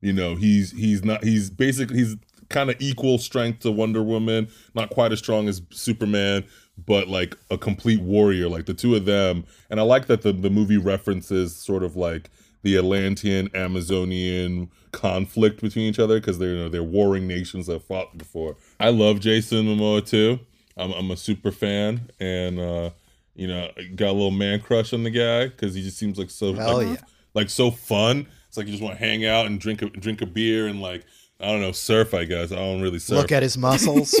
[0.00, 2.16] You know, he's he's not he's basically he's
[2.48, 6.44] kind of equal strength to Wonder Woman, not quite as strong as Superman,
[6.86, 9.44] but like a complete warrior, like the two of them.
[9.70, 12.30] And I like that the, the movie references sort of like
[12.62, 17.82] the Atlantean Amazonian conflict between each other because they're you know they're warring nations that
[17.82, 18.56] fought before.
[18.78, 20.40] I love Jason Momoa too.
[20.76, 22.90] I'm I'm a super fan and uh
[23.34, 26.30] you know got a little man crush on the guy because he just seems like
[26.30, 27.04] so Hell like, yeah.
[27.34, 28.26] like so fun.
[28.48, 30.80] It's like you just want to hang out and drink a drink a beer and
[30.80, 31.04] like
[31.40, 32.12] I don't know surf.
[32.12, 34.10] I guess I don't really surf Look at his muscles.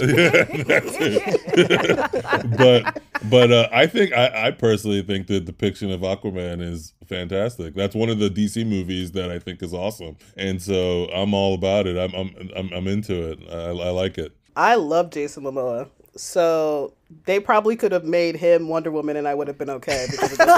[2.56, 7.74] but but uh, I think I, I personally think the depiction of Aquaman is fantastic.
[7.74, 11.54] That's one of the DC movies that I think is awesome, and so I'm all
[11.54, 11.98] about it.
[11.98, 13.38] I'm I'm I'm, I'm into it.
[13.50, 14.34] I, I like it.
[14.56, 15.90] I love Jason Momoa.
[16.16, 16.92] So
[17.24, 20.32] they probably could have made him Wonder Woman and I would have been okay because
[20.32, 20.40] of.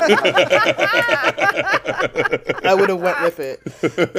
[2.64, 3.60] I would have went with it.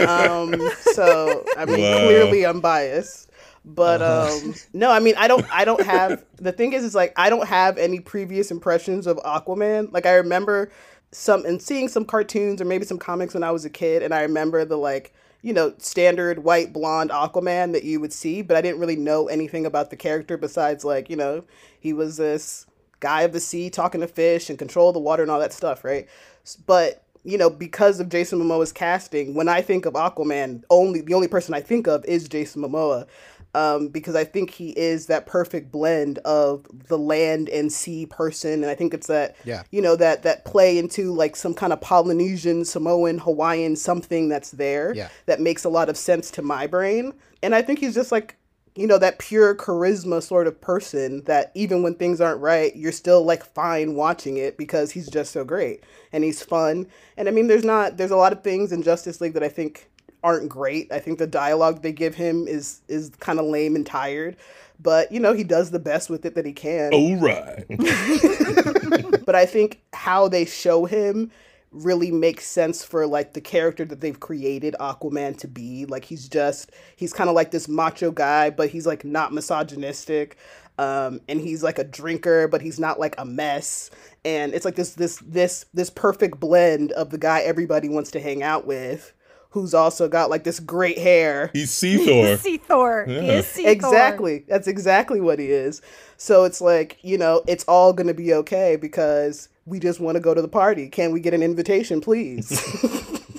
[0.07, 1.91] Um, so I mean Wow.
[1.91, 3.29] clearly I'm biased.
[3.65, 7.13] But um no, I mean I don't I don't have the thing is is like
[7.15, 9.91] I don't have any previous impressions of Aquaman.
[9.91, 10.71] Like I remember
[11.11, 14.13] some and seeing some cartoons or maybe some comics when I was a kid and
[14.13, 15.13] I remember the like
[15.43, 19.27] you know, standard white blonde Aquaman that you would see, but I didn't really know
[19.27, 21.43] anything about the character besides like, you know,
[21.79, 22.65] he was this
[23.01, 25.83] guy of the sea talking to fish and control the water and all that stuff,
[25.83, 26.07] right?
[26.65, 31.13] But, you know, because of Jason Momoa's casting, when I think of Aquaman, only the
[31.13, 33.05] only person I think of is Jason Momoa.
[33.55, 38.63] Um, because I think he is that perfect blend of the land and sea person,
[38.63, 39.61] and I think it's that Yeah.
[39.69, 44.51] you know that that play into like some kind of Polynesian, Samoan, Hawaiian something that's
[44.51, 45.09] there Yeah.
[45.27, 47.13] that makes a lot of sense to my brain.
[47.43, 48.37] And I think he's just like
[48.75, 52.91] you know that pure charisma sort of person that even when things aren't right, you're
[52.91, 56.87] still like fine watching it because he's just so great and he's fun.
[57.15, 59.49] And I mean, there's not there's a lot of things in Justice League that I
[59.49, 59.91] think
[60.23, 60.91] aren't great.
[60.91, 64.37] I think the dialogue they give him is is kind of lame and tired.
[64.79, 67.65] But you know he does the best with it that he can All right.
[69.25, 71.31] but I think how they show him
[71.73, 75.85] really makes sense for like the character that they've created Aquaman to be.
[75.85, 80.37] Like he's just he's kind of like this macho guy, but he's like not misogynistic.
[80.77, 83.91] Um, and he's like a drinker, but he's not like a mess.
[84.25, 88.19] And it's like this this this this perfect blend of the guy everybody wants to
[88.19, 89.13] hang out with,
[89.53, 91.51] who's also got like this great hair.
[91.53, 92.37] He's Sea Thor.
[92.37, 93.05] Sea Thor.
[93.05, 94.45] He is Sea Exactly.
[94.47, 95.81] That's exactly what he is.
[96.17, 100.15] So it's like, you know, it's all going to be okay because we just want
[100.15, 100.89] to go to the party.
[100.89, 102.51] Can we get an invitation, please?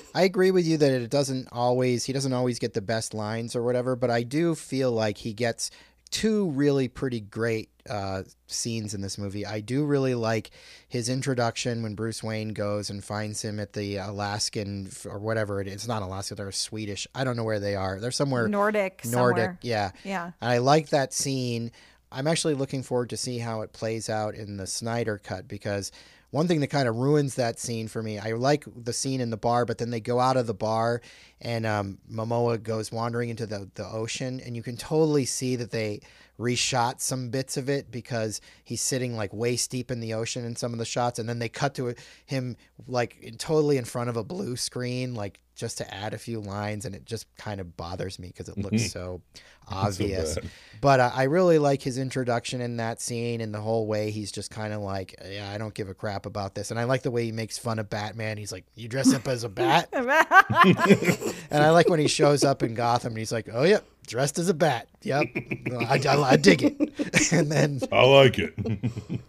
[0.15, 3.53] I agree with you that it doesn't always he doesn't always get the best lines
[3.53, 5.69] or whatever, but I do feel like he gets
[6.11, 9.45] two really pretty great uh, scenes in this movie.
[9.45, 10.51] I do really like
[10.87, 15.67] his introduction when Bruce Wayne goes and finds him at the Alaskan or whatever it
[15.67, 15.73] is.
[15.73, 17.07] It's not Alaska; they're Swedish.
[17.13, 17.99] I don't know where they are.
[17.99, 19.03] They're somewhere Nordic.
[19.05, 19.05] Nordic.
[19.05, 19.59] somewhere.
[19.61, 20.31] Yeah, Yeah.
[20.41, 21.71] and I like that scene.
[22.11, 25.91] I'm actually looking forward to see how it plays out in the Snyder cut because
[26.35, 29.29] one thing that kind of ruins that scene for me, I like the scene in
[29.29, 31.01] the bar, but then they go out of the bar
[31.39, 35.71] and um, Momoa goes wandering into the, the ocean, and you can totally see that
[35.71, 36.01] they
[36.37, 40.57] reshot some bits of it because he's sitting like waist deep in the ocean in
[40.57, 44.17] some of the shots, and then they cut to him like totally in front of
[44.17, 47.77] a blue screen, like just to add a few lines, and it just kind of
[47.77, 49.21] bothers me because it looks so
[49.67, 50.35] obvious.
[50.35, 50.49] bad.
[50.81, 54.31] but uh, I really like his introduction in that scene and the whole way he's
[54.31, 56.71] just kind of like, yeah, I don't give a crap about this.
[56.71, 58.37] And I like the way he makes fun of Batman.
[58.37, 59.89] He's like, you dress up as a bat?
[59.93, 64.37] and I like when he shows up in Gotham and he's like, oh, yep, dressed
[64.37, 64.87] as a bat.
[65.03, 65.25] Yep.
[65.71, 67.31] I, I, I dig it.
[67.31, 68.53] and then, I like it.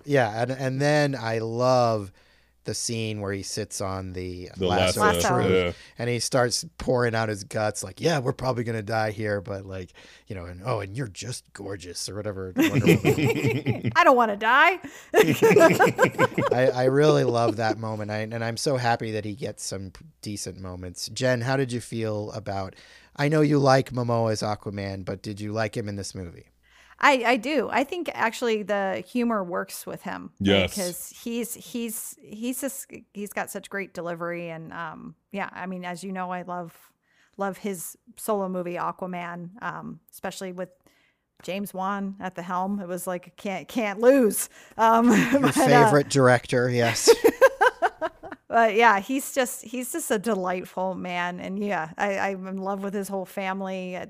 [0.04, 0.42] yeah.
[0.42, 2.12] And, and then I love
[2.66, 5.16] the scene where he sits on the, The lasso, lasso.
[5.18, 5.28] Lasso.
[5.34, 5.72] truth Yeah.
[5.98, 9.64] and he starts pouring out his guts like yeah we're probably gonna die here but
[9.64, 9.92] like
[10.26, 14.78] you know and oh and you're just gorgeous or whatever I don't want to die.
[16.52, 19.92] I, I really love that moment I, and i'm so happy that he gets some
[20.22, 22.74] decent moments jen how did you feel about
[23.16, 26.46] i know you like momoa as aquaman but did you like him in this movie
[26.98, 27.68] I, I do.
[27.70, 30.30] I think actually the humor works with him.
[30.40, 30.74] Yes.
[30.74, 35.84] Because he's he's he's just he's got such great delivery and um yeah, I mean
[35.84, 36.74] as you know I love
[37.36, 40.70] love his solo movie Aquaman, um, especially with
[41.42, 42.80] James Wan at the helm.
[42.80, 44.48] It was like can't can't lose.
[44.78, 47.14] Um your but, uh, favorite director yes
[48.56, 52.82] but yeah, he's just he's just a delightful man, and yeah, I, I'm in love
[52.82, 53.96] with his whole family.
[53.96, 54.06] Uh,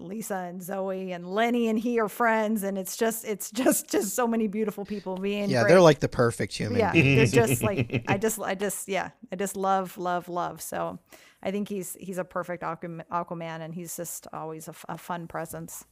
[0.00, 4.16] Lisa and Zoe and Lenny and he are friends, and it's just it's just just
[4.16, 5.48] so many beautiful people being.
[5.48, 5.68] yeah great.
[5.68, 9.36] they're like the perfect human yeah, they're just like I just I just yeah I
[9.36, 10.60] just love love love.
[10.60, 10.98] So
[11.40, 15.84] I think he's he's a perfect Aquaman, and he's just always a fun presence.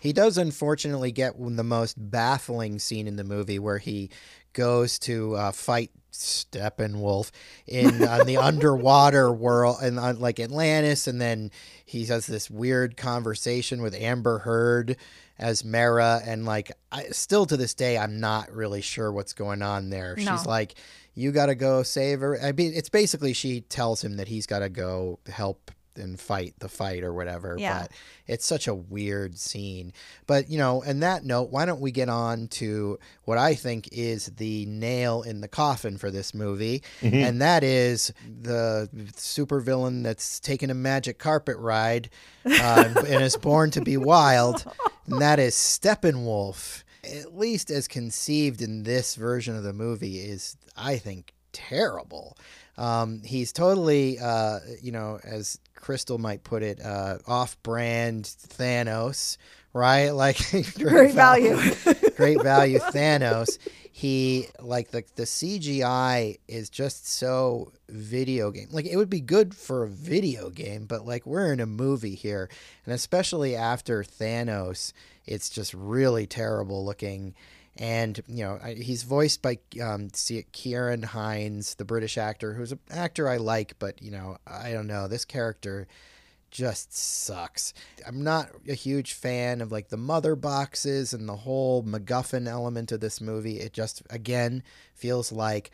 [0.00, 4.10] He does unfortunately get the most baffling scene in the movie where he
[4.52, 7.30] goes to uh, fight Steppenwolf
[7.66, 11.50] in on the underwater world and on uh, like Atlantis, and then
[11.84, 14.96] he has this weird conversation with Amber Heard
[15.38, 19.62] as Mara, and like I, still to this day, I'm not really sure what's going
[19.62, 20.14] on there.
[20.16, 20.36] No.
[20.36, 20.74] She's like,
[21.14, 24.46] "You got to go save her." I mean, it's basically she tells him that he's
[24.46, 27.56] got to go help and fight the fight or whatever.
[27.58, 27.82] Yeah.
[27.82, 27.92] But
[28.26, 29.92] it's such a weird scene.
[30.26, 33.88] But, you know, and that note, why don't we get on to what I think
[33.92, 36.82] is the nail in the coffin for this movie?
[37.02, 38.12] And that is
[38.42, 42.10] the supervillain that's taken a magic carpet ride
[42.44, 44.64] uh, and is born to be wild.
[45.06, 46.84] And that is Steppenwolf.
[47.04, 52.36] At least as conceived in this version of the movie, is, I think, terrible.
[52.78, 59.36] Um, he's totally, uh, you know, as Crystal might put it, uh, off-brand Thanos,
[59.72, 60.10] right?
[60.14, 60.38] Like
[60.78, 61.56] Great value.
[62.16, 63.58] great value Thanos.
[63.94, 68.68] He like the the CGI is just so video game.
[68.70, 72.14] Like it would be good for a video game, but like we're in a movie
[72.14, 72.48] here,
[72.86, 74.92] and especially after Thanos,
[75.26, 77.34] it's just really terrible looking.
[77.76, 82.80] And you know I- he's voiced by um, Ciarán Hinds, the British actor, who's an
[82.90, 85.86] actor I like, but you know I don't know this character
[86.50, 87.72] just sucks.
[88.06, 92.92] I'm not a huge fan of like the mother boxes and the whole MacGuffin element
[92.92, 93.58] of this movie.
[93.58, 94.62] It just again
[94.94, 95.70] feels like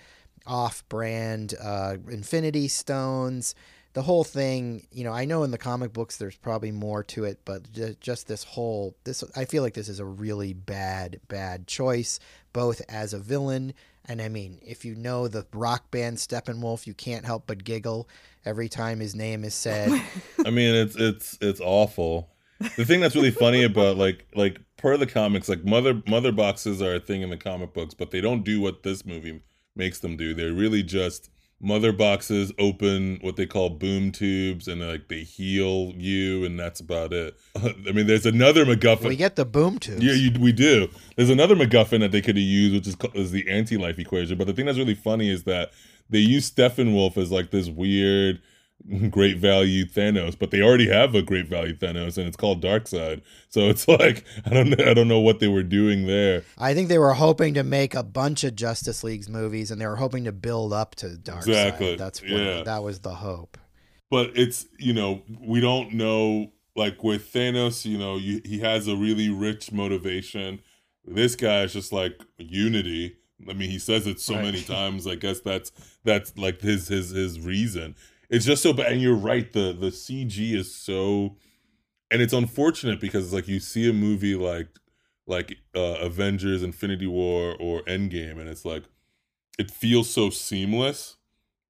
[0.46, 3.54] off-brand uh, Infinity Stones.
[3.94, 7.24] The whole thing, you know, I know in the comic books there's probably more to
[7.24, 7.62] it, but
[8.00, 12.20] just this whole this I feel like this is a really bad bad choice
[12.52, 13.74] both as a villain
[14.08, 18.08] and I mean, if you know the rock band Steppenwolf, you can't help but giggle
[18.44, 19.90] every time his name is said.
[20.46, 22.30] I mean, it's it's it's awful.
[22.76, 26.80] The thing that's really funny about like like per the comics, like mother mother boxes
[26.80, 29.42] are a thing in the comic books, but they don't do what this movie
[29.76, 30.32] makes them do.
[30.32, 31.30] They're really just
[31.60, 36.80] mother boxes open what they call boom tubes and like they heal you and that's
[36.80, 37.36] about it.
[37.56, 39.08] I mean there's another macguffin.
[39.08, 40.02] We get the boom tubes.
[40.02, 40.88] yeah you, we do.
[41.16, 44.46] There's another macguffin that they could have used which is, is the anti-life equation but
[44.46, 45.72] the thing that's really funny is that
[46.10, 48.40] they use steppenwolf as like this weird
[49.10, 53.20] great value thanos but they already have a great value thanos and it's called darkseid
[53.48, 56.74] so it's like i don't know i don't know what they were doing there I
[56.74, 59.96] think they were hoping to make a bunch of Justice League's movies, and they were
[59.96, 61.36] hoping to build up to Darkseid.
[61.48, 62.62] Exactly, That's what, yeah.
[62.64, 63.56] that was the hope.
[64.10, 68.86] but it's you know we don't know like with Thanos you know you, he has
[68.88, 70.60] a really rich motivation
[71.04, 73.16] this guy is just like unity
[73.48, 74.44] I mean he says it so Right.
[74.44, 75.72] many times I guess that's
[76.04, 77.94] that's like his his his reason
[78.30, 81.36] it's just so bad and you're right the the CG is so
[82.10, 84.68] and it's unfortunate because it's like you see a movie like
[85.26, 88.84] like uh, Avengers Infinity War or Endgame and it's like
[89.58, 91.16] it feels so seamless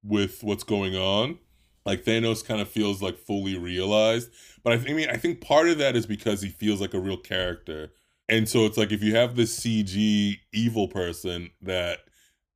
[0.03, 1.39] with what's going on
[1.85, 4.29] like Thanos kind of feels like fully realized.
[4.63, 6.93] But I, th- I mean, I think part of that is because he feels like
[6.93, 7.91] a real character,
[8.27, 11.99] and so it's like if you have this CG evil person that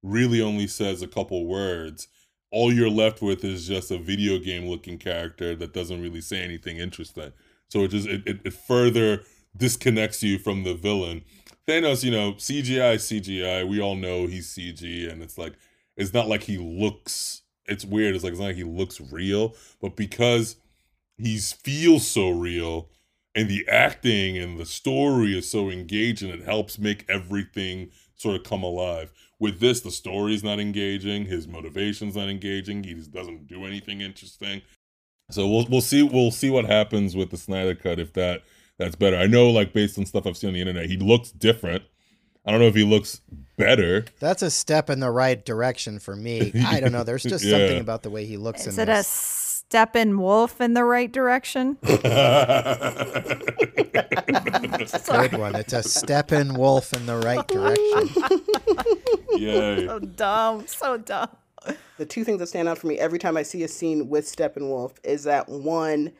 [0.03, 2.07] really only says a couple words,
[2.53, 6.41] all you're left with is just a video game looking character that doesn't really say
[6.41, 7.33] anything interesting.
[7.67, 9.23] So it just it, it, it further
[9.57, 11.23] disconnects you from the villain.
[11.67, 13.67] Thanos, you know, CGI, CGI.
[13.67, 15.53] We all know he's CG, and it's like
[15.97, 17.41] it's not like he looks.
[17.65, 18.13] It's weird.
[18.13, 20.57] It's like it's not like he looks real, but because
[21.17, 22.89] he feels so real,
[23.33, 28.43] and the acting and the story is so engaging, it helps make everything sort of
[28.43, 29.11] come alive.
[29.39, 32.83] With this, the story's not engaging, his motivation's not engaging.
[32.83, 34.61] He just doesn't do anything interesting.
[35.31, 38.43] So we'll we'll see we'll see what happens with the Snyder cut if that
[38.77, 39.17] that's better.
[39.17, 41.83] I know, like based on stuff I've seen on the internet, he looks different.
[42.45, 43.21] I don't know if he looks
[43.57, 44.03] better.
[44.19, 46.51] That's a step in the right direction for me.
[46.65, 47.03] I don't know.
[47.03, 47.57] There's just Yeah.
[47.57, 49.07] something about the way he looks Is in it a this.
[49.07, 49.42] step
[49.73, 51.77] in wolf in the right direction?
[51.83, 51.97] Good
[55.37, 55.55] one.
[55.55, 58.41] It's a Steppenwolf in the right direction.
[59.37, 59.85] Yay.
[59.85, 60.67] so dumb.
[60.67, 61.29] So dumb.
[61.97, 64.25] the two things that stand out for me every time I see a scene with
[64.25, 66.11] Steppenwolf is that one,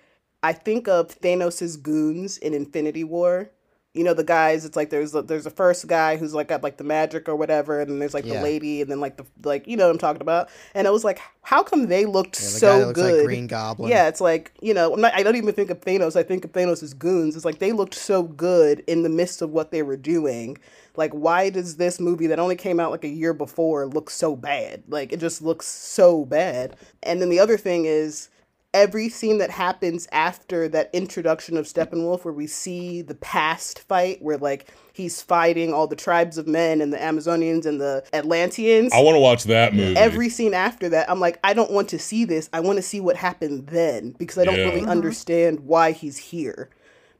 [0.42, 3.50] I think of Thanos' goons in Infinity War.
[3.94, 4.66] You know the guys.
[4.66, 7.36] It's like there's the, there's the first guy who's like got like the magic or
[7.36, 8.38] whatever, and then there's like Yeah.
[8.38, 10.50] the lady, and then like the like you know what I'm talking about.
[10.74, 13.18] And it was like, how come they looked Yeah, the so guy that looks good?
[13.18, 13.92] like Green Goblin.
[13.92, 16.16] Yeah, it's like you know, not, I don't even think of Thanos.
[16.16, 17.36] I think of Thanos as goons.
[17.36, 20.58] It's like they looked so good in the midst of what they were doing.
[20.96, 24.36] Like, why does this movie that only came out like a year before look so
[24.36, 24.84] bad?
[24.88, 26.76] Like, it just looks so bad.
[27.04, 28.30] And then the other thing is
[28.74, 34.22] every scene that happens after that introduction of Steppenwolf, where we see the past fight,
[34.22, 38.94] where like he's fighting all the tribes of men and the Amazonians and the Atlanteans
[38.94, 39.96] I want to watch that movie.
[39.98, 42.50] every scene after that, I'm like, I don't want to see this.
[42.54, 44.66] I want to see what happened then because I don't Yeah.
[44.66, 44.92] really uh-huh.
[44.92, 46.70] understand why he's here.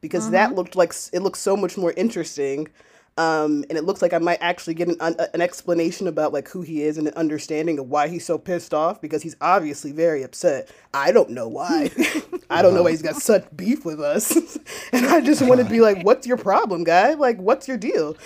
[0.00, 0.54] Because that uh-huh.
[0.56, 2.68] looked like it looks so much more interesting,
[3.16, 6.62] um, and it looks like I might actually get an an explanation about like who
[6.62, 10.24] he is and an understanding of why he's so pissed off because he's obviously very
[10.24, 10.68] upset.
[10.92, 11.90] I don't know why.
[11.94, 12.36] Hmm.
[12.50, 13.20] I don't know why he's got uh-huh.
[13.20, 14.58] such beef with us,
[14.92, 16.04] and I just want to be like, uh-huh.
[16.04, 17.14] "What's your problem, guy?
[17.14, 18.16] Like, what's your deal?"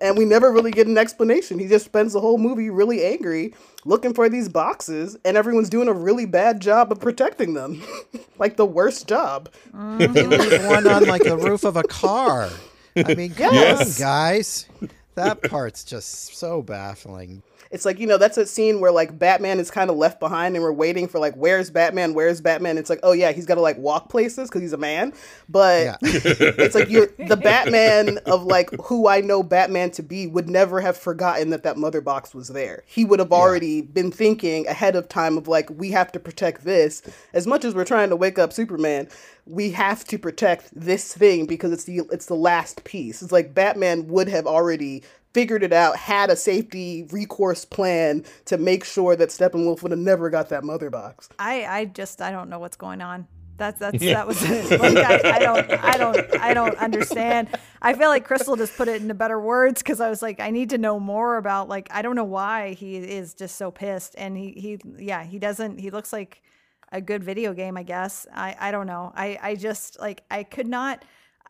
[0.00, 1.58] And we never really get an explanation.
[1.58, 5.88] He just spends the whole movie really angry, looking for these boxes, and everyone's doing
[5.88, 7.82] a really bad job of protecting them,
[8.38, 9.50] like the worst job.
[9.74, 12.48] Mm, he leaves one on like the roof of a car.
[12.96, 13.96] I mean, come Yes.
[14.00, 14.66] on, guys.
[15.14, 17.42] That part's just so baffling.
[17.70, 20.56] It's like, you know, that's a scene where like Batman is kind of left behind
[20.56, 22.14] and we're waiting for like, where's Batman?
[22.14, 22.78] Where's Batman?
[22.78, 25.12] It's like, oh yeah, he's got to like walk places because he's a man.
[25.48, 25.96] But Yeah.
[26.02, 30.80] it's like you're the Batman of like who I know Batman to be would never
[30.80, 32.82] have forgotten that that mother box was there.
[32.86, 36.64] He would have already been thinking ahead of time of like, we have to protect
[36.64, 37.02] this.
[37.32, 39.08] As much as we're trying to wake up Superman,
[39.46, 43.22] we have to protect this thing because it's the it's the last piece.
[43.22, 45.02] It's like Batman would have already
[45.32, 50.00] figured it out, had a safety recourse plan to make sure that Steppenwolf would have
[50.00, 51.28] never got that mother box.
[51.38, 53.26] I, I just I don't know what's going on.
[53.60, 54.80] That's that's that was it.
[54.80, 57.48] Like, I, I don't I don't I don't understand.
[57.82, 60.50] I feel like Crystal just put it into better words because I was like I
[60.50, 64.14] need to know more about like I don't know why he is just so pissed
[64.16, 66.42] and he he yeah he doesn't he looks like
[66.90, 70.42] a good video game I guess I I don't know I I just like I
[70.42, 71.04] could not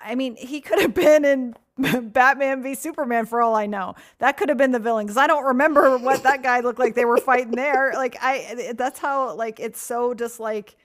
[0.05, 1.55] I mean he could have been in
[2.11, 5.27] Batman v Superman for all I know that could have been the villain because I
[5.27, 9.35] don't remember what that guy looked like they were fighting there like I that's how
[9.35, 10.77] like it's so just like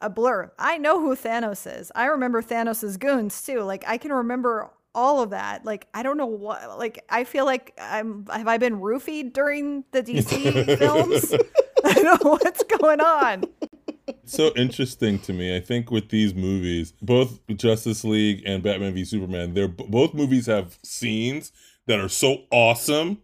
[0.00, 0.52] a blur.
[0.58, 1.90] I know who Thanos is.
[1.94, 3.62] I remember Thanos's goons too.
[3.62, 5.64] Like I can remember all of that.
[5.64, 6.78] Like I don't know what.
[6.78, 8.26] Like I feel like I'm.
[8.30, 11.34] Have I been roofied during the DC films?
[11.84, 13.44] I don't know what's going on?
[14.32, 15.56] So interesting to me.
[15.56, 20.46] I think with these movies, both Justice League and Batman v Superman, they're both movies
[20.46, 21.52] have scenes
[21.86, 23.18] that are so awesome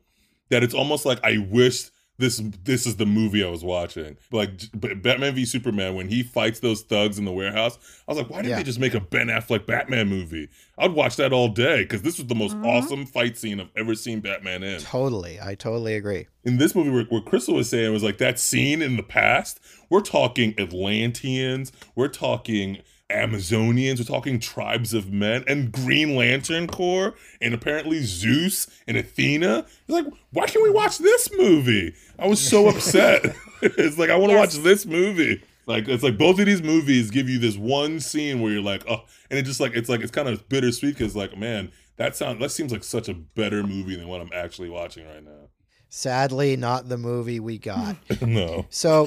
[0.51, 4.17] that it's almost like I wish this this is the movie I was watching.
[4.31, 7.77] Like Batman v Superman when he fights those thugs in the warehouse.
[8.07, 8.57] I was like, why didn't yeah.
[8.57, 10.49] they just make a Ben Affleck Batman movie?
[10.79, 12.67] I'd watch that all day because this was the most mm-hmm.
[12.67, 14.81] awesome fight scene I've ever seen Batman in.
[14.81, 16.29] Totally, I totally agree.
[16.45, 19.59] In this movie, where, where Crystal was saying was like that scene in the past.
[19.91, 21.73] We're talking Atlanteans.
[21.95, 22.79] We're talking
[23.15, 29.59] Amazonians, we're talking tribes of men, and Green Lantern Corps, and apparently Zeus and Athena.
[29.59, 31.95] It's like, why can't we watch this movie?
[32.19, 33.35] I was so upset.
[33.63, 34.57] it's like I want to yes.
[34.57, 35.43] watch this movie.
[35.67, 38.85] Like it's like both of these movies give you this one scene where you're like,
[38.89, 42.17] oh, and it just like it's like it's kind of bittersweet because like, man, that
[42.17, 45.49] sound that seems like such a better movie than what I'm actually watching right now.
[45.97, 47.95] Sadly, not the movie we got.
[48.21, 48.67] no.
[48.69, 49.07] So,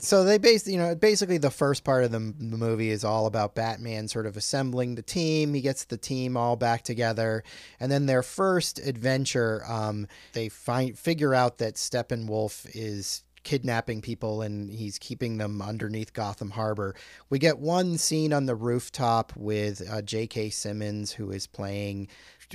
[0.00, 3.54] so they basically, you know, basically the first part of the movie is all about
[3.54, 5.52] Batman sort of assembling the team.
[5.52, 7.44] He gets the team all back together,
[7.78, 14.42] and then their first adventure, um, they find figure out that Steppenwolf is kidnapping people
[14.42, 16.96] and he's keeping them underneath Gotham Harbor.
[17.30, 20.50] We get one scene on the rooftop with uh, J.K.
[20.50, 22.08] Simmons, who is playing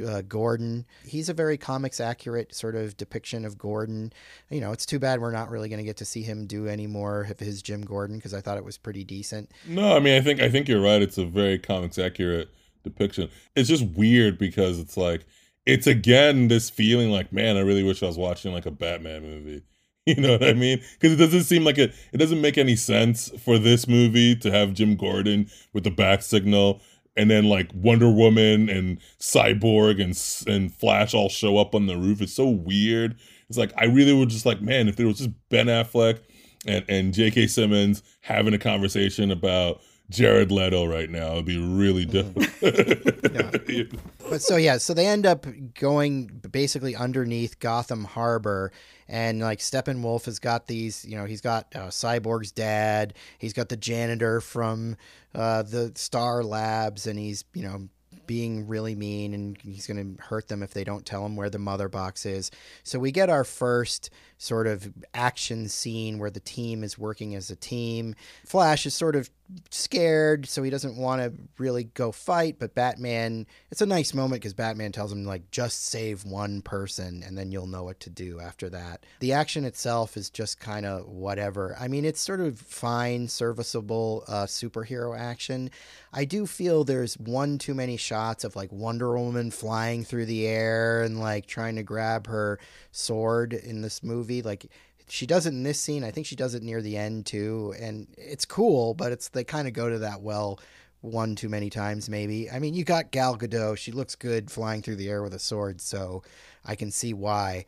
[0.06, 0.86] uh, Gordon.
[1.06, 4.12] He's a very comics accurate sort of depiction of Gordon.
[4.50, 6.68] You know, it's too bad we're not really going to get to see him do
[6.68, 9.50] any more of his Jim Gordon because I thought it was pretty decent.
[9.66, 11.02] No, I mean, I think I think you're right.
[11.02, 12.50] It's a very comics accurate
[12.84, 13.30] depiction.
[13.56, 15.26] It's just weird because it's like
[15.66, 19.22] it's again this feeling like, man, I really wish I was watching like a Batman
[19.22, 19.64] movie.
[20.08, 20.82] You know what I mean?
[21.00, 21.94] Because it doesn't seem like it.
[22.12, 26.82] It doesn't make any sense for this movie to have Jim Gordon with the Bat-Signal
[27.16, 31.98] and then like Wonder Woman and Cyborg and and Flash all show up on the
[31.98, 32.22] roof.
[32.22, 33.16] It's so weird.
[33.50, 36.20] It's like I really would just like, man, if there was just Ben Affleck
[36.66, 37.48] and and J.K.
[37.48, 39.82] Simmons having a conversation about
[40.12, 41.32] Jared Leto right now.
[41.34, 42.36] It'd be really dope.
[42.62, 43.84] yeah.
[44.30, 48.72] But so yeah, so they end up going basically underneath Gotham Harbor,
[49.08, 51.06] and like Steppenwolf has got these.
[51.06, 53.14] You know, he's got uh, Cyborg's dad.
[53.40, 54.98] He's got the janitor from
[55.34, 57.88] uh, the Star Labs, and he's you know
[58.32, 61.50] being really mean and he's going to hurt them if they don't tell him where
[61.50, 62.50] the mother box is.
[62.82, 67.50] So we get our first sort of action scene where the team is working as
[67.50, 68.16] a team.
[68.46, 69.30] Flash is sort of
[69.70, 72.58] scared, so he doesn't want to really go fight.
[72.60, 77.24] But Batman, it's a nice moment because Batman tells him, like, just save one person
[77.26, 79.06] and then you'll know what to do after that.
[79.20, 81.76] The action itself is just kind of whatever.
[81.80, 85.72] I mean, it's sort of fine, serviceable uh, superhero action.
[86.14, 90.48] I do feel there's one too many shots of like Wonder Woman flying through the
[90.48, 92.60] air and like trying to grab her
[92.92, 94.42] sword in this movie.
[94.42, 94.68] Like,
[95.12, 96.06] she does it in this scene.
[96.06, 98.94] I think she does it near the end too, and it's cool.
[98.94, 100.58] But it's they kind of go to that well
[101.02, 102.50] one too many times, maybe.
[102.50, 105.40] I mean, you got Gal Gadot; she looks good flying through the air with a
[105.40, 106.24] sword, so
[106.64, 107.66] I can see why.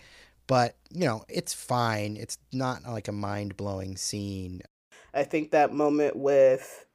[0.47, 2.15] But you know, it's fine.
[2.15, 4.61] It's not like a mind blowing scene.
[5.13, 6.85] I think that moment with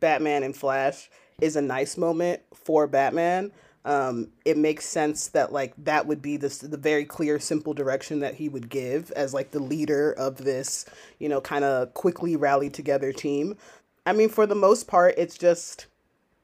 [0.00, 1.10] Batman and Flash
[1.42, 3.52] is a nice moment for Batman
[3.84, 8.20] um, it makes sense that like that would be the the very clear, simple direction
[8.20, 10.84] that he would give as like the leader of this,
[11.18, 13.56] you know, kind of quickly rallied together team.
[14.04, 15.86] I mean, for the most part, it's just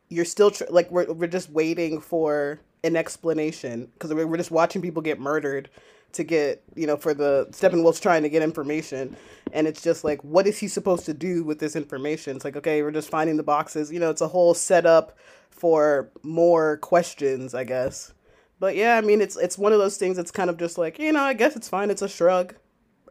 [0.08, 4.50] you're still tr- like we're we're just waiting for an explanation because we're, we're just
[4.50, 5.70] watching people get murdered
[6.14, 9.16] to get you know for the Steppenwolf's trying to get information,
[9.52, 12.36] and it's just like what is he supposed to do with this information?
[12.36, 13.92] It's like okay, we're just finding the boxes.
[13.92, 15.16] You know, it's a whole setup
[15.50, 18.12] for more questions, I guess.
[18.60, 20.98] But yeah, I mean, it's it's one of those things that's kind of just like,
[20.98, 21.90] you know, I guess it's fine.
[21.90, 22.54] It's a shrug.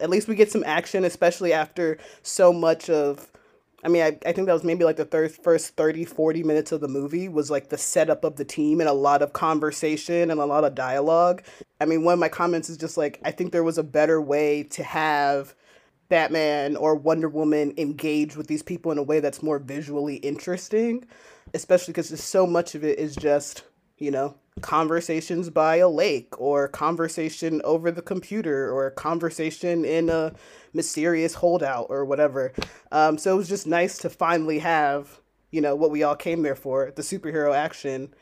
[0.01, 3.31] At least we get some action, especially after so much of
[3.83, 6.71] I mean, I, I think that was maybe like the thir- first 30, 40 minutes
[6.71, 10.31] of the movie was like the setup of the team and a lot of conversation
[10.31, 11.43] and a lot of dialogue.
[11.81, 14.21] I mean, one of my comments is just like, I think there was a better
[14.21, 15.53] way to have
[16.07, 21.05] Batman or Wonder Woman engage with these people in a way that's more visually interesting
[21.53, 23.63] especially because so much of it is just
[23.97, 30.33] you know conversations by a lake or conversation over the computer or conversation in a
[30.73, 32.53] mysterious holdout or whatever.
[32.91, 35.19] Um, so it was just nice to finally have
[35.51, 38.13] you know what we all came there for the superhero action.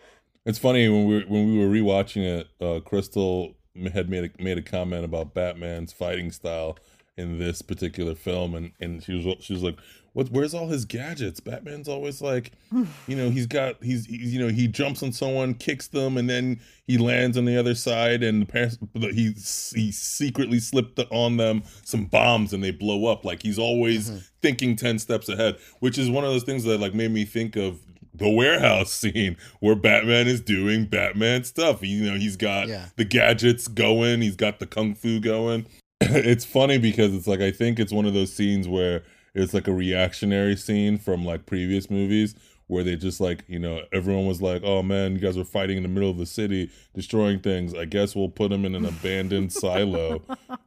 [0.46, 3.56] It's funny when we when we were rewatching it uh, crystal
[3.94, 6.78] had made a, made a comment about batman's fighting style
[7.18, 9.78] in this particular film, and and she was she was like,
[10.14, 10.30] "What?
[10.30, 11.40] Where's all his gadgets?
[11.40, 12.52] Batman's always like,
[13.08, 16.30] you know, he's got he's, he's you know he jumps on someone, kicks them, and
[16.30, 19.34] then he lands on the other side, and the parents he
[19.80, 23.26] he secretly slipped on them some bombs, and they blow up.
[23.26, 24.20] Like he's always mm-hmm.
[24.42, 27.56] thinking ten steps ahead, which is one of those things that like made me think
[27.56, 27.80] of
[28.14, 31.82] the warehouse scene where Batman is doing Batman stuff.
[31.82, 32.88] You know, he's got yeah.
[32.96, 35.66] the gadgets going, he's got the kung fu going.
[36.02, 39.68] it's funny because it's like I think it's one of those scenes where it's like
[39.68, 42.36] a reactionary scene from like previous movies
[42.68, 45.76] where they just like you know everyone was like oh man you guys are fighting
[45.76, 48.86] in the middle of the city destroying things i guess we'll put them in an
[48.86, 50.22] abandoned silo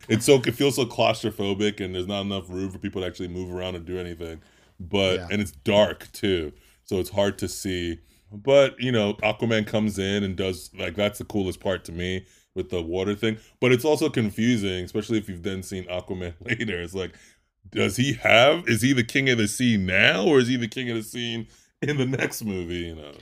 [0.09, 3.29] it's so it feels so claustrophobic and there's not enough room for people to actually
[3.29, 4.41] move around and do anything
[4.79, 5.29] but yeah.
[5.31, 6.53] and it's dark too
[6.85, 7.99] so it's hard to see
[8.31, 12.27] but you know aquaman comes in and does like that's the coolest part to me
[12.55, 13.37] with the water thing.
[13.61, 16.81] But it's also confusing, especially if you've then seen Aquaman later.
[16.81, 17.15] It's like,
[17.71, 18.69] does he have?
[18.69, 21.03] Is he the king of the sea now, or is he the king of the
[21.03, 21.49] sea
[21.83, 22.75] in the next movie?
[22.77, 23.13] You know,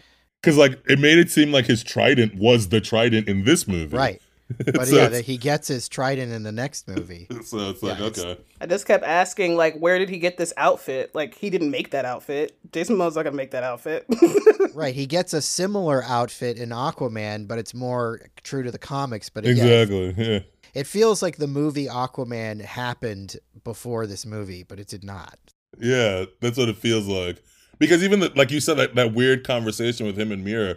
[0.42, 3.96] because like it made it seem like his trident was the trident in this movie,
[3.96, 4.22] right?
[4.66, 7.26] But so yeah, he gets his trident in the next movie.
[7.42, 8.38] So it's like, yeah, okay.
[8.60, 11.14] I just kept asking, like, where did he get this outfit?
[11.14, 12.56] Like, he didn't make that outfit.
[12.72, 14.06] Jason Momoa's not gonna make that outfit.
[14.74, 14.94] right.
[14.94, 19.28] He gets a similar outfit in Aquaman, but it's more true to the comics.
[19.28, 20.40] But exactly, yeah.
[20.74, 25.38] It feels like the movie Aquaman happened before this movie, but it did not.
[25.78, 27.42] Yeah, that's what it feels like.
[27.78, 30.76] Because even the, like you said, that, that weird conversation with him and Mira,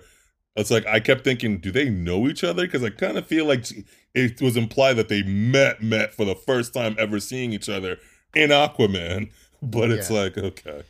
[0.56, 2.66] it's like I kept thinking, do they know each other?
[2.66, 3.66] Because I kind of feel like
[4.14, 7.98] it was implied that they met met for the first time ever seeing each other
[8.34, 9.32] in Aquaman.
[9.62, 10.20] But it's yeah.
[10.20, 10.84] like okay.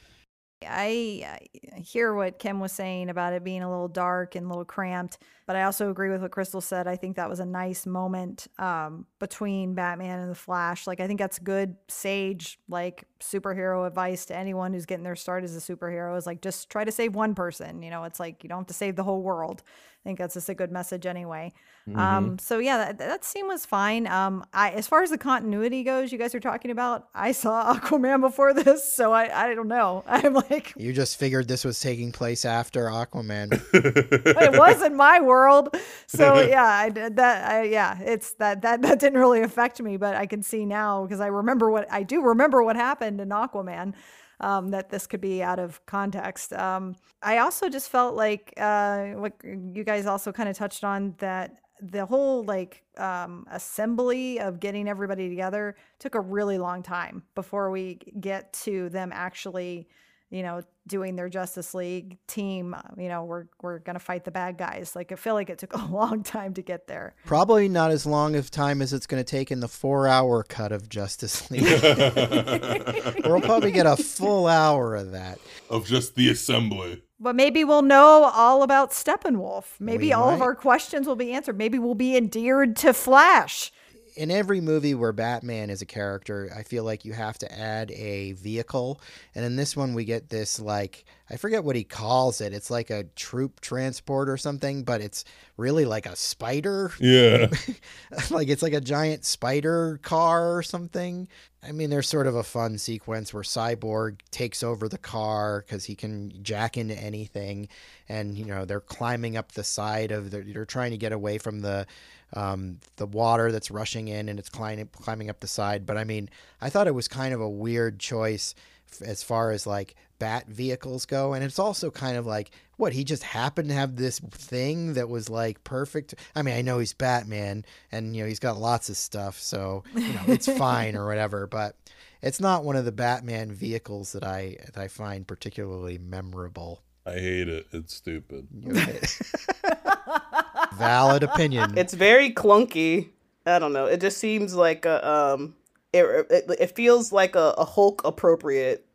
[0.68, 1.40] I,
[1.78, 5.20] hear what Kim was saying about it being a little dark and a little cramped,
[5.46, 6.88] but I also agree with what Crystal said.
[6.88, 10.88] I think that was a nice moment um, between Batman and the Flash.
[10.88, 15.44] Like I think that's good sage like superhero advice to anyone who's getting their start
[15.44, 17.82] as a superhero is like just try to save one person.
[17.82, 19.64] You know, it's like you don't have to save the whole world
[20.06, 21.52] think that's just a good message anyway.
[21.90, 22.00] Mm-hmm.
[22.00, 24.06] Um, so yeah, that, that scene was fine.
[24.06, 27.10] Um, I as far as the continuity goes, you guys are talking about.
[27.14, 30.04] I saw Aquaman before this, so I I don't know.
[30.08, 33.60] I'm like you just figured this was taking place after Aquaman.
[33.74, 35.76] it was in my world,
[36.06, 37.52] so yeah, I did that.
[37.52, 41.04] I, yeah, it's that that that didn't really affect me, but I can see now
[41.04, 43.96] because I remember what I do remember what happened in Aquaman
[44.40, 46.54] um, that this could be out of context.
[46.54, 51.16] Um, I also just felt like uh, what you guys also kind of touched on
[51.20, 57.24] that the whole like um, assembly of getting everybody together took a really long time
[57.36, 59.88] before we get to them actually
[60.30, 64.32] you know, doing their Justice League team, uh, you know, we're we're gonna fight the
[64.32, 64.96] bad guys.
[64.96, 67.16] Like I feel like it took a long time to get there.
[67.26, 70.72] Probably not as long of time as it's gonna take in the four hour cut
[70.72, 71.64] of Justice League.
[73.26, 75.40] we'll probably get a full hour of that.
[75.70, 77.04] Of just the assembly.
[77.20, 79.80] But maybe we'll know all about Steppenwolf.
[79.80, 80.36] Maybe we all might.
[80.36, 81.58] of our questions will be answered.
[81.58, 83.72] Maybe we'll be endeared to Flash
[84.16, 87.92] in every movie where Batman is a character, I feel like you have to add
[87.92, 89.02] a vehicle.
[89.34, 92.54] And in this one, we get this like I forget what he calls it.
[92.54, 95.26] It's like a troop transport or something, but it's
[95.58, 96.92] really like a spider.
[97.00, 97.48] Yeah.
[98.30, 101.28] like it's like a giant spider car or something.
[101.68, 105.86] I mean, there's sort of a fun sequence where Cyborg takes over the car because
[105.86, 107.70] he can jack into anything.
[108.08, 111.40] And, you know, they're climbing up the side of the, they're trying to get away
[111.40, 111.88] from the,
[112.34, 115.86] um, the water that's rushing in and it's climbing, climbing up the side.
[115.86, 116.30] But I mean,
[116.62, 118.56] I thought it was kind of a weird choice
[119.02, 121.34] as far as like bat vehicles go.
[121.34, 125.10] And it's also kind of like what he just happened to have this thing that
[125.10, 126.16] was like perfect?
[126.36, 129.84] I mean i know he's batman and you know he's got lots of stuff so
[129.96, 131.48] you know it's fine or whatever.
[131.48, 131.76] But
[132.22, 136.82] it's not one of the batman vehicles that i that i find particularly memorable.
[137.06, 137.68] I hate it.
[137.72, 138.48] It's stupid
[140.78, 143.10] valid opinion it's very clunky
[143.46, 145.56] i don't know it just seems like a um
[145.96, 148.86] it, it, it feels like a, a hulk appropriate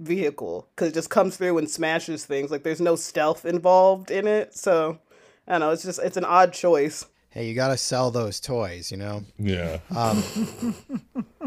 [0.00, 2.50] vehicle because it just comes through and smashes things.
[2.50, 4.98] Like there's no stealth involved in it, so
[5.46, 5.70] I don't know.
[5.70, 7.06] It's just it's an odd choice.
[7.38, 9.22] Hey, you got to sell those toys, you know.
[9.38, 9.78] Yeah.
[9.94, 10.24] Um,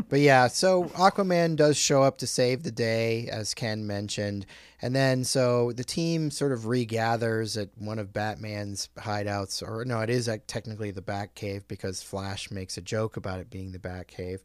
[0.09, 4.45] but yeah, so Aquaman does show up to save the day, as Ken mentioned,
[4.81, 9.99] and then so the team sort of regathers at one of Batman's hideouts, or no,
[9.99, 14.39] it is technically the Batcave because Flash makes a joke about it being the Batcave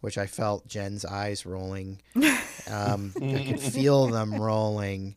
[0.00, 2.00] which I felt Jen's eyes rolling.
[2.70, 5.16] Um, I could feel them rolling.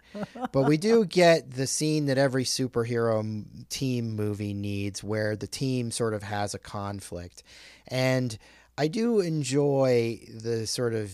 [0.53, 5.91] But we do get the scene that every superhero team movie needs where the team
[5.91, 7.43] sort of has a conflict.
[7.89, 8.37] And
[8.77, 11.11] I do enjoy the sort of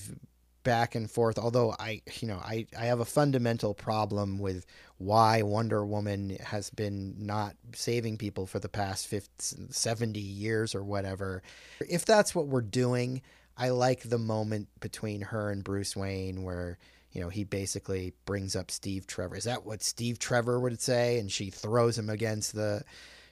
[0.63, 4.65] back and forth although i you know i i have a fundamental problem with
[4.97, 10.83] why wonder woman has been not saving people for the past 50, 70 years or
[10.83, 11.41] whatever
[11.87, 13.21] if that's what we're doing
[13.57, 16.77] i like the moment between her and bruce wayne where
[17.11, 19.35] you know he basically brings up steve trevor.
[19.35, 21.17] Is that what steve trevor would say?
[21.17, 22.83] And she throws him against the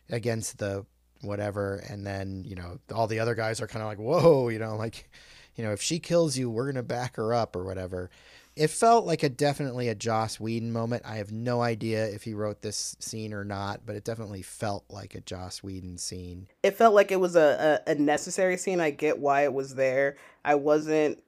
[0.10, 0.86] against the
[1.22, 1.84] whatever.
[1.88, 4.76] And then you know all the other guys are kind of like whoa you know
[4.76, 5.08] like
[5.56, 8.10] you know, if she kills you, we're to back her up or whatever.
[8.56, 11.04] It felt like a definitely a Joss Whedon moment.
[11.06, 14.86] I have no idea if he wrote this scene or not, but it definitely felt
[14.90, 16.48] like a Joss Whedon scene.
[16.64, 18.80] It felt like it was a, a, a necessary scene.
[18.80, 20.16] I get why it was there.
[20.46, 21.22] I wasn't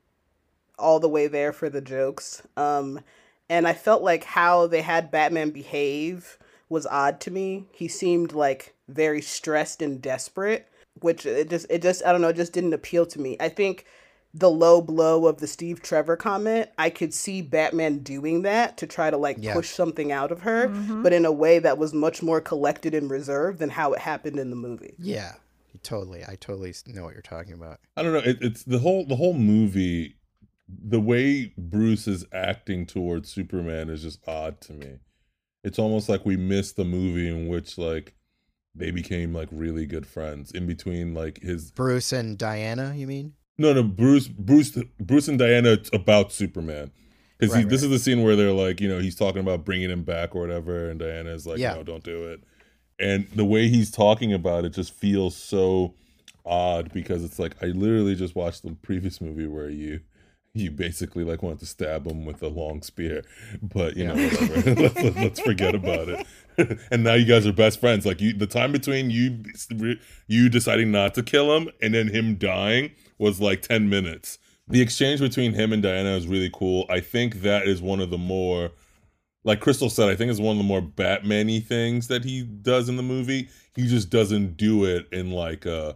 [0.80, 2.44] all the way there for the jokes.
[2.56, 3.02] Um,
[3.50, 6.38] and I felt like how they had Batman behave
[6.70, 7.66] was odd to me.
[7.72, 10.68] He seemed like very stressed and desperate,
[11.02, 13.38] which it just it just I don't know, it just didn't appeal to me.
[13.40, 13.86] I think
[14.40, 18.88] the low blow of the Steve Trevor comment, I could see Batman doing that to
[18.88, 19.54] try to like yeah.
[19.54, 21.04] push something out of her, mm-hmm.
[21.04, 24.38] but in a way that was much more collected and reserved than how it happened
[24.38, 24.96] in the movie.
[25.00, 25.34] Yeah,
[25.84, 26.24] totally.
[26.24, 27.80] I totally know what you're talking about.
[27.96, 28.20] I don't know.
[28.20, 30.16] It, it's the whole the whole movie.
[30.70, 35.00] The way Bruce is acting towards Superman is just odd to me.
[35.64, 38.16] It's almost like we missed the movie in which like
[38.76, 42.94] they became like really good friends in between like his Bruce and Diana.
[42.96, 43.34] You mean?
[43.58, 46.92] No, no, Bruce, Bruce, Bruce and Diana about Superman.
[47.38, 47.70] Because right, right.
[47.70, 50.36] this is the scene where they're like, you know, he's talking about bringing him back
[50.36, 51.74] or whatever, and Diana's like, yeah.
[51.74, 52.44] no, don't do it.
[53.00, 55.94] And the way he's talking about it just feels so
[56.46, 60.00] odd because it's like I literally just watched the previous movie where you
[60.54, 63.24] you basically like wanted to stab him with a long spear,
[63.62, 64.76] but you know whatever.
[64.82, 66.26] let's, let's forget about it.
[66.92, 68.06] and now you guys are best friends.
[68.06, 69.44] Like you, the time between you
[70.26, 74.40] you deciding not to kill him and then him dying was like 10 minutes.
[74.68, 76.86] The exchange between him and Diana is really cool.
[76.90, 78.72] I think that is one of the more
[79.44, 82.90] like Crystal said, I think it's one of the more Batman-y things that he does
[82.90, 83.48] in the movie.
[83.76, 85.94] He just doesn't do it in like uh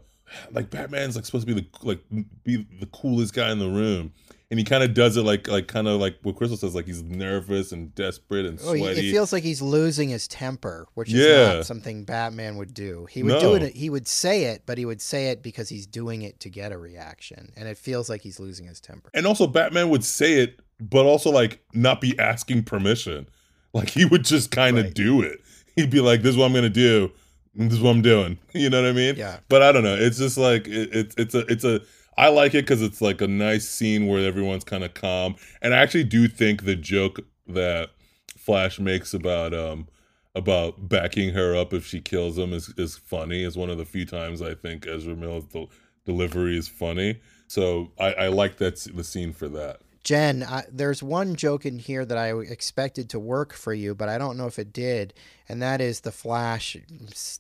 [0.52, 2.00] like Batman's like supposed to be the like
[2.44, 4.14] be the coolest guy in the room
[4.52, 6.86] and he kind of does it like like kind of like what Crystal says, like
[6.86, 8.84] he's nervous and desperate and oh, sweaty.
[8.84, 11.54] Oh, it feels like he's losing his temper, which is yeah.
[11.54, 13.08] not something Batman would do.
[13.10, 13.40] He would no.
[13.40, 13.74] do it.
[13.74, 16.74] He would say it, but he would say it because he's doing it to get
[16.74, 19.10] a reaction, and it feels like he's losing his temper.
[19.14, 23.30] And also, Batman would say it, but also like not be asking permission.
[23.74, 24.94] Like he would just kind of right.
[24.94, 25.40] do it.
[25.78, 27.10] He'd be like, "This is what I'm gonna do.
[27.56, 29.16] This is what I'm doing." You know what I mean?
[29.16, 29.38] Yeah.
[29.48, 29.96] But I don't know.
[29.96, 31.80] It's just like it, it it's a it's a
[32.18, 35.74] I like it because it's like a nice scene where everyone's kind of calm, and
[35.74, 37.92] I actually do think the joke that
[38.38, 39.88] Flash makes about um
[40.34, 43.44] about backing her up if she kills him is is funny.
[43.44, 45.70] Is one of the few times I think Ezra Miller's del-
[46.06, 47.20] delivery is funny.
[47.48, 49.82] So I, I like that the scene for that.
[50.04, 54.10] Jen, I, there's one joke in here that I expected to work for you, but
[54.10, 55.14] I don't know if it did,
[55.48, 56.76] and that is the Flash.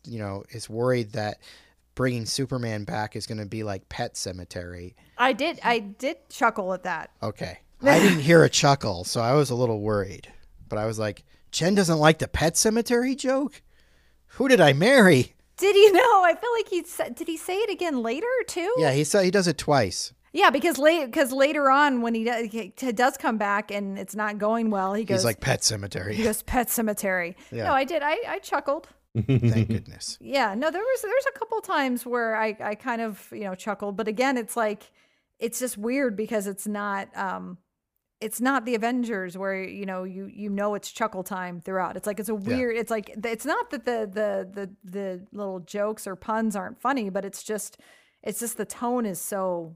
[0.05, 1.39] You know, is worried that
[1.95, 4.93] bringing Superman back is going to be like Pet Sematary.
[5.17, 7.11] I did I did chuckle at that.
[7.21, 7.59] Okay.
[7.83, 10.31] I didn't hear a chuckle, so I was a little worried.
[10.69, 13.61] But I was like, Jen doesn't like the Pet Sematary joke?
[14.35, 15.33] Who did I marry?
[15.57, 16.23] Did he know?
[16.23, 18.73] I feel like he said did he say it again later too?
[18.77, 20.13] Yeah, he said he does it twice.
[20.33, 24.15] Yeah, because late because later on when he does, he does come back and it's
[24.15, 26.13] not going well, he goes He's like Pet Sematary.
[26.13, 27.35] He goes Pet Sematary.
[27.51, 27.65] Yeah.
[27.65, 28.01] No, I did.
[28.01, 28.87] I, I chuckled.
[29.15, 30.17] Thank goodness.
[30.21, 33.55] Yeah, no, there was there's a couple times where I I kind of you know
[33.55, 34.91] chuckled, but again, it's like
[35.39, 37.57] it's just weird because it's not um
[38.21, 41.97] it's not the Avengers where you know you you know it's chuckle time throughout.
[41.97, 42.75] It's like it's a weird.
[42.75, 42.81] Yeah.
[42.81, 47.09] It's like it's not that the the the the little jokes or puns aren't funny,
[47.09, 47.79] but it's just
[48.23, 49.75] it's just the tone is so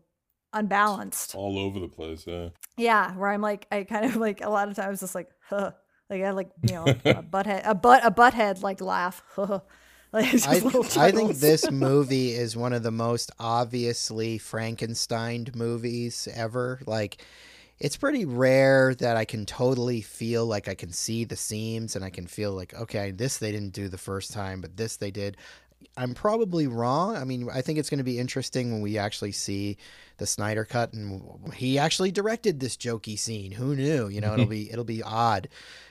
[0.53, 2.25] unbalanced, all over the place.
[2.25, 2.49] Yeah.
[2.77, 5.71] Yeah, where I'm like I kind of like a lot of times just like huh
[6.09, 9.23] like I like you know a butthead a butt a butthead like laugh.
[9.37, 10.61] like I,
[10.97, 16.79] I think this movie is one of the most obviously Frankenstein movies ever.
[16.85, 17.23] Like
[17.79, 22.05] it's pretty rare that I can totally feel like I can see the seams and
[22.05, 25.11] I can feel like okay, this they didn't do the first time, but this they
[25.11, 25.37] did.
[25.97, 27.15] I'm probably wrong.
[27.15, 29.77] I mean, I think it's going to be interesting when we actually see
[30.17, 33.51] the Snyder cut and he actually directed this jokey scene.
[33.51, 34.07] Who knew?
[34.07, 35.47] You know, it'll be it'll be odd.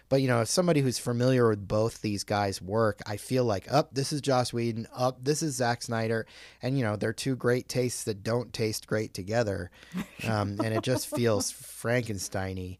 [0.09, 3.71] But you know, if somebody who's familiar with both these guys' work, I feel like,
[3.73, 6.27] up, oh, this is Joss Whedon, up, oh, this is Zack Snyder,
[6.63, 9.71] and you know, they're two great tastes that don't taste great together,
[10.29, 12.79] um, and it just feels Frankensteiny.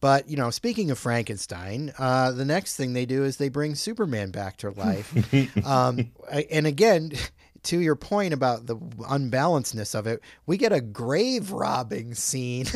[0.00, 3.74] But you know, speaking of Frankenstein, uh, the next thing they do is they bring
[3.74, 5.12] Superman back to life,
[5.66, 7.12] um, and again,
[7.64, 12.66] to your point about the unbalancedness of it, we get a grave robbing scene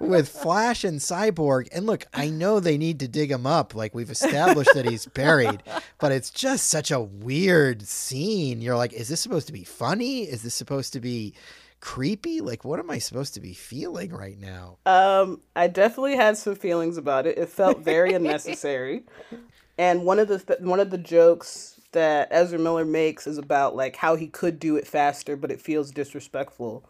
[0.00, 1.68] with Flash and Cyborg.
[1.72, 3.74] And look, I know they need to dig him up.
[3.74, 5.62] Like we've established that he's buried,
[5.98, 8.60] but it's just such a weird scene.
[8.60, 10.22] You're like, is this supposed to be funny?
[10.22, 11.34] Is this supposed to be
[11.80, 12.40] creepy?
[12.40, 14.78] Like, what am I supposed to be feeling right now?
[14.86, 17.38] Um, I definitely had some feelings about it.
[17.38, 19.04] It felt very unnecessary.
[19.80, 23.76] And one of the th- one of the jokes that Ezra Miller makes is about
[23.76, 26.84] like how he could do it faster, but it feels disrespectful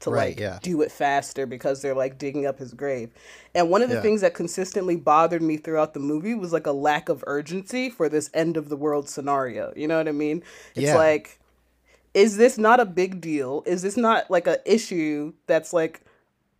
[0.00, 0.58] to Right, like yeah.
[0.62, 3.10] do it faster because they're like digging up his grave.
[3.54, 4.02] And one of the Yeah.
[4.02, 8.08] things that consistently bothered me throughout the movie was like a lack of urgency for
[8.08, 9.72] this end of the world scenario.
[9.76, 10.42] You know what I mean?
[10.74, 10.96] It's Yeah.
[10.96, 11.38] like
[12.14, 13.62] is this not a big deal?
[13.64, 16.02] Is this not like a issue that's like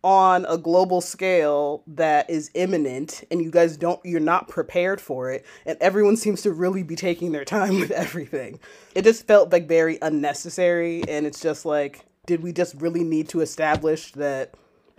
[0.03, 5.31] on a global scale that is imminent and you guys don't you're not prepared for
[5.31, 8.59] it and everyone seems to really be taking their time with everything.
[8.95, 13.29] It just felt like very unnecessary and it's just like did we just really need
[13.29, 14.53] to establish that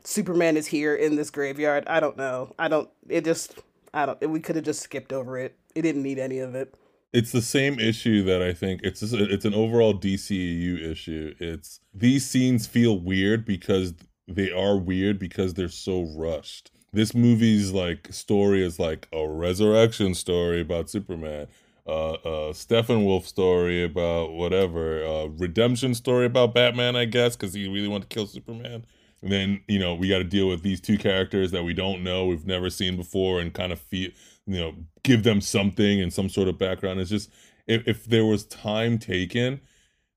[0.04, 1.84] Superman is here in this graveyard?
[1.86, 2.54] I don't know.
[2.58, 3.58] I don't it just
[3.92, 5.56] I don't we could have just skipped over it.
[5.74, 6.74] It didn't need any of it.
[7.12, 11.34] it's the same issue that I think it's just, it's an overall DCEU issue.
[11.38, 13.94] It's these scenes feel weird because
[14.26, 16.72] they are weird because they're so rushed.
[16.92, 21.46] This movie's like story is like a resurrection story about Superman,
[21.86, 27.68] uh, uh, Steppenwolf story about whatever, uh, redemption story about Batman, I guess, because he
[27.68, 28.84] really wanted to kill Superman.
[29.22, 32.02] And then you know we got to deal with these two characters that we don't
[32.04, 34.10] know, we've never seen before, and kind of feel
[34.46, 37.00] you know give them something and some sort of background.
[37.00, 37.30] It's just
[37.66, 39.60] if, if there was time taken,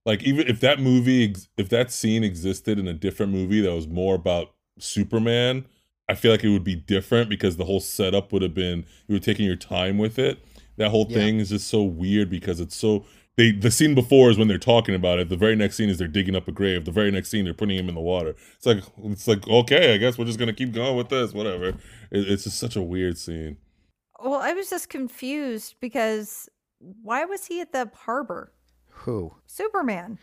[0.05, 3.87] like even if that movie, if that scene existed in a different movie that was
[3.87, 5.65] more about Superman,
[6.07, 9.15] I feel like it would be different because the whole setup would have been you
[9.15, 10.39] were taking your time with it.
[10.77, 11.17] That whole Yeah.
[11.17, 13.05] thing is just so weird because it's so
[13.35, 15.29] they the scene before is when they're talking about it.
[15.29, 16.85] The very next scene is they're digging up a grave.
[16.85, 18.35] The very next scene they're putting him in the water.
[18.55, 21.33] It's like it's like okay, I guess we're just gonna keep going with this.
[21.33, 21.69] Whatever.
[21.69, 21.77] It,
[22.11, 23.57] it's just such a weird scene.
[24.23, 26.49] Well, I was just confused because
[26.79, 28.53] why was he at the harbor?
[28.89, 29.33] Who?
[29.45, 30.17] Superman.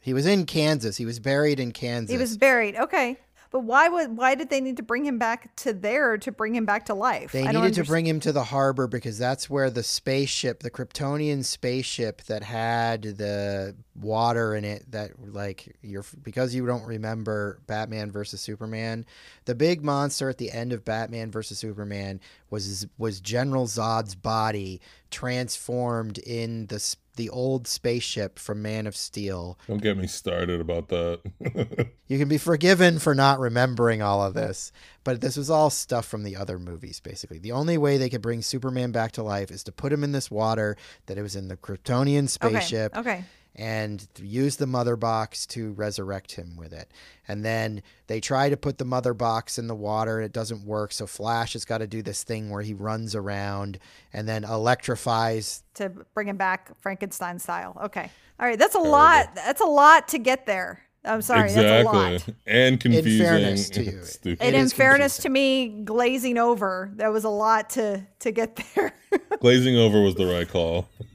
[0.00, 0.96] He was in Kansas.
[0.96, 2.10] He was buried in Kansas.
[2.12, 2.76] He was buried.
[2.76, 3.18] Okay.
[3.56, 6.54] But why would why did they need to bring him back to there to bring
[6.54, 7.32] him back to life?
[7.32, 10.70] They I needed to bring him to the harbor because that's where the spaceship, the
[10.70, 17.62] Kryptonian spaceship that had the water in it that like you're because you don't remember
[17.66, 19.06] Batman versus Superman,
[19.46, 22.20] the big monster at the end of Batman versus Superman
[22.50, 29.58] was was General Zod's body transformed in the the old spaceship from Man of Steel.
[29.66, 31.20] Don't get me started about that.
[32.08, 34.70] You can be forgiven for not remembering all of this,
[35.02, 37.40] but this was all stuff from the other movies, basically.
[37.40, 40.12] The only way they could bring Superman back to life is to put him in
[40.12, 43.10] this water that it was in the Kryptonian spaceship Okay.
[43.10, 43.24] Okay.
[43.56, 46.90] And use the mother box to resurrect him with it.
[47.26, 50.64] And then they try to put the mother box in the water and it doesn't
[50.64, 50.92] work.
[50.92, 53.78] So Flash has got to do this thing where he runs around
[54.12, 55.62] and then electrifies.
[55.74, 57.76] To bring him back Frankenstein style.
[57.84, 58.10] Okay.
[58.38, 58.58] All right.
[58.58, 59.34] That's a lot.
[59.34, 60.82] That's a lot to get there.
[61.06, 61.52] I'm sorry.
[61.52, 62.26] That's a lot.
[62.46, 63.24] And confusing.
[63.24, 64.02] fairness to you.
[64.04, 64.42] Stupid.
[64.44, 68.92] And in fairness to me, glazing over, that was a lot to to get there.
[69.40, 70.88] Glazing over was the right call.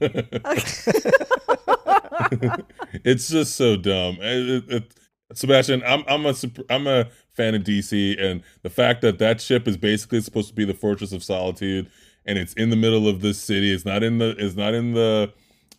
[3.04, 4.16] it's just so dumb.
[4.20, 4.94] It- it- it-
[5.34, 9.40] Sebastian, I'm I'm a sup- I'm a fan of DC, and the fact that that
[9.40, 11.90] ship is basically supposed to be the Fortress of Solitude,
[12.26, 13.72] and it's in the middle of this city.
[13.72, 15.32] It's not in the it's not in the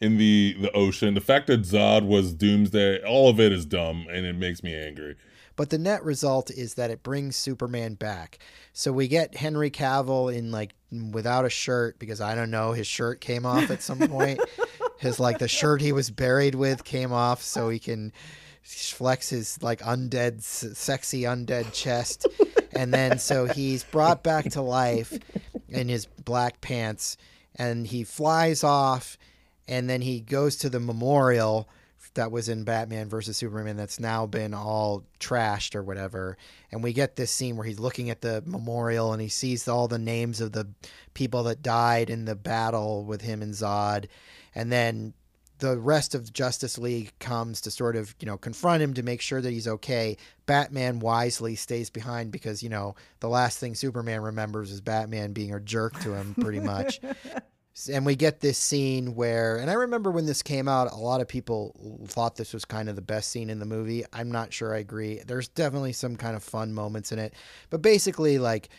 [0.03, 1.13] in the the ocean.
[1.13, 4.75] The fact that Zod was Doomsday, all of it is dumb, and it makes me
[4.75, 5.15] angry.
[5.55, 8.39] But the net result is that it brings Superman back.
[8.73, 10.73] So we get Henry Cavill in like
[11.11, 14.39] without a shirt because I don't know, his shirt came off at some point.
[14.99, 18.11] his like the shirt he was buried with came off so he can
[18.63, 22.25] flex his like undead s- sexy undead chest.
[22.73, 25.17] and then so he's brought back to life
[25.69, 27.17] in his black pants
[27.55, 29.17] and he flies off
[29.68, 31.69] and then he goes to the memorial
[32.15, 36.38] that was in Batman versus Superman that's now been all trashed or whatever.
[36.72, 39.88] And we get this scene where he's looking at the memorial and he sees all
[39.88, 40.68] the names of the
[41.14, 44.07] people that died in the battle with him and Zod.
[44.53, 45.14] And then
[45.60, 49.22] the rest of Justice League comes to sort of, you know, confront him to make
[49.22, 50.18] sure that he's okay.
[50.45, 55.53] Batman wisely stays behind because, you know, the last thing Superman remembers is Batman being
[55.53, 56.99] a jerk to him pretty much.
[57.91, 61.21] And we get this scene where, and I remember when this came out, a lot
[61.21, 61.75] of people
[62.07, 64.03] thought this was kind of the best scene in the movie.
[64.13, 65.21] I'm not sure I agree.
[65.25, 67.33] There's definitely some kind of fun moments in it.
[67.71, 68.69] But basically, like,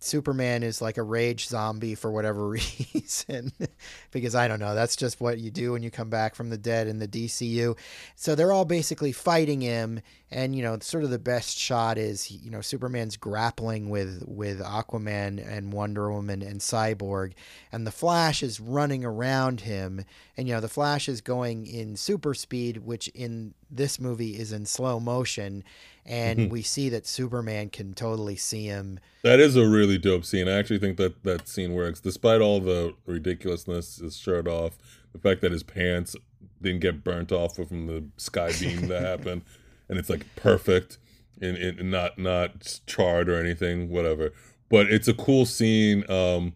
[0.00, 2.48] Superman is like a rage zombie for whatever
[2.94, 3.52] reason.
[4.12, 6.58] because I don't know, that's just what you do when you come back from the
[6.58, 7.76] dead in the DCU.
[8.16, 10.00] So they're all basically fighting him
[10.30, 14.60] and you know, sort of the best shot is you know, Superman's grappling with with
[14.60, 17.32] Aquaman and Wonder Woman and Cyborg
[17.72, 20.04] and the Flash is running around him
[20.36, 24.52] and you know, the Flash is going in super speed which in this movie is
[24.52, 25.64] in slow motion
[26.08, 26.52] and mm-hmm.
[26.52, 28.98] we see that Superman can totally see him.
[29.22, 30.48] That is a really dope scene.
[30.48, 33.98] I actually think that that scene works, despite all the ridiculousness.
[33.98, 34.78] His shirt off,
[35.12, 36.16] the fact that his pants
[36.62, 39.42] didn't get burnt off from the sky beam that happened,
[39.88, 40.98] and it's like perfect
[41.40, 44.32] and, and not not charred or anything, whatever.
[44.68, 46.08] But it's a cool scene.
[46.10, 46.54] Um,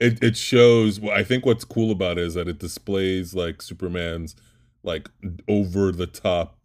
[0.00, 1.02] it it shows.
[1.04, 4.34] I think what's cool about it is that it displays like Superman's
[4.82, 5.08] like
[5.48, 6.58] over the top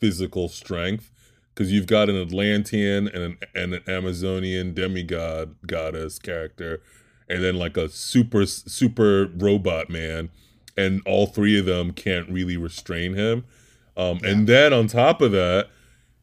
[0.00, 1.10] physical strength
[1.54, 6.80] because you've got an Atlantean and an, and an Amazonian demigod goddess character,
[7.28, 10.30] and then like a super super robot man,
[10.76, 13.44] and all three of them can't really restrain him.
[13.98, 14.30] Um, yeah.
[14.30, 15.68] And then on top of that,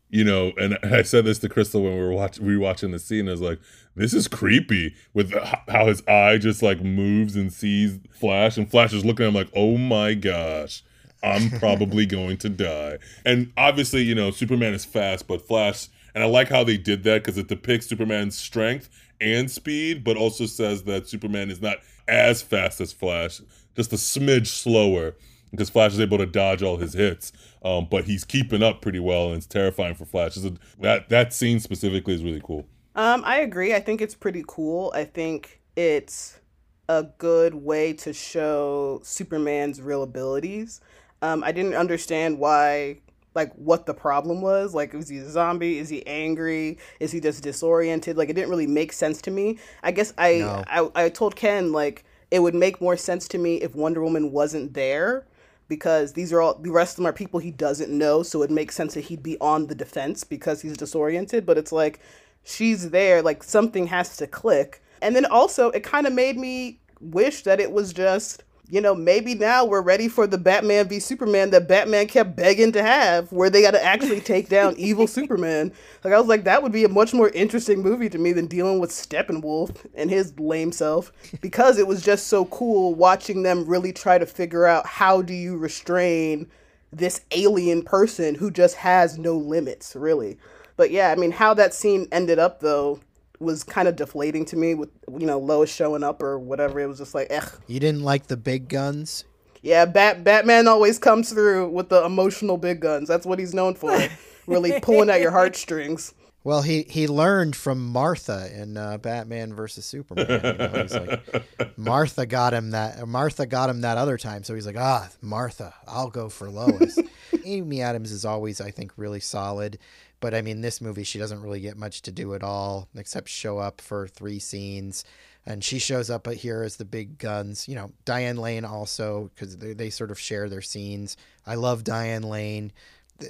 [0.10, 3.28] you know, and I said this to Crystal when we were watching rewatching the scene.
[3.28, 3.60] I was like,
[3.96, 5.34] "This is creepy." With
[5.68, 9.36] how his eye just like moves and sees Flash, and Flash is looking at him
[9.36, 10.84] like, "Oh my gosh."
[11.24, 13.00] I'm probably going to die.
[13.26, 17.04] And obviously, you know, Superman is fast, but Flash, and I like how they did
[17.04, 18.90] that because it depicts Superman's strength
[19.20, 21.78] and speed, but also says that Superman is not
[22.08, 23.42] as fast as Flash,
[23.76, 25.16] just a smidge slower
[25.56, 27.32] because Flash is able to dodge all his hits.
[27.64, 30.38] Um, but he's keeping up pretty well, and it's terrifying for Flash.
[30.38, 32.68] A, that that scene specifically is really cool.
[32.96, 33.74] Um, I agree.
[33.74, 34.92] I think it's pretty cool.
[34.96, 36.40] I think it's
[36.88, 40.82] a good way to show Superman's real abilities.
[41.22, 43.00] Um, I didn't understand why,
[43.34, 44.74] like, what the problem was.
[44.74, 45.80] Like, is he a zombie?
[45.80, 46.78] Is he angry?
[47.00, 48.18] Is he just disoriented?
[48.18, 49.58] Like, it didn't really make sense to me.
[49.84, 50.64] I guess I, no.
[50.68, 54.32] I, I told Ken, like, it would make more sense to me if Wonder Woman
[54.32, 55.26] wasn't there
[55.68, 58.52] because these are all the rest of them are people he doesn't know so it
[58.52, 62.00] makes sense that he'd be on the defense because he's disoriented but it's like
[62.46, 64.82] she's there like something has to click.
[65.02, 68.96] And then also it kind of made me wish that it was just you know,
[68.96, 73.32] maybe now we're ready for the Batman v Superman that Batman kept begging to have,
[73.32, 75.72] where they got to actually take down evil Superman.
[76.04, 78.48] Like I was like, that would be a much more interesting movie to me than
[78.48, 81.12] dealing with Steppenwolf and his lame self,
[81.42, 85.34] because it was just so cool watching them really try to figure out how do
[85.34, 86.48] you restrain
[86.92, 90.38] this alien person who just has no limits, really.
[90.78, 93.00] But yeah, I mean, how that scene ended up though
[93.40, 94.90] was kind of deflating to me with
[95.20, 96.80] you know Lois showing up or whatever.
[96.80, 97.46] It was just like, eh.
[97.68, 99.26] You didn't like the big guns?
[99.62, 103.08] Yeah, Bat Batman always comes through with the emotional big guns.
[103.08, 103.98] That's what he's known for.
[104.48, 106.14] really pulling at your heartstrings.
[106.44, 110.28] Well, he, he learned from Martha in uh, Batman versus Superman.
[110.30, 113.08] You know, he's like, Martha got him that.
[113.08, 117.00] Martha got him that other time, so he's like, ah, Martha, I'll go for Lois.
[117.46, 119.80] Amy Adams is always, I think, really solid.
[120.26, 123.30] But I mean, this movie, she doesn't really get much to do at all except
[123.30, 125.04] show up for three scenes.
[125.46, 127.68] And she shows up here as the big guns.
[127.68, 131.16] You know, Diane Lane also, because they, they sort of share their scenes.
[131.46, 132.72] I love Diane Lane.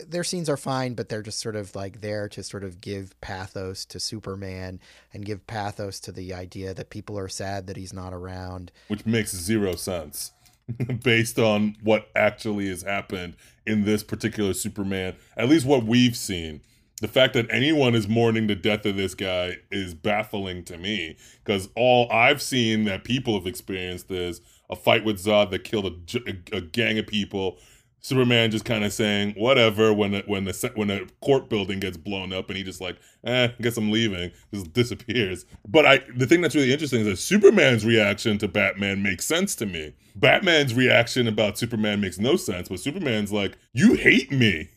[0.07, 3.19] their scenes are fine, but they're just sort of like there to sort of give
[3.19, 4.79] pathos to Superman
[5.13, 8.71] and give pathos to the idea that people are sad that he's not around.
[8.87, 10.31] Which makes zero sense
[11.03, 13.35] based on what actually has happened
[13.67, 16.61] in this particular Superman, at least what we've seen
[17.01, 21.17] the fact that anyone is mourning the death of this guy is baffling to me
[21.43, 25.85] because all I've seen that people have experienced is a fight with Zod that killed
[25.85, 27.57] a, a, a gang of people.
[27.99, 31.97] Superman just kind of saying whatever when the, when the when a court building gets
[31.97, 35.45] blown up and he just like eh guess I'm leaving just disappears.
[35.67, 39.55] But I the thing that's really interesting is that Superman's reaction to Batman makes sense
[39.55, 39.93] to me.
[40.15, 44.69] Batman's reaction about Superman makes no sense, but Superman's like you hate me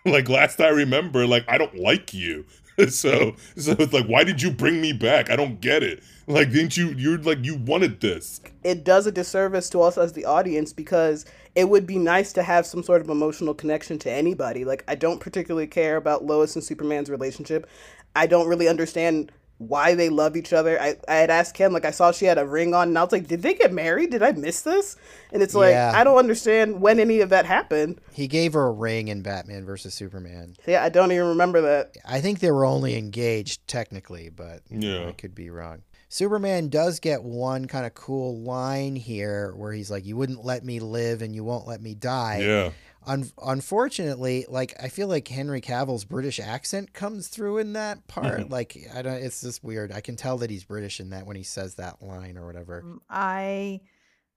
[0.04, 2.46] like last I remember, like I don't like you.
[2.88, 5.30] so so it's like, why did you bring me back?
[5.30, 6.02] I don't get it.
[6.26, 6.90] Like, didn't you?
[6.90, 8.40] You're like you wanted this.
[8.62, 12.42] It does a disservice to us as the audience because it would be nice to
[12.42, 14.64] have some sort of emotional connection to anybody.
[14.64, 17.68] Like, I don't particularly care about Lois and Superman's relationship.
[18.14, 20.80] I don't really understand why they love each other.
[20.80, 23.02] I, I had asked Ken, like, I saw she had a ring on, and I
[23.02, 24.10] was like, did they get married?
[24.10, 24.96] Did I miss this?
[25.32, 25.92] And it's like, yeah.
[25.94, 28.00] I don't understand when any of that happened.
[28.10, 30.56] He gave her a ring in Batman versus Superman.
[30.66, 31.94] Yeah, I don't even remember that.
[32.06, 35.08] I think they were only engaged technically, but yeah.
[35.08, 35.82] I could be wrong.
[36.08, 40.64] Superman does get one kind of cool line here where he's like, You wouldn't let
[40.64, 42.40] me live and you won't let me die.
[42.40, 42.70] Yeah.
[43.06, 48.40] Un- unfortunately, like I feel like Henry Cavill's British accent comes through in that part.
[48.40, 48.50] Mhm.
[48.50, 49.14] Like I don't.
[49.22, 49.90] It's just weird.
[49.92, 52.80] I can tell that he's British in that when he says that line or whatever.
[52.82, 53.80] Um, I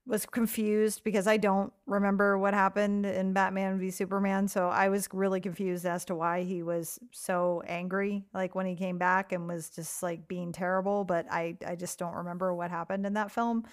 [0.06, 4.48] was confused because I don't remember what happened in Batman v Superman.
[4.48, 8.76] So I was really confused as to why he was so angry, like when he
[8.76, 11.04] came back and was just like being terrible.
[11.04, 13.64] But I, I just don't remember what happened in that film.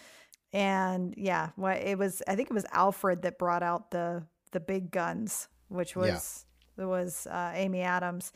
[0.53, 4.59] And yeah, what it was, I think it was Alfred that brought out the the
[4.59, 6.45] big guns, which was
[6.77, 8.31] it was uh, Amy Adams.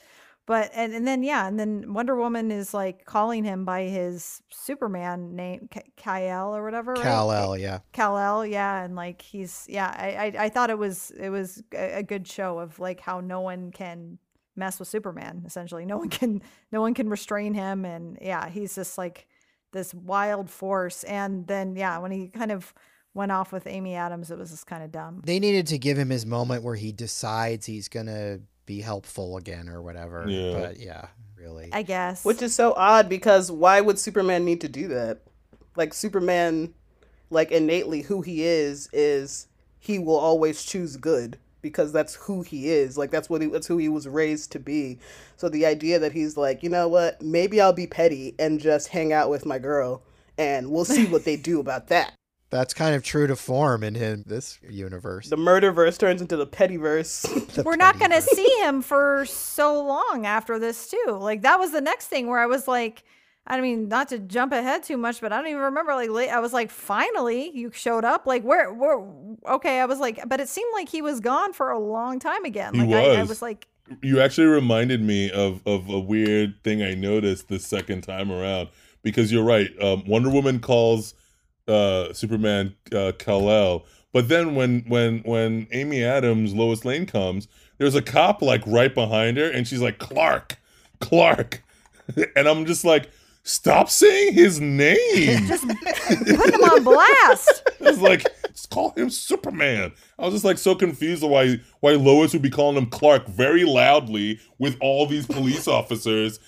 [0.48, 4.44] But and, and then yeah, and then Wonder Woman is like calling him by his
[4.52, 6.94] Superman name, K- Kal or whatever.
[6.94, 7.80] Kal El, yeah.
[7.94, 12.04] Kal-El, yeah, and like he's yeah, I, I I thought it was it was a
[12.04, 14.20] good show of like how no one can
[14.56, 15.44] mess with Superman.
[15.48, 19.28] Essentially, no one can no one can restrain him, and yeah, he's just like
[19.72, 21.04] this wild force.
[21.06, 22.72] And then yeah, when he kind of
[23.16, 25.22] went off with Amy Adams, it was just kind of dumb.
[25.26, 29.70] They needed to give him his moment where he decides he's gonna be helpful again
[29.70, 30.26] or whatever.
[30.28, 30.60] Yeah.
[30.60, 31.70] But yeah, really.
[31.74, 32.24] I guess.
[32.24, 35.22] Which is so odd because why would Superman need to do that?
[35.76, 36.74] Like Superman,
[37.30, 39.48] like innately who he is is
[39.80, 42.98] he will always choose good because that's who he is.
[42.98, 45.00] Like that's what he, that's who he was raised to be.
[45.38, 48.90] So the idea that he's like, you know what, maybe I'll be petty and just
[48.90, 50.04] hang out with my girl,
[50.38, 52.14] and we'll see what they do about that.
[52.56, 55.28] That's kind of true to form in him this universe.
[55.28, 57.24] The murder verse turns into the petty verse.
[57.56, 61.18] The we're not going to see him for so long after this too.
[61.20, 63.04] Like that was the next thing where I was like,
[63.46, 65.94] I mean, not to jump ahead too much, but I don't even remember.
[65.94, 68.26] Like, late, I was like, finally, you showed up.
[68.26, 69.06] Like, where, where?
[69.48, 72.44] Okay, I was like, but it seemed like he was gone for a long time
[72.46, 72.74] again.
[72.74, 73.30] He Like, I, I was.
[73.30, 73.68] was like,
[74.02, 78.70] You actually reminded me of of a weird thing I noticed the second time around
[79.04, 79.70] because you're right.
[79.82, 81.14] Um, Wonder Woman calls
[81.68, 87.48] uh, Superman uh, Kal El, but then when when when Amy Adams Lois Lane comes,
[87.78, 90.58] there's a cop like right behind her, and she's like Clark,
[91.00, 91.64] Clark,
[92.36, 93.10] and I'm just like,
[93.44, 94.98] stop saying his name.
[95.48, 97.62] just put him on blast.
[97.82, 99.92] It's like just call him Superman.
[100.18, 103.64] I was just like so confused why why Lois would be calling him Clark very
[103.64, 106.40] loudly with all these police officers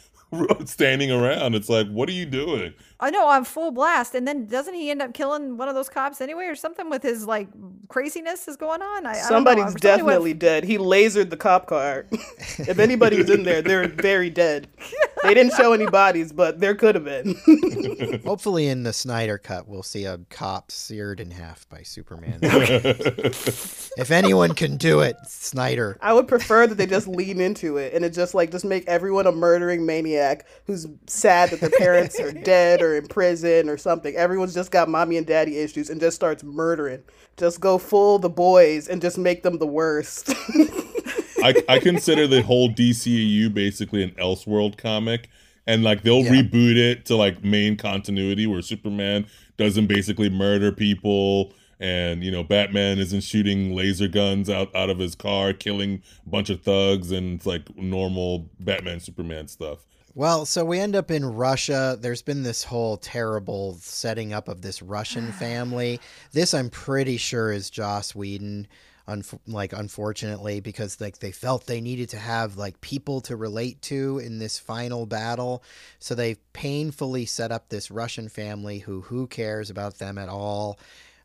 [0.66, 1.54] standing around.
[1.54, 2.74] It's like, what are you doing?
[3.00, 5.88] I know on full blast, and then doesn't he end up killing one of those
[5.88, 7.48] cops anyway, or something with his like
[7.90, 9.06] craziness is going on?
[9.06, 9.28] I, I don't know.
[9.30, 10.64] Somebody's Somebody went- definitely dead.
[10.64, 12.08] He lasered the cop car.
[12.12, 14.68] if anybody's in there, they're very dead.
[15.24, 17.36] They didn't show any bodies, but there could have been.
[18.26, 22.40] Hopefully, in the Snyder cut, we'll see a cop seared in half by Superman.
[22.42, 25.98] if anyone can do it, Snyder.
[26.02, 28.88] I would prefer that they just lean into it and it just like just make
[28.88, 33.78] everyone a murdering maniac who's sad that their parents are dead or in prison or
[33.78, 34.16] something.
[34.16, 37.04] Everyone's just got mommy and daddy issues and just starts murdering.
[37.36, 40.34] Just go full the boys and just make them the worst.
[41.44, 45.30] I, I consider the whole DCEU basically an Elseworld comic,
[45.68, 46.32] and like they'll Yeah.
[46.42, 49.28] reboot it to like main continuity where Superman
[49.58, 55.00] doesn't basically murder people, and you know Batman isn't shooting laser guns out out of
[55.00, 59.80] his car, killing a bunch of thugs, and it's like normal Batman Superman stuff.
[60.18, 61.96] Well, so we end up in Russia.
[62.00, 66.00] There's been this whole terrible setting up of this Russian family.
[66.32, 68.68] This, I'm pretty sure, is Joss Whedon.
[69.08, 73.82] Unf- like, unfortunately, because like they felt they needed to have like people to relate
[73.84, 75.64] to in this final battle,
[76.00, 80.78] so they painfully set up this Russian family who who cares about them at all.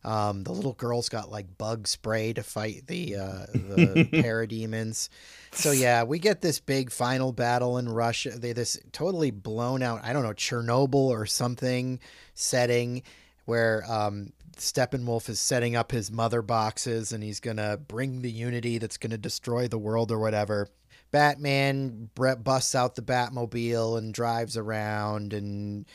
[0.05, 5.09] Um, the little girl's got like bug spray to fight the uh, the parademons.
[5.51, 8.31] So yeah, we get this big final battle in Russia.
[8.31, 11.99] They this totally blown out, I don't know, Chernobyl or something
[12.33, 13.03] setting
[13.45, 18.77] where um Steppenwolf is setting up his mother boxes and he's gonna bring the unity
[18.77, 20.69] that's gonna destroy the world or whatever.
[21.11, 25.85] Batman busts out the Batmobile and drives around, and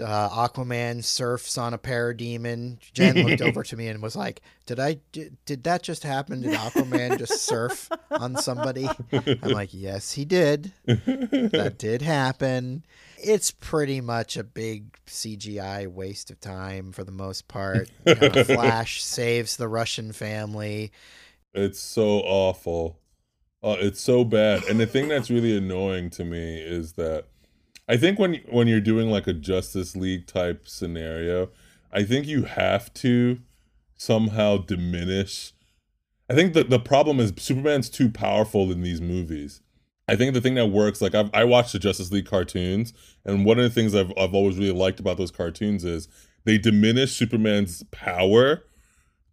[0.00, 2.78] uh, Aquaman surfs on a parademon.
[2.92, 4.98] Jen looked over to me and was like, "Did I?
[5.12, 6.42] Did, did that just happen?
[6.42, 10.72] Did Aquaman just surf on somebody?" I'm like, "Yes, he did.
[10.86, 12.84] That did happen."
[13.20, 17.90] It's pretty much a big CGI waste of time for the most part.
[18.06, 20.92] Uh, Flash saves the Russian family.
[21.52, 23.00] It's so awful.
[23.62, 24.62] Uh, it's so bad.
[24.64, 27.26] And the thing that's really annoying to me is that
[27.88, 31.48] I think when when you're doing like a Justice League type scenario,
[31.90, 33.38] I think you have to
[33.96, 35.52] somehow diminish.
[36.28, 39.62] I think that the problem is Superman's too powerful in these movies.
[40.06, 42.92] I think the thing that works, like I've, I watched the Justice League cartoons,
[43.24, 46.08] and one of the things I've I've always really liked about those cartoons is
[46.44, 48.64] they diminish Superman's power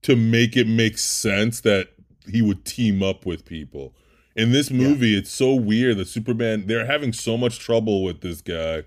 [0.04, 1.90] to make it make sense that
[2.30, 3.96] he would team up with people.
[4.36, 5.20] In this movie, yeah.
[5.20, 8.84] it's so weird that Superman they're having so much trouble with this guy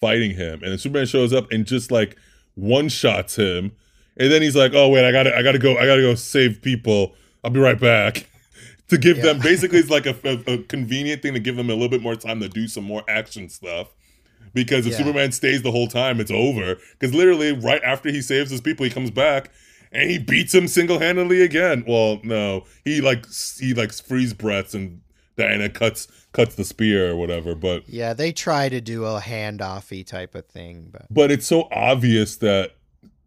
[0.00, 2.16] fighting him, and then Superman shows up and just like
[2.54, 3.72] one shots him,
[4.16, 6.62] and then he's like, "Oh wait, I gotta, I gotta go, I gotta go save
[6.62, 7.14] people.
[7.44, 8.28] I'll be right back."
[8.88, 9.24] to give yeah.
[9.24, 12.02] them basically it's like a, a, a, convenient thing to give them a little bit
[12.02, 13.88] more time to do some more action stuff
[14.54, 14.98] because if yeah.
[14.98, 16.76] Superman stays the whole time, it's over.
[16.98, 19.50] Because literally, right after he saves his people, he comes back
[19.92, 21.84] and he beats him single handedly again.
[21.86, 23.26] Well, no, he like
[23.58, 25.00] he like freeze breaths and
[25.36, 27.54] Diana cuts cuts the spear or whatever.
[27.54, 31.68] But yeah, they try to do a handoffy type of thing, but but it's so
[31.70, 32.72] obvious that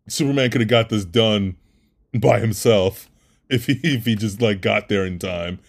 [0.07, 1.57] Superman could have got this done
[2.13, 3.09] by himself
[3.49, 5.59] if he if he just like got there in time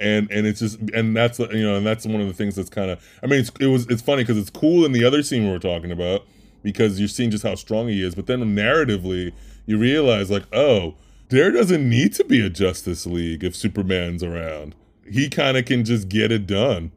[0.00, 2.70] and and it's just and that's you know and that's one of the things that's
[2.70, 5.22] kind of I mean it's, it was it's funny because it's cool in the other
[5.22, 6.26] scene we were talking about
[6.64, 9.32] because you're seeing just how strong he is, but then narratively
[9.66, 10.94] you realize like oh
[11.28, 14.74] there doesn't need to be a Justice League if Superman's around.
[15.10, 16.92] He kind of can just get it done.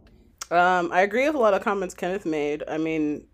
[0.51, 2.63] Um, I agree with a lot of comments Kenneth made.
[2.67, 3.25] I mean,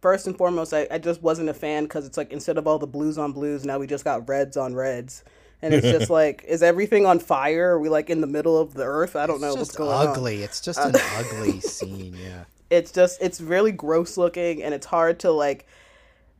[0.00, 2.78] first and foremost, I, I just wasn't a fan because it's like instead of all
[2.78, 5.24] the blues on blues, now we just got reds on reds
[5.62, 7.74] and it's just like, is everything on fire?
[7.74, 9.16] Are we like in the middle of the earth?
[9.16, 10.06] I don't it's know what's going ugly.
[10.06, 10.16] on.
[10.16, 10.42] Ugly.
[10.42, 12.16] It's just uh, an ugly scene.
[12.20, 12.44] Yeah.
[12.68, 15.66] It's just it's really gross looking, and it's hard to like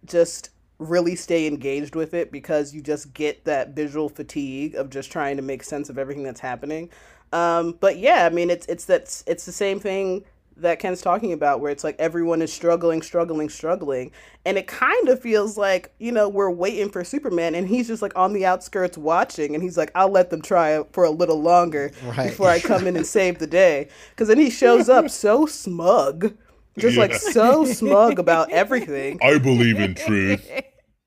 [0.05, 0.51] just
[0.91, 5.37] really stay engaged with it because you just get that visual fatigue of just trying
[5.37, 6.91] to make sense of everything that's happening.
[7.33, 10.25] Um, but yeah, I mean, it's it's that it's the same thing
[10.57, 14.13] that Ken's talking about, where it's like everyone is struggling, struggling, struggling.
[14.45, 18.03] And it kind of feels like, you know, we're waiting for Superman and he's just
[18.03, 21.41] like on the outskirts watching and he's like, I'll let them try for a little
[21.41, 22.31] longer right.
[22.31, 23.89] before I come in and save the day.
[24.11, 26.35] Because then he shows up so smug,
[26.79, 27.03] just yeah.
[27.03, 29.19] like so smug about everything.
[29.23, 30.51] I believe in truth.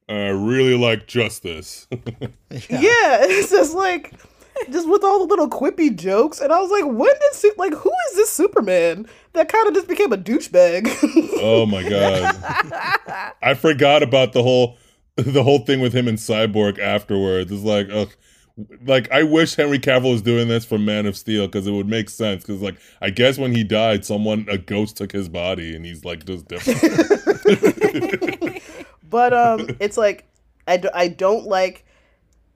[0.07, 1.87] I really like justice.
[1.91, 1.99] yeah.
[2.69, 4.13] yeah, it's just like
[4.71, 7.73] just with all the little quippy jokes, and I was like, when did Su- like
[7.73, 10.87] who is this Superman that kind of just became a douchebag?
[11.41, 12.35] oh my god,
[13.41, 14.77] I forgot about the whole
[15.15, 17.51] the whole thing with him and Cyborg afterwards.
[17.51, 18.13] It's like, ugh.
[18.85, 21.89] Like I wish Henry Cavill was doing this for Man of Steel because it would
[21.89, 22.41] make sense.
[22.41, 26.05] Because like I guess when he died, someone a ghost took his body and he's
[26.05, 26.79] like just different.
[29.15, 30.25] But um, it's like
[30.67, 31.85] I, do, I don't like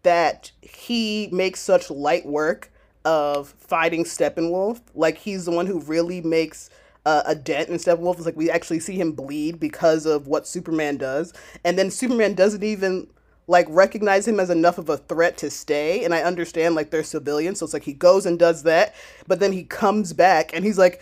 [0.03, 2.69] that he makes such light work
[3.06, 4.81] of fighting Steppenwolf.
[4.94, 6.69] Like he's the one who really makes
[7.06, 8.18] uh, a dent in Steppenwolf.
[8.18, 11.31] It's like we actually see him bleed because of what Superman does,
[11.64, 13.07] and then Superman doesn't even
[13.48, 16.03] like recognize him as enough of a threat to stay.
[16.03, 18.95] And I understand like they're civilians, so it's like he goes and does that,
[19.27, 20.99] but then he comes back and he's like,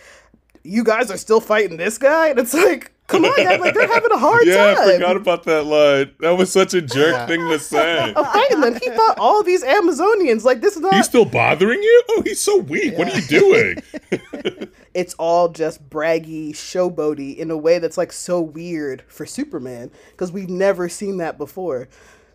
[0.62, 3.58] "You guys are still fighting this guy," and it's like Come on, guys!
[3.58, 4.76] Like they're having a hard yeah, time.
[4.76, 6.12] Yeah, I forgot about that line.
[6.20, 7.98] That was such a jerk thing to say.
[8.16, 8.80] Oh, I'm fighting.
[8.82, 10.44] He fought all these Amazonians.
[10.44, 10.94] Like this is not.
[10.94, 12.02] He's still bothering you?
[12.10, 12.92] Oh, he's so weak.
[12.92, 12.98] Yeah.
[12.98, 13.82] What are you doing?
[14.94, 20.30] it's all just braggy, showboaty in a way that's like so weird for Superman because
[20.30, 21.88] we've never seen that before.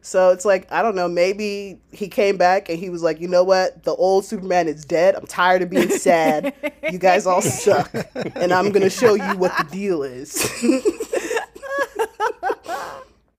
[0.05, 3.29] So it's like, I don't know, maybe he came back and he was like, you
[3.29, 3.83] know what?
[3.83, 5.15] The old Superman is dead.
[5.15, 6.53] I'm tired of being sad.
[6.91, 7.89] you guys all suck.
[8.35, 10.45] And I'm going to show you what the deal is.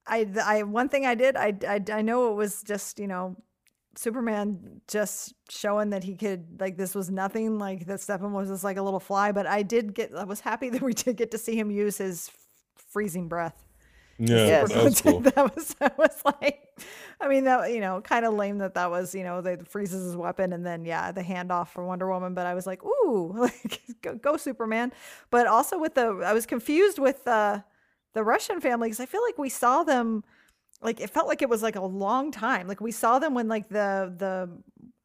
[0.07, 3.37] I, I, one thing I did, I, I, I know it was just, you know,
[3.97, 8.65] Superman just showing that he could like this was nothing like that Stephen was just
[8.65, 11.31] like a little fly, but I did get I was happy that we did get
[11.31, 12.31] to see him use his
[12.91, 13.65] freezing breath.
[14.19, 14.73] Yeah, yes.
[14.73, 15.21] that was cool.
[15.21, 16.81] that was that was like,
[17.21, 20.05] I mean that you know kind of lame that that was you know they freezes
[20.05, 22.35] his weapon and then yeah the handoff for Wonder Woman.
[22.35, 24.93] But I was like, ooh, like go, go Superman.
[25.31, 27.61] But also with the I was confused with uh,
[28.13, 30.25] the Russian family because I feel like we saw them
[30.85, 32.69] like it felt like it was like a long time.
[32.69, 34.51] Like we saw them when like the the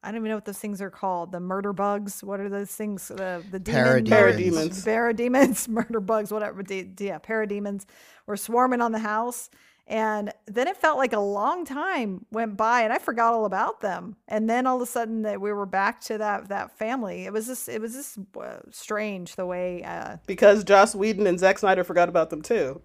[0.02, 1.30] I don't even know what those things are called.
[1.32, 2.24] The murder bugs.
[2.24, 3.08] What are those things?
[3.08, 6.62] The the demons, parademons, parademons, murder bugs, whatever.
[6.68, 7.84] Yeah, parademons
[8.26, 9.50] were swarming on the house.
[9.86, 13.80] And then it felt like a long time went by, and I forgot all about
[13.80, 14.14] them.
[14.28, 17.24] And then all of a sudden, that we were back to that that family.
[17.24, 21.40] It was just it was just uh, strange the way uh, because Joss Whedon and
[21.40, 22.80] Zack Snyder forgot about them too.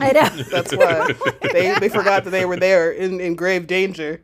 [0.00, 1.12] I know that's why
[1.52, 4.22] they they forgot that they were there in, in grave danger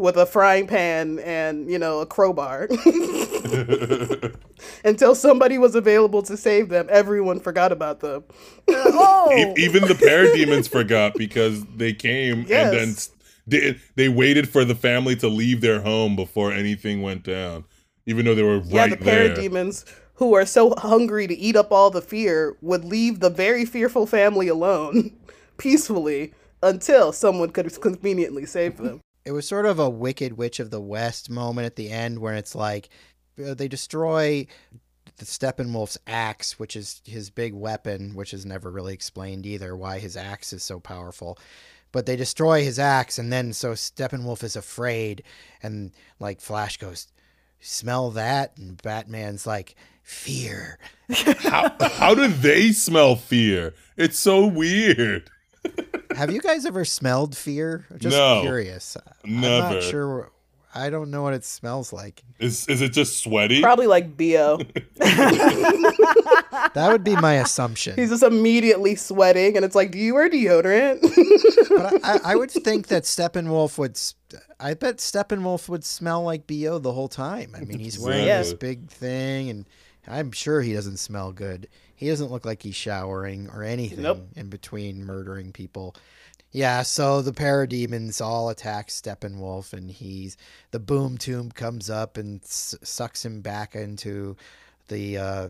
[0.00, 2.68] with a frying pan and you know a crowbar
[4.84, 8.24] until somebody was available to save them everyone forgot about them
[8.68, 9.54] uh, oh.
[9.56, 12.72] even the parademons forgot because they came yes.
[12.72, 12.94] and then
[13.46, 17.64] they, they waited for the family to leave their home before anything went down
[18.06, 21.56] even though they were right yeah, right the parademons who are so hungry to eat
[21.56, 25.12] up all the fear would leave the very fearful family alone
[25.58, 26.32] peacefully
[26.62, 30.80] until someone could conveniently save them it was sort of a Wicked Witch of the
[30.80, 32.88] West moment at the end where it's like
[33.44, 34.46] uh, they destroy
[35.18, 39.98] the Steppenwolf's axe, which is his big weapon, which is never really explained either why
[39.98, 41.38] his axe is so powerful.
[41.92, 45.22] But they destroy his axe, and then so Steppenwolf is afraid,
[45.62, 47.08] and like Flash goes,
[47.58, 50.78] "Smell that?" And Batman's like, "Fear."
[51.40, 53.74] How how do they smell fear?
[53.96, 55.30] It's so weird.
[56.16, 57.86] Have you guys ever smelled fear?
[57.98, 58.42] Just No.
[58.42, 58.96] curious.
[59.24, 59.74] I'm Never.
[59.74, 60.30] not sure.
[60.74, 62.22] I don't know what it smells like.
[62.38, 63.60] Is is it just sweaty?
[63.60, 64.60] Probably like Bo.
[66.74, 67.96] That would be my assumption.
[67.96, 71.00] He's just immediately sweating, and it's like, do you wear deodorant?
[71.68, 73.92] but I, I would think that Steppenwolf would.
[73.92, 74.14] s-
[74.60, 77.54] I bet Steppenwolf would smell like Bo the whole time.
[77.56, 79.66] I mean, he's wearing this big thing, and
[80.06, 81.68] I'm sure he doesn't smell good.
[82.00, 84.26] He doesn't look like he's showering or anything Nope.
[84.34, 85.94] in between murdering people.
[86.50, 90.38] Yeah, so the parademons all attack Steppenwolf, and he's
[90.70, 94.36] the boom tube comes up and s- sucks him back into
[94.88, 95.48] the uh,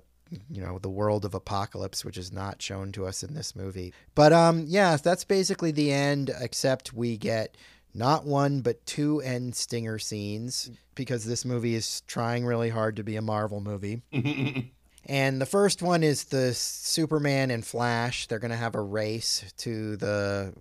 [0.50, 3.94] you know the world of Apokolips, which is not shown to us in this movie.
[4.16, 6.32] But um, yeah, that's basically the end.
[6.40, 7.56] Except we get
[7.94, 13.04] not one but two end stinger scenes because this movie is trying really hard to
[13.04, 14.02] be a Marvel movie.
[15.06, 18.26] And the first one is the Superman and Flash.
[18.26, 20.52] They're going to have a race to the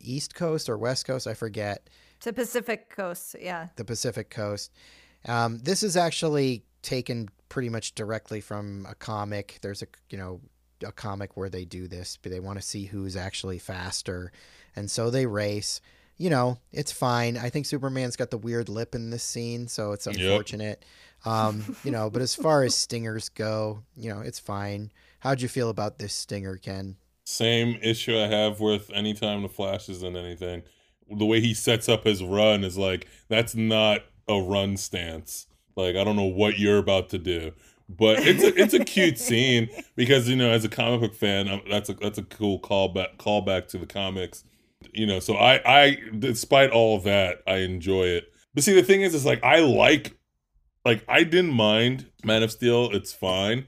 [0.00, 1.88] East Coast or West Coast, I forget,
[2.20, 3.36] to Pacific Coast.
[3.40, 3.68] Yeah.
[3.76, 4.70] the Pacific Coast.
[5.26, 9.58] Um, this is actually taken pretty much directly from a comic.
[9.62, 10.40] There's a you know
[10.86, 14.32] a comic where they do this, but they want to see who's actually faster,
[14.76, 15.80] and so they race.
[16.16, 17.38] You know, it's fine.
[17.38, 20.84] I think Superman's got the weird lip in this scene, so it's Yep.
[21.24, 24.90] Um, you know, but as far as stingers go, you know, it's fine.
[25.20, 26.96] How'd you feel about this stinger, Ken?
[27.24, 30.62] Same issue I have with anytime the Flash is in anything.
[31.10, 35.46] The way he sets up his run is like that's not a run stance.
[35.76, 37.52] Like I don't know what you're about to do,
[37.88, 41.60] but it's a, it's a cute scene because you know as a comic book fan,
[41.68, 44.44] that's a that's a cool callback callback to the comics.
[44.92, 48.32] You know, so I I despite all of that, I enjoy it.
[48.54, 50.16] But see, the thing is, is like I like
[50.84, 52.90] like I didn't mind Man of Steel.
[52.92, 53.66] It's fine.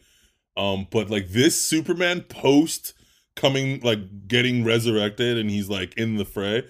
[0.57, 2.95] Um, but like this Superman post
[3.35, 6.65] coming like getting resurrected and he's like in the fray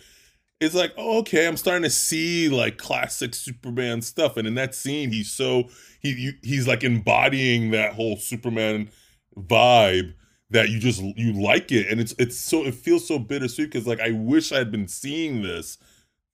[0.61, 4.75] it's like oh, okay i'm starting to see like classic superman stuff and in that
[4.75, 5.69] scene he's so
[6.01, 8.89] he he's like embodying that whole superman
[9.37, 10.15] vibe
[10.51, 13.87] that you just you like it and it's it's so it feels so bittersweet because
[13.87, 15.79] like i wish i'd been seeing this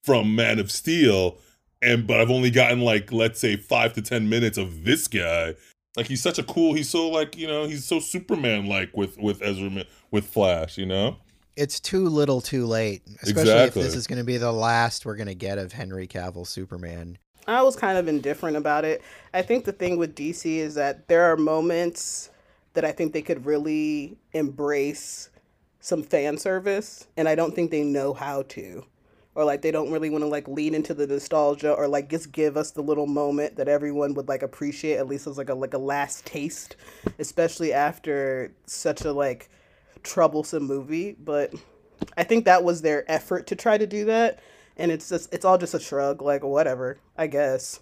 [0.02, 1.38] from man of steel
[1.82, 5.54] and but i've only gotten like let's say five to ten minutes of this guy
[5.96, 9.16] like he's such a cool he's so like you know he's so superman like with
[9.18, 11.16] with ezra with flash you know
[11.56, 13.02] It's too little, too late.
[13.20, 13.82] Especially Exactly.
[13.82, 16.46] if this is going to be the last we're going to get of Henry Cavill
[16.46, 17.18] Superman.
[17.48, 19.02] I was kind of indifferent about it.
[19.34, 22.30] I think the thing with DC is that there are moments
[22.74, 25.30] that I think they could really embrace
[25.80, 28.84] some fan service, and I don't think they know how to.
[29.38, 32.32] Or like they don't really want to like lean into the nostalgia or like just
[32.32, 35.54] give us the little moment that everyone would like appreciate at least as like a
[35.54, 36.74] like a last taste,
[37.20, 39.48] especially after such a like
[40.02, 41.12] troublesome movie.
[41.12, 41.54] But
[42.16, 44.40] I think that was their effort to try to do that
[44.78, 47.80] and it's just it's all just a shrug like whatever i guess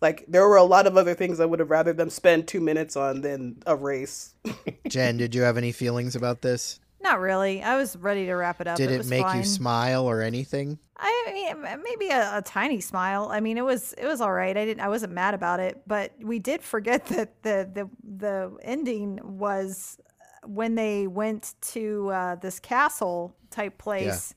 [0.00, 2.60] like there were a lot of other things i would have rather them spend two
[2.60, 4.34] minutes on than a race
[4.88, 6.80] Jen, did you have any feelings about this?
[7.04, 7.62] Not really.
[7.62, 8.78] I was ready to wrap it up.
[8.78, 9.36] Did it, was make fine.
[9.36, 10.78] you smile or anything?
[10.96, 13.28] I mean, maybe a, a tiny smile.
[13.30, 14.56] I mean, it was it was all right.
[14.56, 14.80] I didn't.
[14.80, 19.98] I wasn't mad about it, but we did forget that the the the ending was
[20.46, 24.34] when they went to uh, this castle type place.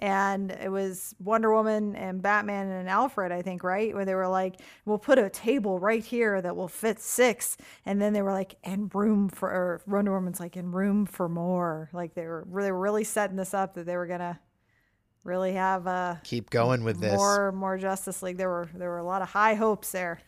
[0.00, 3.94] And it was Wonder Woman and Batman and Alfred, I think, right?
[3.94, 7.56] Where they were like, "We'll put a table right here that will fit six.
[7.84, 11.28] and then they were like, "And room for." Or Wonder Woman's like, "And room for
[11.28, 14.40] more." Like they were they were really setting this up that they were gonna
[15.22, 17.12] really have a Keep going with this.
[17.12, 18.38] more more Justice League.
[18.38, 20.20] There were there were a lot of high hopes there.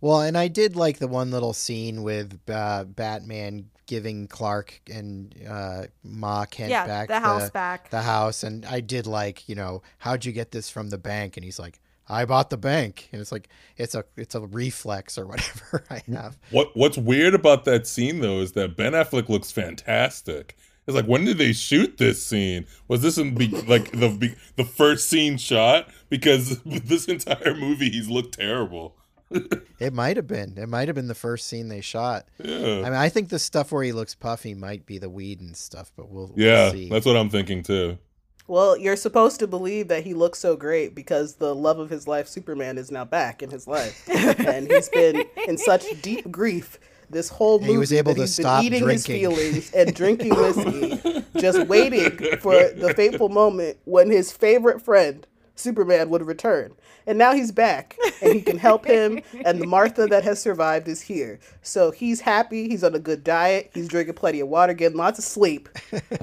[0.00, 5.34] Well, and I did like the one little scene with uh, Batman giving Clark and
[5.48, 7.90] uh, Ma Kent yeah, back the house back.
[7.90, 11.36] the house, and I did like, you know, how'd you get this from the bank?
[11.36, 15.16] And he's like, I bought the bank, and it's like it's a it's a reflex
[15.16, 16.38] or whatever I have.
[16.50, 20.56] What What's weird about that scene though is that Ben Affleck looks fantastic.
[20.86, 22.66] It's like when did they shoot this scene?
[22.88, 25.88] Was this in be- like the be- the first scene shot?
[26.08, 28.96] Because this entire movie he's looked terrible.
[29.82, 30.56] It might have been.
[30.58, 32.28] It might have been the first scene they shot.
[32.38, 35.40] Yeah, I mean, I think the stuff where he looks puffy might be the weed
[35.40, 36.88] and stuff, but we'll, we'll yeah, see.
[36.88, 37.98] that's what I'm thinking too.
[38.46, 42.06] Well, you're supposed to believe that he looks so great because the love of his
[42.06, 46.78] life, Superman, is now back in his life, and he's been in such deep grief
[47.10, 47.72] this whole movie.
[47.72, 51.66] he was able that to he's stop been eating his feelings and drinking whiskey, just
[51.66, 52.10] waiting
[52.40, 56.74] for the fateful moment when his favorite friend, Superman, would return.
[57.06, 59.20] And now he's back, and he can help him.
[59.44, 62.68] And the Martha that has survived is here, so he's happy.
[62.68, 63.70] He's on a good diet.
[63.74, 65.68] He's drinking plenty of water, getting lots of sleep.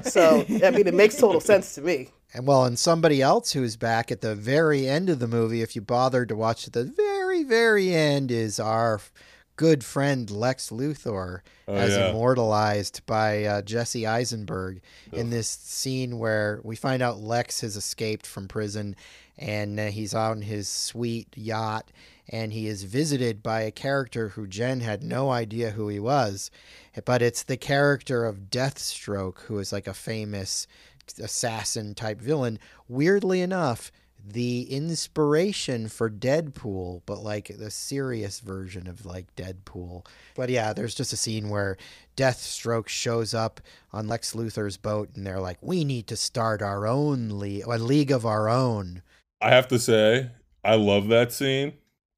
[0.04, 2.10] So I mean, it makes total sense to me.
[2.34, 5.76] And well, and somebody else who's back at the very end of the movie, if
[5.76, 9.02] you bothered to watch at the very, very end, is our
[9.60, 12.10] good friend Lex Luthor, Oh, as yeah.
[12.12, 14.80] immortalized by uh, Jesse Eisenberg
[15.12, 18.96] in this scene where we find out Lex has escaped from prison
[19.38, 21.92] and uh, he's on his sweet yacht
[22.30, 26.50] and he is visited by a character who Jen had no idea who he was.
[27.04, 30.68] But it's the character of Deathstroke, who is like a famous
[31.22, 32.60] assassin type villain.
[32.88, 33.92] Weirdly enough,
[34.26, 40.06] the inspiration for Deadpool, but like the serious version of like Deadpool.
[40.36, 41.78] But yeah, there's just a scene where
[42.18, 46.86] Deathstroke shows up on Lex Luthor's boat and they're like, we need to start our
[46.86, 49.02] own league, a league of our own.
[49.42, 50.32] I have to say,
[50.64, 51.74] I love that scene.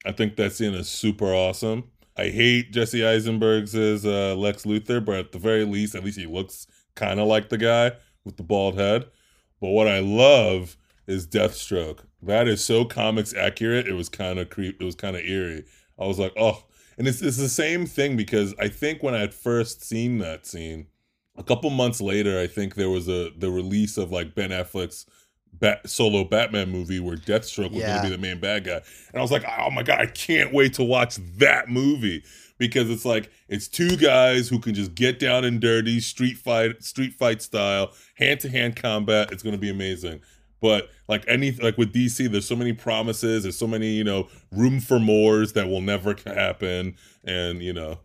[0.06, 1.92] I think that scene is super awesome.
[2.18, 6.20] I hate Jesse Eisenberg's as uh, Lex Luthor, but at the very least, at least
[6.20, 7.94] he looks kind of like the guy
[8.26, 9.06] with the bald head.
[9.60, 10.76] But what I love
[11.08, 12.00] is Deathstroke.
[12.22, 13.88] That is so comics accurate.
[13.88, 14.82] It was kind of creep.
[14.82, 15.66] It was kind of eerie.
[16.00, 16.64] I was like, oh,
[16.98, 20.46] and it's it's the same thing because I think when I had first seen that
[20.46, 20.88] scene,
[21.36, 25.06] a couple months later, I think there was a the release of like Ben Affleck's
[25.54, 27.88] Bat, solo Batman movie where Deathstroke was Yeah.
[27.88, 30.06] going to be the main bad guy, and I was like, oh my god, I
[30.06, 32.24] can't wait to watch that movie
[32.58, 36.84] because it's like it's two guys who can just get down and dirty, street fight,
[36.84, 39.32] street fight style, hand to hand combat.
[39.32, 40.22] It's going to be amazing.
[40.62, 43.44] But like any like with DC, there's so many promises.
[43.44, 48.00] There's so many you know room for mores that will never happen, and you know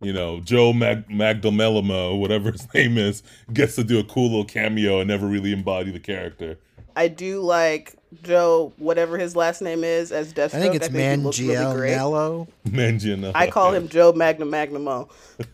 [0.00, 3.22] you know, Joe Mag- Magdamelamo, whatever his name is,
[3.52, 6.58] gets to do a cool little cameo and never really embody the character.
[6.96, 10.54] I do like Joe, whatever his last name is, as Deathstroke.
[10.54, 11.54] I think it's he looks really.
[12.68, 13.32] Mangiello.
[13.34, 15.08] I call him Joe Magna Magnamo,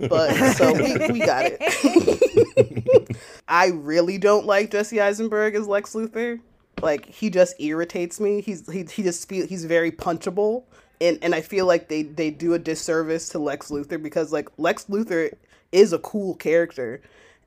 [0.09, 3.17] but so we, we got it.
[3.49, 6.41] I really don't like Jesse Eisenberg as Lex Luthor.
[6.81, 8.41] Like he just irritates me.
[8.41, 10.65] He's he he just feel he's very punchable,
[11.01, 14.49] and and I feel like they they do a disservice to Lex Luthor because like
[14.57, 15.31] Lex Luthor
[15.73, 17.03] is a cool character,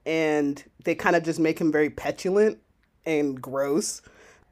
[0.06, 2.60] and they kind of just make him very petulant
[3.05, 4.01] and gross.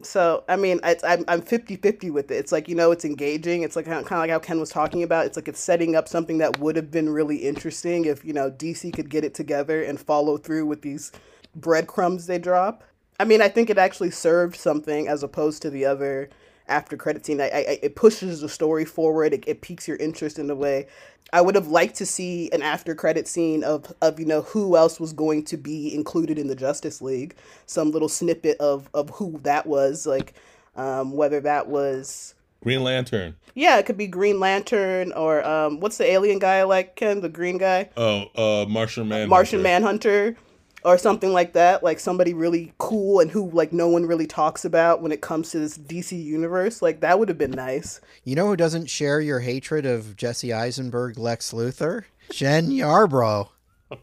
[0.04, 2.36] So, I mean, it's, I'm, I'm 50-50 with it.
[2.36, 3.64] It's like, you know, it's engaging.
[3.64, 5.26] It's like kind of like how Ken was talking about.
[5.26, 8.52] It's like it's setting up something that would have been really interesting if, you know,
[8.52, 11.12] DC could get it together and follow through with these
[11.56, 12.84] breadcrumbs they drop.
[13.20, 16.30] I mean, I think it actually served something as opposed to the other
[16.68, 17.42] after credit scene.
[17.42, 19.34] I, I, it pushes the story forward.
[19.34, 20.88] It, it piques your interest in a way.
[21.34, 24.78] I would have liked to see an after credit scene of, of you know who
[24.78, 27.36] else was going to be included in the Justice League.
[27.66, 30.34] Some little snippet of of who that was, like
[30.76, 32.34] um, whether that was
[32.64, 33.36] Green Lantern.
[33.56, 37.30] yeah, it could be Green Lantern or um, what's the alien guy like Ken, the
[37.30, 39.28] green guy, Oh, uh, Martian Man.
[39.30, 40.36] Martian Manhunter,
[40.84, 41.84] or something like that.
[41.84, 45.52] Like somebody really cool and who like no one really talks about when it comes
[45.52, 46.82] to this DC universe.
[46.82, 48.00] Like that would have been nice.
[48.24, 52.04] You know who doesn't share your hatred of Jesse Eisenberg, Lex Luthor?
[52.32, 53.50] Jen Yarbrough.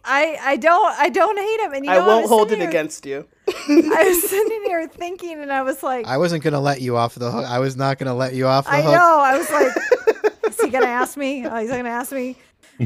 [0.02, 2.58] I I don't I don't hate him, and you know, I won't was hold it
[2.58, 3.26] here- against you.
[3.46, 7.14] I was sitting here thinking, and I was like, I wasn't gonna let you off
[7.16, 7.44] the hook.
[7.44, 8.94] I was not gonna let you off the I hook.
[8.94, 9.18] I know.
[9.20, 11.46] I was like, is he gonna ask me?
[11.46, 12.38] Oh, he's gonna ask me.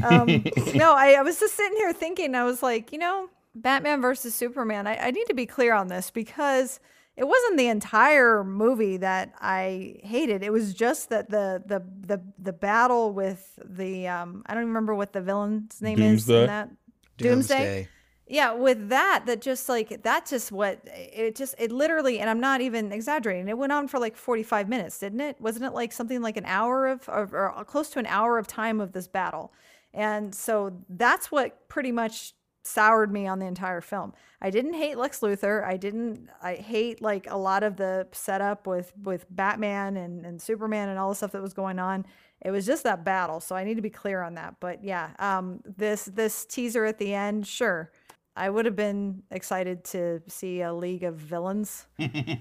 [0.03, 0.27] Um,
[0.75, 2.35] no, I, I was just sitting here thinking.
[2.35, 4.87] I was like, you know, Batman versus Superman.
[4.87, 6.79] I, I need to be clear on this because
[7.17, 10.41] it wasn't the entire movie that I hated.
[10.41, 14.69] It was just that the the the the battle with the um I don't even
[14.69, 16.41] remember what the villain's name is Doomsday?
[16.41, 16.69] in that
[17.17, 17.87] Doomsday.
[18.31, 22.39] Yeah, with that, that just like that's just what it just it literally, and I'm
[22.39, 23.49] not even exaggerating.
[23.49, 25.41] It went on for like 45 minutes, didn't it?
[25.41, 28.45] Wasn't it like something like an hour of, or, or close to an hour of
[28.45, 29.51] time of this battle?
[29.95, 32.35] And so that's what pretty much
[32.69, 34.13] soured me on the entire film.
[34.41, 35.63] I didn't hate Lex Luthor.
[35.65, 36.29] I didn't.
[36.41, 40.97] I hate like a lot of the setup with with Batman and and Superman and
[40.97, 42.05] all the stuff that was going on.
[42.41, 43.39] It was just that battle.
[43.41, 44.55] So I need to be clear on that.
[44.59, 47.91] But yeah, um, this this teaser at the end, sure.
[48.39, 51.85] I would have been excited to see a League of Villains.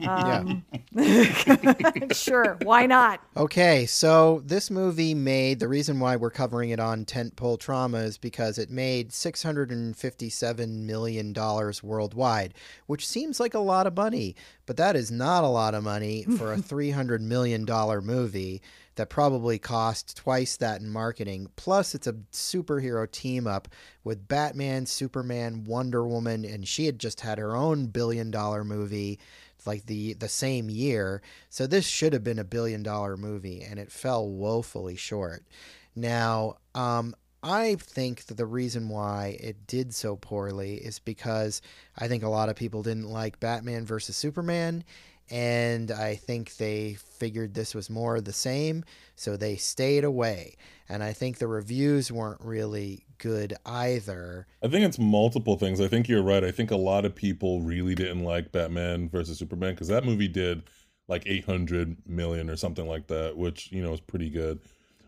[0.08, 0.64] Um,
[2.12, 3.20] sure, why not?
[3.36, 8.16] Okay, so this movie made the reason why we're covering it on Tentpole Trauma is
[8.16, 11.34] because it made $657 million
[11.82, 12.54] worldwide,
[12.86, 14.34] which seems like a lot of money,
[14.66, 17.66] but that is not a lot of money for a $300 million
[18.04, 18.62] movie
[18.98, 21.48] that probably cost twice that in marketing.
[21.56, 23.68] Plus, it's a superhero team up
[24.04, 29.18] with Batman, Superman, Wonder Woman, and she had just had her own billion dollar movie
[29.64, 31.22] like the the same year.
[31.48, 35.44] So this should have been a billion dollar movie, and it fell woefully short.
[35.96, 41.62] Now, um, I think that the reason why it did so poorly is because
[41.96, 44.84] I think a lot of people didn't like Batman versus Superman,
[45.30, 48.84] and I think they figured this was more of the same,
[49.16, 50.56] so they stayed away.
[50.88, 54.46] And I think the reviews weren't really good either.
[54.62, 55.80] I think it's multiple things.
[55.80, 56.44] I think you're right.
[56.44, 60.28] I think a lot of people really didn't like Batman versus Superman because that movie
[60.28, 60.62] did
[61.08, 64.60] like 800 million or something like that, which, you know, is pretty good.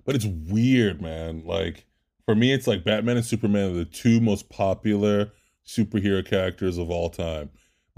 [0.05, 1.45] But it's weird, man.
[1.45, 1.87] Like,
[2.25, 5.33] for me, it's like Batman and Superman are the two most popular
[5.67, 7.51] superhero characters of all time.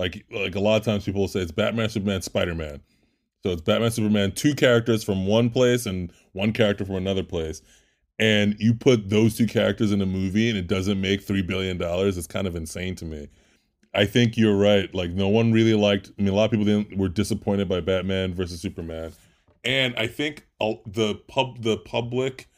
[0.02, 2.80] Like, like a lot of times people will say it's Batman, Superman, Spider Man.
[3.42, 7.62] So it's Batman, Superman, two characters from one place and one character from another place
[8.18, 11.76] and you put those two characters in a movie and it doesn't make three billion
[11.76, 13.28] dollars, it's kind of insane to me.
[13.94, 14.92] I think you're right.
[14.94, 16.12] Like no one really liked.
[16.18, 19.12] I mean, a lot of people didn't were disappointed by Batman versus Superman,
[19.64, 22.48] and I think the pub the public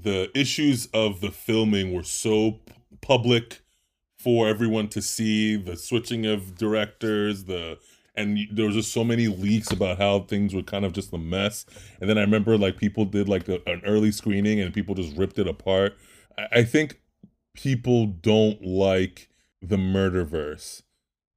[0.00, 2.60] the issues of the filming were so
[3.00, 3.62] public
[4.18, 7.78] for everyone to see the switching of directors the
[8.18, 11.18] and there was just so many leaks about how things were kind of just a
[11.18, 11.64] mess.
[12.00, 15.38] And then I remember like people did like an early screening and people just ripped
[15.38, 15.96] it apart.
[16.36, 17.00] I, I think
[17.54, 19.28] people don't like
[19.62, 20.82] the murderverse,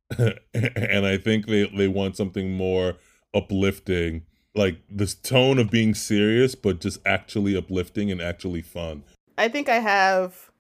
[0.53, 2.95] and I think they they want something more
[3.34, 4.24] uplifting,
[4.56, 9.03] like this tone of being serious, but just actually uplifting and actually fun.
[9.38, 10.51] I think I have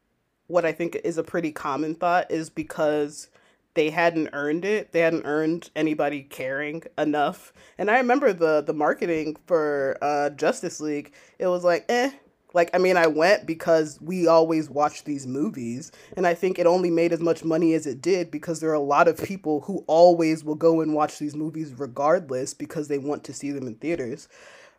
[0.51, 3.29] what I think is a pretty common thought is because
[3.73, 4.91] they hadn't earned it.
[4.91, 7.53] They hadn't earned anybody caring enough.
[7.77, 11.13] And I remember the the marketing for uh, Justice League.
[11.39, 12.11] It was like, eh.
[12.53, 16.67] Like I mean, I went because we always watch these movies, and I think it
[16.67, 19.61] only made as much money as it did because there are a lot of people
[19.61, 23.67] who always will go and watch these movies regardless because they want to see them
[23.67, 24.27] in theaters.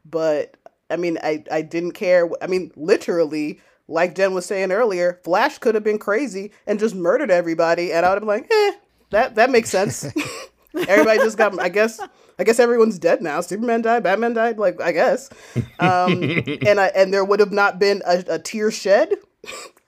[0.05, 0.59] But
[0.91, 2.29] I mean, I I didn't care.
[2.43, 6.95] I mean, literally, like Jen was saying earlier, Flash could have been crazy and just
[6.95, 8.73] murdered everybody, and I would have been like, eh,
[9.11, 10.07] that that makes sense.
[10.89, 11.59] Everybody just got.
[11.61, 12.01] I guess.
[12.39, 13.43] I guess everyone's dead now.
[13.43, 14.03] Superman died.
[14.03, 14.59] Batman died.
[14.59, 15.29] Like I guess.
[15.79, 16.23] Um,
[16.67, 19.13] and I and there would have not been a, a tear shed.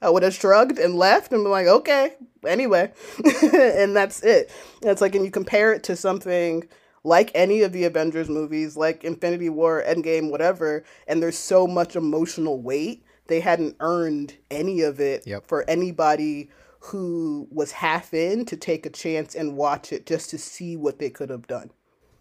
[0.02, 2.14] I would have shrugged and left and been like, okay,
[2.46, 2.92] anyway,
[3.52, 4.50] and that's it.
[4.82, 6.68] And it's like, and you compare it to something
[7.04, 11.96] like any of the Avengers movies, like Infinity War, Endgame, whatever, and there's so much
[11.96, 13.03] emotional weight.
[13.26, 15.46] They hadn't earned any of it yep.
[15.46, 20.38] for anybody who was half in to take a chance and watch it just to
[20.38, 21.70] see what they could have done.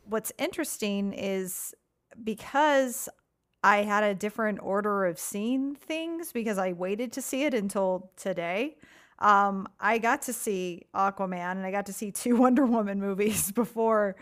[0.05, 1.73] What's interesting is
[2.23, 3.09] because
[3.63, 8.11] I had a different order of seeing things because I waited to see it until
[8.15, 8.77] today.
[9.19, 13.51] Um, I got to see Aquaman and I got to see two Wonder Woman movies
[13.53, 14.15] before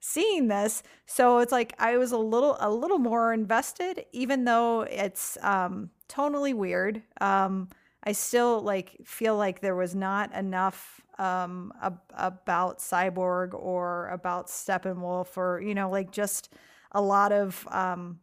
[0.00, 0.82] seeing this.
[1.06, 5.90] So it's like I was a little a little more invested, even though it's um,
[6.08, 7.02] tonally weird.
[7.20, 7.68] Um,
[8.04, 14.46] I still like feel like there was not enough um, ab- about Cyborg or about
[14.48, 16.52] Steppenwolf or you know like just
[16.92, 18.20] a lot of um,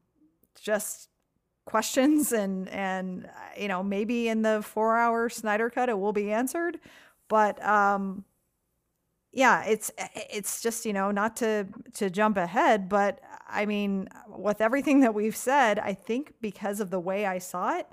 [0.59, 1.09] just
[1.65, 6.31] questions and and you know maybe in the four hour Snyder cut it will be
[6.31, 6.79] answered,
[7.27, 8.23] but um,
[9.35, 13.67] yeah, it's eh, eh, it's just you know not to to jump ahead, but I
[13.67, 17.87] mean with everything that we've said, I think because of the way I saw it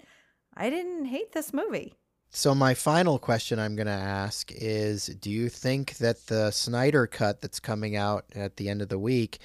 [0.55, 1.94] I didn't hate this movie.
[2.31, 7.06] So, my final question I'm going to ask is Do you think that the Snyder
[7.06, 9.39] cut that's coming out at the end of the week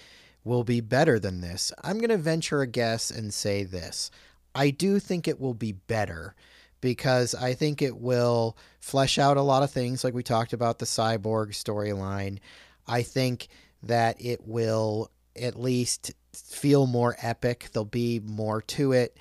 [0.43, 1.73] will be better than this?
[1.83, 4.09] I'm going to venture a guess and say this
[4.55, 6.35] I do think it will be better
[6.81, 10.79] because I think it will flesh out a lot of things, like we talked about
[10.79, 12.39] the cyborg storyline.
[12.87, 13.47] I think
[13.83, 19.17] that it will at least feel more epic, there'll be more to it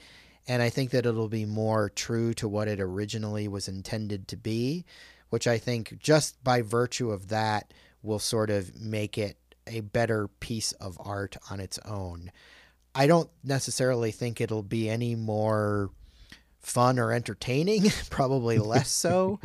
[0.49, 4.37] and I think that it'll be more true to what it originally was intended to
[4.37, 4.85] be,
[5.31, 10.29] which I think just by virtue of that will sort of make it a better
[10.29, 12.31] piece of art on its own.
[12.95, 15.91] I don't necessarily think it'll be any more
[16.67, 19.39] fun or entertaining, probably less so.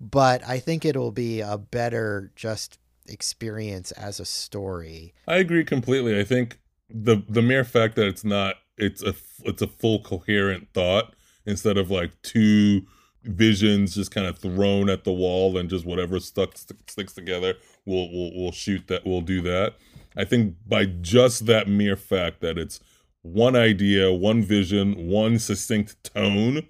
[0.00, 5.14] but I think it'll be a better just experience as a story.
[5.28, 6.18] I agree completely.
[6.18, 6.58] I think
[6.90, 9.14] the the mere fact that it's not it's a
[9.44, 11.14] it's a full coherent thought
[11.46, 12.82] instead of like two
[13.22, 17.54] visions just kind of thrown at the wall and just whatever stuck sticks together
[17.86, 19.76] we'll we'll we'll shoot that we'll do that
[20.14, 22.80] i think by just that mere fact that it's
[23.24, 26.64] one idea one vision one succinct tone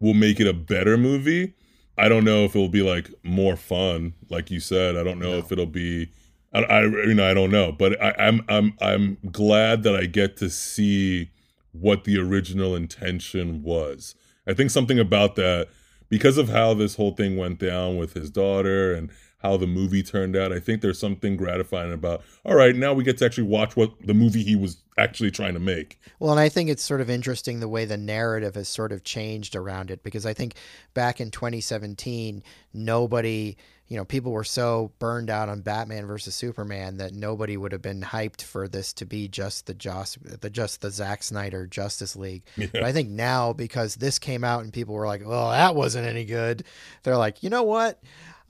[0.00, 1.54] will make it a better movie
[1.98, 5.32] i don't know if it'll be like more fun like you said i don't know
[5.32, 5.38] no.
[5.38, 6.08] if it'll be
[6.52, 10.06] I, I you know I don't know, but I, I'm I'm I'm glad that I
[10.06, 11.30] get to see
[11.72, 14.14] what the original intention was.
[14.46, 15.68] I think something about that
[16.08, 20.02] because of how this whole thing went down with his daughter and how the movie
[20.02, 20.52] turned out.
[20.52, 23.92] I think there's something gratifying about, all right, now we get to actually watch what
[24.04, 26.00] the movie he was actually trying to make.
[26.18, 29.04] Well, and I think it's sort of interesting the way the narrative has sort of
[29.04, 30.54] changed around it because I think
[30.92, 32.42] back in 2017,
[32.74, 33.56] nobody
[33.88, 37.80] you know, people were so burned out on Batman versus Superman that nobody would have
[37.80, 42.14] been hyped for this to be just the just the just the Zack Snyder Justice
[42.14, 42.42] League.
[42.56, 42.66] Yeah.
[42.72, 46.06] But I think now because this came out and people were like, "Well, that wasn't
[46.06, 46.64] any good,"
[47.02, 47.98] they're like, "You know what?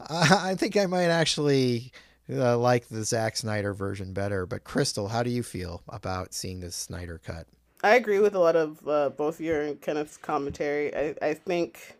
[0.10, 1.92] I think I might actually."
[2.30, 6.60] Uh, like the Zack Snyder version better, but Crystal, how do you feel about seeing
[6.60, 7.46] the Snyder cut?
[7.82, 10.94] I agree with a lot of uh, both your and Kenneth's commentary.
[10.94, 11.96] I, I think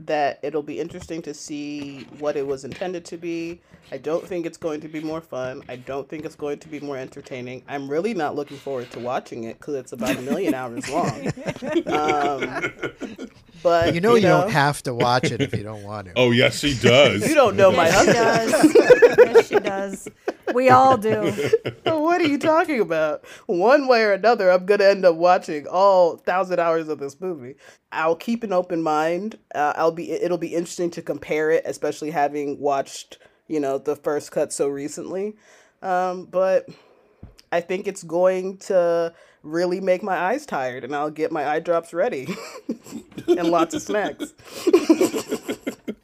[0.00, 3.60] that it'll be interesting to see what it was intended to be.
[3.92, 5.62] I don't think it's going to be more fun.
[5.68, 7.62] I don't think it's going to be more entertaining.
[7.68, 11.26] I'm really not looking forward to watching it because it's about a million hours long.
[11.86, 13.28] Um,
[13.62, 16.08] but you know, you, know, you don't have to watch it if you don't want
[16.08, 16.12] to.
[16.16, 17.26] Oh yes, she does.
[17.28, 18.74] you don't know yes, my husband.
[18.74, 19.18] Does.
[19.18, 20.08] yes, she does.
[20.52, 21.32] We all do.
[21.84, 23.24] what are you talking about?
[23.46, 27.54] One way or another, I'm gonna end up watching all thousand hours of this movie.
[27.92, 29.38] I'll keep an open mind.
[29.54, 30.10] Uh, I'll be.
[30.10, 33.18] It'll be interesting to compare it, especially having watched
[33.48, 35.36] you know the first cut so recently.
[35.82, 36.68] Um, but
[37.52, 39.14] I think it's going to
[39.44, 42.26] really make my eyes tired, and I'll get my eye drops ready
[43.28, 44.32] and lots of snacks.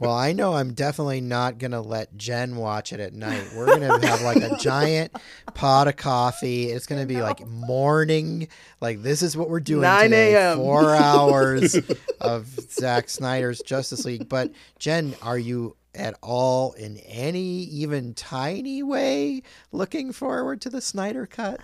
[0.01, 3.51] Well, I know I'm definitely not going to let Jen watch it at night.
[3.55, 5.15] We're going to have like a giant
[5.53, 6.71] pot of coffee.
[6.71, 8.49] It's going to be like morning.
[8.81, 10.57] Like, this is what we're doing 9 a.m.
[10.57, 11.77] Four hours
[12.19, 14.27] of Zack Snyder's Justice League.
[14.27, 20.81] But, Jen, are you at all in any even tiny way looking forward to the
[20.81, 21.61] Snyder cut?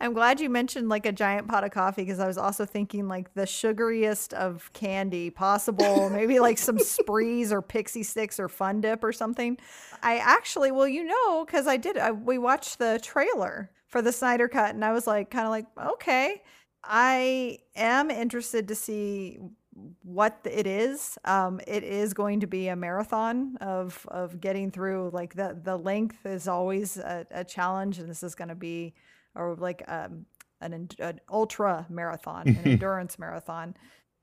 [0.00, 3.06] I'm glad you mentioned like a giant pot of coffee because I was also thinking
[3.06, 8.80] like the sugariest of candy possible, maybe like some sprees or Pixy Stix or fun
[8.80, 9.58] dip or something.
[10.02, 14.12] I actually, well, you know, because I did, I, we watched the trailer for the
[14.12, 16.42] Snyder Cut and I was like, kind of like, okay,
[16.82, 19.38] I am interested to see
[20.02, 21.18] what it is.
[21.24, 25.10] Um, it is going to be a marathon of of getting through.
[25.12, 28.94] Like the the length is always a, a challenge, and this is going to be
[29.34, 30.26] or like um,
[30.60, 33.76] an, an ultra marathon, an endurance marathon.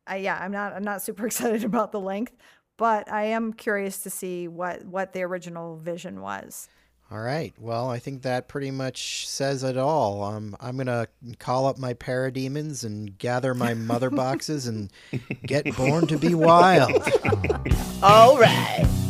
[0.06, 2.36] I, yeah, I'm not I'm not super excited about the length,
[2.78, 6.70] but I am curious to see what what the original vision was.
[7.10, 7.54] All right.
[7.58, 10.24] Well, I think that pretty much says it all.
[10.24, 11.08] Um, I'm gonna
[11.40, 14.92] call up my parademons and gather my mother boxes and
[15.46, 16.92] get born to be wild.
[18.04, 19.07] all right.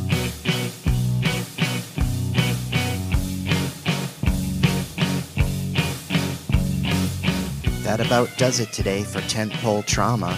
[7.87, 10.37] That about does it today for Tentpole Trauma.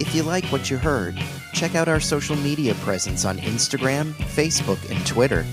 [0.00, 1.16] If you like what you heard,
[1.52, 5.46] check out our social media presence on Instagram, Facebook, and Twitter.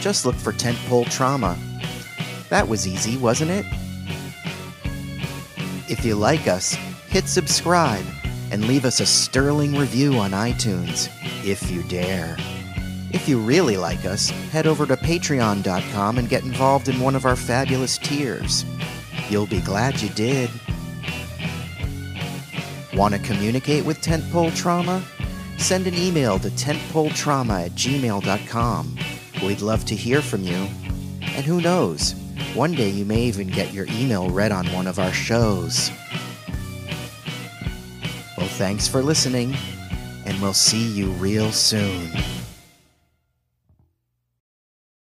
[0.00, 1.56] Just look for Tentpole Trauma.
[2.48, 3.64] That was easy, wasn't it?
[5.88, 6.72] If you like us,
[7.06, 8.04] hit subscribe
[8.50, 11.08] and leave us a sterling review on iTunes,
[11.44, 12.36] if you dare.
[13.12, 17.24] If you really like us, head over to patreon.com and get involved in one of
[17.24, 18.64] our fabulous tiers.
[19.28, 20.50] You'll be glad you did.
[22.94, 25.02] Want to communicate with Tentpole Trauma?
[25.58, 28.98] Send an email to tentpoletrauma at gmail.com.
[29.42, 30.68] We'd love to hear from you.
[31.22, 32.12] And who knows,
[32.54, 35.90] one day you may even get your email read on one of our shows.
[38.36, 39.56] Well, thanks for listening,
[40.26, 42.10] and we'll see you real soon.